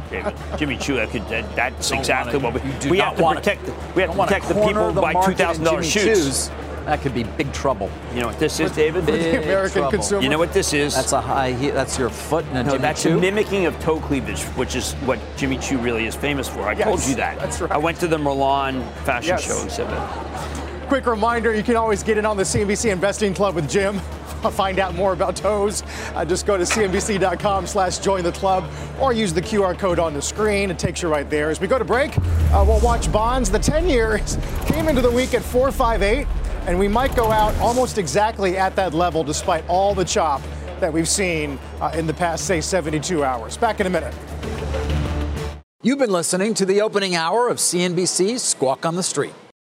David. 0.09 0.33
Jimmy 0.57 0.77
Choo, 0.77 0.95
that 0.95 1.09
could, 1.11 1.27
that, 1.29 1.55
that's 1.55 1.91
exactly 1.91 2.39
wanna- 2.39 2.55
what 2.55 2.63
we, 2.65 2.71
you 2.73 2.79
do 2.79 2.89
we 2.89 2.97
not 2.97 3.09
have 3.09 3.17
to 3.17 3.23
wanna- 3.23 3.39
protect. 3.41 3.65
The, 3.67 3.71
we 3.95 4.01
have 4.01 4.11
to 4.11 4.17
wanna 4.17 4.27
protect 4.31 4.47
the 4.47 4.53
people 4.55 4.91
who 4.91 5.01
buy 5.01 5.13
market 5.13 5.25
two 5.27 5.31
in 5.33 5.37
thousand 5.37 5.63
dollars 5.65 5.87
shoes. 5.89 6.03
Choo's. 6.03 6.51
That 6.87 7.01
could 7.01 7.13
be 7.13 7.23
big 7.23 7.51
trouble. 7.51 7.91
You 8.13 8.21
know 8.21 8.27
what 8.27 8.39
this 8.39 8.61
is, 8.61 8.71
David? 8.71 9.05
the 9.05 9.43
American 9.43 9.81
trouble. 9.81 9.91
consumer. 9.91 10.21
You 10.21 10.29
know 10.29 10.37
what 10.37 10.53
this 10.53 10.71
is? 10.71 10.95
That's 10.95 11.11
a 11.11 11.19
high. 11.19 11.51
Heel, 11.51 11.73
that's 11.73 11.99
your 11.99 12.09
foot 12.09 12.45
in 12.47 12.55
a 12.55 12.63
no, 12.63 12.69
Jimmy 12.71 12.81
that's 12.81 13.03
Choo. 13.03 13.17
a 13.17 13.19
mimicking 13.19 13.65
of 13.65 13.77
toe 13.81 13.99
cleavage, 13.99 14.43
which 14.55 14.73
is 14.77 14.93
what 15.03 15.19
Jimmy 15.35 15.57
Choo 15.57 15.79
really 15.79 16.05
is 16.05 16.15
famous 16.15 16.47
for. 16.47 16.61
I 16.61 16.75
told 16.75 17.05
you 17.05 17.15
that. 17.15 17.39
that's 17.39 17.59
right. 17.59 17.71
I 17.71 17.77
went 17.77 17.99
to 17.99 18.07
the 18.07 18.17
Milan 18.17 18.81
fashion 19.03 19.31
Yes. 19.31 19.43
show 19.45 19.59
and 19.61 19.69
said 19.69 19.87
that. 19.89 20.87
Quick 20.87 21.07
reminder 21.07 21.53
you 21.53 21.61
can 21.63 21.75
always 21.75 22.03
get 22.03 22.17
in 22.17 22.25
on 22.25 22.37
the 22.37 22.43
CNBC 22.43 22.89
Investing 22.89 23.33
Club 23.33 23.55
with 23.55 23.69
Jim. 23.69 23.99
Find 24.51 24.79
out 24.79 24.95
more 24.95 25.11
about 25.11 25.35
toes. 25.35 25.83
Uh, 26.15 26.23
just 26.23 26.45
go 26.45 26.55
to 26.55 26.63
cnbc.com 26.63 27.67
slash 27.67 27.97
join 27.97 28.23
the 28.23 28.31
club 28.31 28.63
or 29.01 29.11
use 29.11 29.33
the 29.33 29.41
QR 29.41 29.77
code 29.77 29.99
on 29.99 30.13
the 30.13 30.21
screen. 30.21 30.71
It 30.71 30.79
takes 30.79 31.01
you 31.01 31.09
right 31.09 31.29
there. 31.29 31.49
As 31.49 31.59
we 31.59 31.67
go 31.67 31.77
to 31.77 31.83
break, 31.83 32.17
uh, 32.17 32.63
we'll 32.65 32.79
watch 32.79 33.11
bonds. 33.11 33.49
The 33.51 33.59
10 33.59 33.89
years 33.89 34.37
came 34.67 34.87
into 34.87 35.01
the 35.01 35.11
week 35.11 35.33
at 35.33 35.41
458, 35.41 36.25
and 36.67 36.77
we 36.77 36.87
might 36.87 37.15
go 37.15 37.31
out 37.31 37.55
almost 37.55 37.97
exactly 37.97 38.57
at 38.57 38.75
that 38.75 38.93
level 38.93 39.23
despite 39.23 39.67
all 39.67 39.95
the 39.95 40.05
chop 40.05 40.41
that 40.79 40.91
we've 40.91 41.07
seen 41.07 41.57
uh, 41.81 41.91
in 41.95 42.05
the 42.05 42.13
past, 42.13 42.45
say, 42.45 42.61
72 42.61 43.23
hours. 43.23 43.57
Back 43.57 43.79
in 43.79 43.87
a 43.87 43.89
minute. 43.89 44.13
You've 45.81 45.99
been 45.99 46.11
listening 46.11 46.53
to 46.55 46.65
the 46.65 46.81
opening 46.81 47.15
hour 47.15 47.47
of 47.47 47.57
CNBC's 47.57 48.43
Squawk 48.43 48.85
on 48.85 48.95
the 48.95 49.03
Street. 49.03 49.33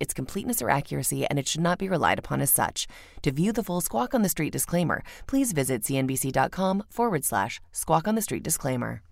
its 0.00 0.14
completeness 0.14 0.62
or 0.62 0.70
accuracy, 0.70 1.26
and 1.26 1.38
it 1.38 1.48
should 1.48 1.60
not 1.60 1.78
be 1.78 1.88
relied 1.88 2.18
upon 2.18 2.40
as 2.40 2.50
such. 2.50 2.86
To 3.22 3.32
view 3.32 3.52
the 3.52 3.64
full 3.64 3.80
Squawk 3.80 4.14
on 4.14 4.22
the 4.22 4.28
Street 4.28 4.52
disclaimer, 4.52 5.02
please 5.26 5.52
visit 5.52 5.82
cnbc.com 5.82 6.84
forward 6.90 7.24
slash 7.24 7.60
Squawk 7.72 8.08
on 8.08 8.14
the 8.14 8.22
Street 8.22 8.42
disclaimer. 8.42 9.02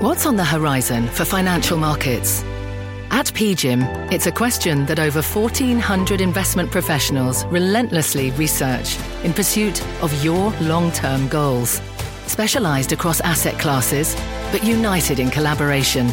What's 0.00 0.26
on 0.26 0.36
the 0.36 0.44
horizon 0.44 1.08
for 1.08 1.24
financial 1.24 1.76
markets? 1.76 2.44
At 3.10 3.26
PGIM, 3.26 4.12
it's 4.12 4.26
a 4.26 4.32
question 4.32 4.84
that 4.86 4.98
over 4.98 5.22
1,400 5.22 6.20
investment 6.20 6.70
professionals 6.70 7.44
relentlessly 7.46 8.30
research 8.32 8.98
in 9.24 9.32
pursuit 9.32 9.82
of 10.02 10.12
your 10.22 10.52
long 10.60 10.92
term 10.92 11.26
goals. 11.28 11.80
Specialized 12.26 12.92
across 12.92 13.20
asset 13.22 13.58
classes, 13.58 14.14
but 14.52 14.62
united 14.62 15.18
in 15.18 15.30
collaboration, 15.30 16.12